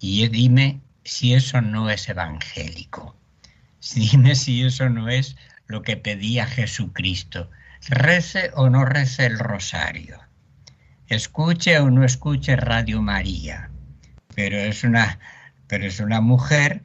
Y 0.00 0.26
dime 0.26 0.80
si 1.04 1.34
eso 1.34 1.60
no 1.60 1.88
es 1.88 2.08
evangélico. 2.08 3.16
Dime 3.94 4.34
si 4.34 4.64
eso 4.64 4.88
no 4.88 5.08
es 5.08 5.36
lo 5.72 5.82
que 5.82 5.96
pedía 5.96 6.46
Jesucristo. 6.46 7.50
Rece 7.88 8.50
o 8.54 8.68
no 8.68 8.84
rece 8.84 9.26
el 9.26 9.38
rosario. 9.38 10.20
Escuche 11.08 11.78
o 11.78 11.90
no 11.90 12.04
escuche 12.04 12.54
Radio 12.56 13.00
María. 13.02 13.70
Pero 14.34 14.58
es 14.58 14.84
una, 14.84 15.18
pero 15.66 15.86
es 15.86 15.98
una 15.98 16.20
mujer 16.20 16.82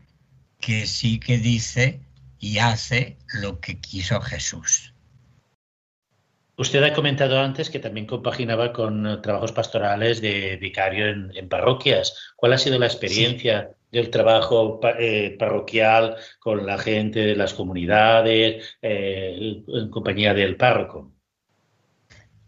que 0.60 0.88
sí 0.88 1.20
que 1.20 1.38
dice 1.38 2.00
y 2.40 2.60
hace 2.60 3.18
lo 3.42 3.60
que 3.60 3.80
quiso 3.80 4.22
Jesús. 4.22 4.94
Usted 6.56 6.82
ha 6.84 6.94
comentado 6.94 7.40
antes 7.40 7.70
que 7.70 7.80
también 7.80 8.08
compaginaba 8.08 8.74
con 8.74 9.22
trabajos 9.22 9.52
pastorales 9.52 10.22
de 10.22 10.56
vicario 10.56 11.08
en, 11.08 11.50
parroquias. 11.50 12.34
¿Cuál 12.36 12.54
ha 12.54 12.58
sido 12.58 12.80
la 12.80 12.88
experiencia 12.88 13.70
del 13.92 14.10
trabajo 14.10 14.80
eh, 15.00 15.36
parroquial 15.40 16.16
con 16.40 16.66
la 16.66 16.78
gente 16.78 17.20
de 17.20 17.36
las 17.36 17.54
comunidades 17.54 18.78
eh, 18.82 19.64
en 19.68 19.90
compañía 19.90 20.34
del 20.34 20.56
párroco? 20.56 21.12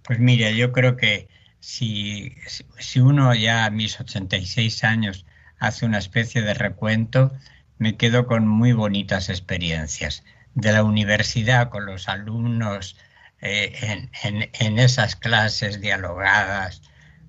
Pues 0.04 0.20
mira, 0.20 0.52
yo 0.52 0.72
creo 0.72 0.98
que 0.98 1.28
si, 1.60 2.34
si 2.78 3.00
uno 3.00 3.34
ya 3.36 3.66
a 3.66 3.70
mis 3.70 4.00
86 4.00 4.84
años 4.84 5.26
hace 5.60 5.86
una 5.86 5.98
especie 5.98 6.42
de 6.42 6.54
recuento, 6.54 7.32
me 7.78 7.98
quedo 7.98 8.26
con 8.26 8.48
muy 8.48 8.74
bonitas 8.74 9.30
experiencias. 9.30 10.24
De 10.56 10.72
la 10.72 10.84
universidad 10.84 11.70
con 11.70 11.86
los 11.86 12.10
alumnos 12.10 12.98
eh, 13.42 14.10
en, 14.24 14.80
esas 14.80 15.16
clases 15.16 15.80
dialogadas 15.80 16.82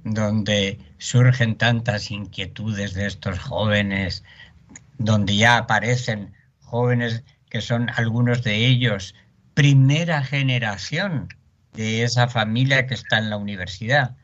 donde 0.05 0.79
surgen 0.99 1.57
tantas 1.57 2.11
inquietudes 2.11 2.95
de 2.95 3.07
estos 3.07 3.39
jóvenes, 3.39 4.25
donde 4.99 5.37
ya 5.37 5.59
aparecen 5.59 6.33
jóvenes 6.61 7.25
que 7.49 7.61
son 7.61 7.91
algunos 7.91 8.43
de 8.43 8.67
ellos 8.67 9.15
primera 9.55 10.23
generación 10.23 11.29
de 11.73 12.03
esa 12.05 12.29
familia 12.29 12.87
que 12.87 12.95
está 12.95 13.19
en 13.19 13.31
la 13.31 13.37
universidad. 13.37 14.17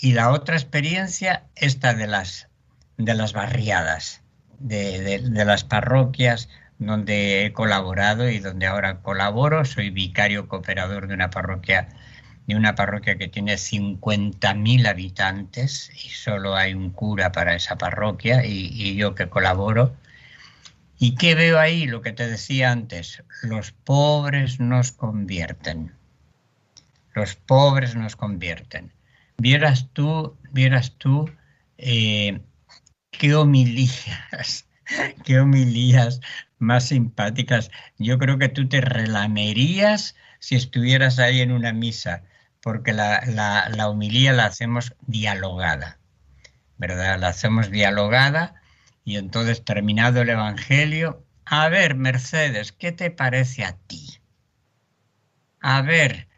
Y 0.00 0.12
la 0.12 0.30
otra 0.30 0.56
experiencia, 0.56 1.44
esta 1.56 1.94
de 1.94 2.06
las, 2.06 2.48
de 2.96 3.14
las 3.14 3.32
barriadas, 3.32 4.22
de 4.58 5.44
las 5.44 5.64
parroquias 5.64 6.48
donde 6.78 7.44
he 7.44 7.52
colaborado 7.52 8.28
y 8.28 8.38
donde 8.38 8.66
ahora 8.66 9.00
colaboro. 9.00 9.64
Soy 9.64 9.90
vicario 9.90 10.48
cooperador 10.48 11.08
de 11.08 11.14
una 11.14 11.30
parroquia 11.30 11.88
de 12.48 12.56
una 12.56 12.74
parroquia 12.74 13.18
que 13.18 13.28
tiene 13.28 13.54
50.000 13.54 14.88
habitantes 14.88 15.90
y 15.94 16.08
solo 16.08 16.56
hay 16.56 16.72
un 16.72 16.90
cura 16.90 17.30
para 17.30 17.54
esa 17.54 17.76
parroquia 17.76 18.44
y, 18.46 18.96
yo 18.96 19.14
que 19.14 19.28
colaboro. 19.28 19.94
¿Y 20.98 21.14
qué 21.14 21.34
veo 21.34 21.60
ahí? 21.60 21.86
Lo 21.86 22.00
que 22.00 22.12
te 22.12 22.26
decía 22.26 22.72
antes, 22.72 23.22
los 23.42 23.72
pobres 23.72 24.60
nos 24.60 24.92
convierten. 24.92 25.92
Los 27.12 27.36
pobres 27.36 27.94
nos 27.94 28.16
convierten. 28.16 28.92
Vieras 29.36 29.90
tú, 29.92 30.34
vieras 30.50 30.94
tú 30.96 31.30
eh, 31.76 32.40
qué 33.10 33.34
homilías, 33.34 34.66
qué 35.24 35.38
homilías 35.38 36.22
más 36.58 36.86
simpáticas. 36.86 37.70
Yo 37.98 38.18
creo 38.18 38.38
que 38.38 38.48
tú 38.48 38.66
te 38.70 38.80
relamerías 38.80 40.16
si 40.38 40.56
estuvieras 40.56 41.18
ahí 41.18 41.40
en 41.40 41.52
una 41.52 41.72
misa, 41.72 42.22
porque 42.62 42.92
la, 42.92 43.22
la, 43.26 43.68
la 43.68 43.88
humilía 43.88 44.32
la 44.32 44.46
hacemos 44.46 44.94
dialogada, 45.06 45.98
¿verdad? 46.76 47.18
La 47.18 47.28
hacemos 47.28 47.70
dialogada 47.70 48.54
y 49.04 49.16
entonces 49.16 49.64
terminado 49.64 50.22
el 50.22 50.30
Evangelio, 50.30 51.24
a 51.44 51.68
ver, 51.68 51.94
Mercedes, 51.94 52.72
¿qué 52.72 52.92
te 52.92 53.10
parece 53.10 53.64
a 53.64 53.76
ti? 53.86 54.20
A 55.60 55.82
ver, 55.82 56.28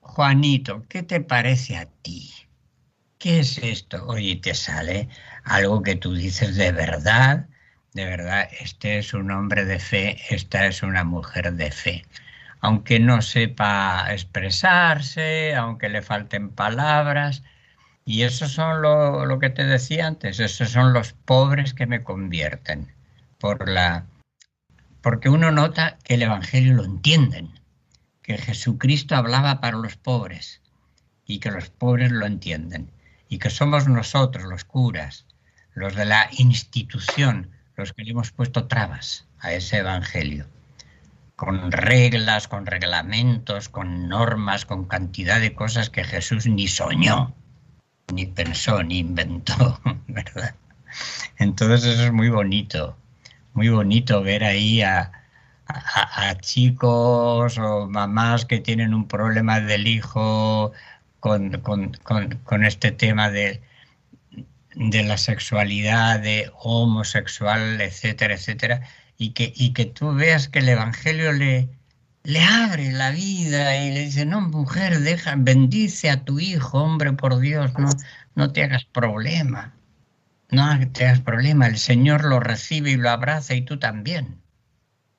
Juanito, 0.00 0.84
¿qué 0.88 1.02
te 1.02 1.20
parece 1.20 1.76
a 1.76 1.86
ti? 1.86 2.32
¿Qué 3.18 3.40
es 3.40 3.58
esto? 3.58 4.06
Oye, 4.06 4.36
te 4.36 4.54
sale 4.54 5.08
algo 5.44 5.82
que 5.82 5.96
tú 5.96 6.14
dices 6.14 6.56
de 6.56 6.72
verdad, 6.72 7.48
de 7.92 8.04
verdad, 8.04 8.48
este 8.60 8.98
es 8.98 9.12
un 9.12 9.30
hombre 9.30 9.64
de 9.64 9.78
fe, 9.80 10.16
esta 10.30 10.66
es 10.66 10.82
una 10.82 11.04
mujer 11.04 11.52
de 11.54 11.70
fe. 11.70 12.04
Aunque 12.60 13.00
no 13.00 13.22
sepa 13.22 14.06
expresarse, 14.12 15.54
aunque 15.54 15.88
le 15.88 16.02
falten 16.02 16.50
palabras, 16.50 17.42
y 18.04 18.22
eso 18.22 18.48
son 18.48 18.82
lo, 18.82 19.38
que 19.38 19.50
te 19.50 19.64
decía 19.64 20.06
antes, 20.06 20.40
esos 20.40 20.70
son 20.70 20.92
los 20.92 21.12
pobres 21.12 21.74
que 21.74 21.86
me 21.86 22.02
convierten. 22.02 22.92
Por 23.38 23.68
la, 23.68 24.06
porque 25.00 25.28
uno 25.28 25.50
nota 25.50 25.98
que 26.04 26.14
el 26.14 26.22
Evangelio 26.22 26.74
lo 26.74 26.84
entienden, 26.84 27.60
que 28.22 28.36
Jesucristo 28.36 29.16
hablaba 29.16 29.60
para 29.60 29.78
los 29.78 29.96
pobres 29.96 30.60
y 31.24 31.38
que 31.38 31.50
los 31.50 31.70
pobres 31.70 32.10
lo 32.10 32.26
entienden, 32.26 32.90
y 33.28 33.38
que 33.38 33.50
somos 33.50 33.86
nosotros, 33.86 34.44
los 34.44 34.64
curas, 34.64 35.24
los 35.74 35.94
de 35.94 36.04
la 36.04 36.28
institución, 36.32 37.50
los 37.76 37.92
que 37.92 38.02
le 38.02 38.10
hemos 38.10 38.32
puesto 38.32 38.66
trabas 38.66 39.26
a 39.38 39.52
ese 39.52 39.78
evangelio, 39.78 40.46
con 41.40 41.72
reglas, 41.72 42.48
con 42.48 42.66
reglamentos, 42.66 43.70
con 43.70 44.10
normas, 44.10 44.66
con 44.66 44.84
cantidad 44.84 45.40
de 45.40 45.54
cosas 45.54 45.88
que 45.88 46.04
Jesús 46.04 46.46
ni 46.46 46.68
soñó, 46.68 47.34
ni 48.12 48.26
pensó, 48.26 48.82
ni 48.82 48.98
inventó, 48.98 49.80
¿verdad? 50.06 50.54
Entonces 51.38 51.94
eso 51.94 52.04
es 52.04 52.12
muy 52.12 52.28
bonito, 52.28 52.94
muy 53.54 53.70
bonito 53.70 54.22
ver 54.22 54.44
ahí 54.44 54.82
a, 54.82 55.12
chicos 56.40 57.56
o 57.56 57.88
mamás 57.88 58.44
que 58.44 58.58
tienen 58.58 58.92
un 58.92 59.08
problema 59.08 59.60
del 59.60 59.86
hijo 59.86 60.72
con, 61.20 61.52
con 61.62 62.64
este 62.66 62.92
tema 62.92 63.30
de, 63.30 63.62
de 64.74 65.02
la 65.04 65.16
sexualidad, 65.16 66.20
de 66.20 66.50
homosexual, 66.58 67.80
etcétera, 67.80 68.34
etcétera, 68.34 68.82
y 69.20 69.32
que, 69.32 69.52
y 69.54 69.74
que 69.74 69.84
tú 69.84 70.14
veas 70.14 70.48
que 70.48 70.60
el 70.60 70.70
Evangelio 70.70 71.32
le, 71.32 71.68
le 72.22 72.42
abre 72.42 72.90
la 72.90 73.10
vida 73.10 73.76
y 73.76 73.92
le 73.92 74.06
dice, 74.06 74.24
no, 74.24 74.40
mujer, 74.40 75.00
deja, 75.00 75.34
bendice 75.36 76.08
a 76.08 76.24
tu 76.24 76.40
hijo, 76.40 76.82
hombre, 76.82 77.12
por 77.12 77.38
Dios, 77.38 77.70
no, 77.78 77.90
no 78.34 78.50
te 78.50 78.64
hagas 78.64 78.86
problema, 78.86 79.74
no 80.50 80.90
te 80.92 81.04
hagas 81.04 81.20
problema, 81.20 81.66
el 81.66 81.76
Señor 81.76 82.24
lo 82.24 82.40
recibe 82.40 82.92
y 82.92 82.96
lo 82.96 83.10
abraza 83.10 83.54
y 83.54 83.60
tú 83.60 83.78
también. 83.78 84.40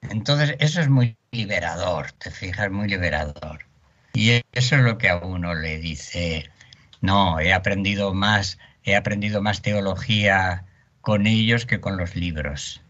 Entonces, 0.02 0.56
eso 0.58 0.82
es 0.82 0.89
muy 0.89 1.16
liberador, 1.32 2.12
te 2.14 2.32
fijas, 2.32 2.72
muy 2.72 2.88
liberador. 2.88 3.68
Y 4.14 4.32
eso 4.52 4.78
es 4.78 4.82
lo 4.82 4.97
que 4.97 5.10
a 5.10 5.18
uno 5.18 5.54
le 5.54 5.78
dice, 5.78 6.49
no, 7.02 7.39
he 7.39 7.54
aprendido 7.54 8.16
más 8.16 8.58
he 8.84 8.95
aprendido 8.95 9.43
más 9.43 9.62
teología 9.62 10.66
con 11.02 11.28
ellos 11.28 11.68
que 11.68 11.80
con 11.80 11.97
los 11.97 12.16
libros. 12.16 12.82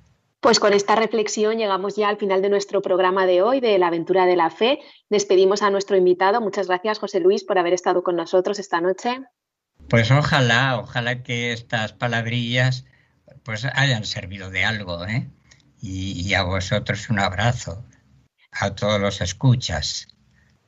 Pues 0.41 0.59
con 0.59 0.73
esta 0.73 0.95
reflexión 0.95 1.59
llegamos 1.59 1.95
ya 1.95 2.09
al 2.09 2.17
final 2.17 2.41
de 2.41 2.49
nuestro 2.49 2.81
programa 2.81 3.27
de 3.27 3.43
hoy, 3.43 3.59
de 3.59 3.77
la 3.77 3.87
aventura 3.87 4.25
de 4.25 4.35
la 4.35 4.49
fe. 4.49 4.79
Despedimos 5.07 5.61
a 5.61 5.69
nuestro 5.69 5.95
invitado. 5.95 6.41
Muchas 6.41 6.67
gracias, 6.67 6.97
José 6.97 7.19
Luis, 7.19 7.43
por 7.43 7.59
haber 7.59 7.73
estado 7.73 8.01
con 8.01 8.15
nosotros 8.15 8.57
esta 8.57 8.81
noche. 8.81 9.21
Pues 9.87 10.09
ojalá, 10.09 10.79
ojalá 10.79 11.21
que 11.21 11.53
estas 11.53 11.93
palabrillas 11.93 12.85
pues 13.43 13.65
hayan 13.65 14.03
servido 14.03 14.49
de 14.49 14.65
algo, 14.65 15.05
¿eh? 15.05 15.29
Y, 15.79 16.27
y 16.27 16.33
a 16.33 16.41
vosotros 16.41 17.11
un 17.11 17.19
abrazo, 17.19 17.85
a 18.51 18.73
todos 18.73 18.99
los 18.99 19.21
escuchas. 19.21 20.07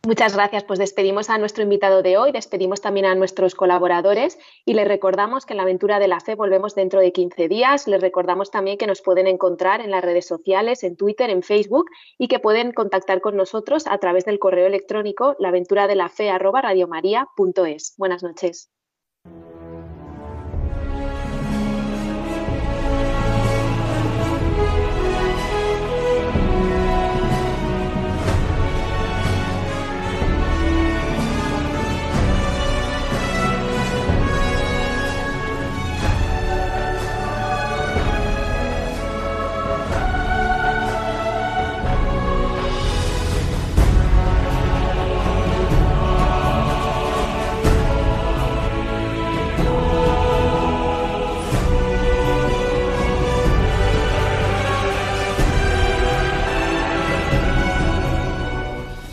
Muchas 0.06 0.36
gracias. 0.36 0.66
Pues 0.66 0.80
despedimos 0.80 1.30
a 1.30 1.38
nuestro 1.38 1.64
invitado 1.64 2.04
de 2.04 2.18
hoy, 2.18 2.34
despedimos 2.34 2.82
también 2.82 3.06
a 3.06 3.16
nuestros 3.16 3.56
colaboradores 3.56 4.38
y 4.66 4.74
les 4.74 4.86
recordamos 4.86 5.46
que 5.46 5.54
en 5.54 5.58
la 5.58 5.64
aventura 5.64 6.00
de 6.00 6.10
la 6.10 6.20
fe 6.20 6.36
volvemos 6.36 6.76
dentro 6.76 7.00
de 7.00 7.14
15 7.14 7.48
días. 7.48 7.88
Les 7.88 8.02
recordamos 8.02 8.52
también 8.52 8.78
que 8.78 8.86
nos 8.86 9.02
pueden 9.02 9.28
encontrar 9.28 9.80
en 9.80 9.92
las 9.92 10.04
redes 10.04 10.28
sociales, 10.28 10.84
en 10.84 10.98
Twitter, 10.98 11.30
en 11.30 11.42
Facebook 11.42 11.86
y 12.18 12.28
que 12.28 12.40
pueden 12.40 12.74
contactar 12.74 13.22
con 13.22 13.38
nosotros 13.38 13.88
a 13.88 13.98
través 13.98 14.26
del 14.26 14.40
correo 14.40 14.68
electrónico 14.68 15.38
laventuradelafe@radiomaria.es. 15.40 17.94
Buenas 17.98 18.24
noches. 18.24 18.70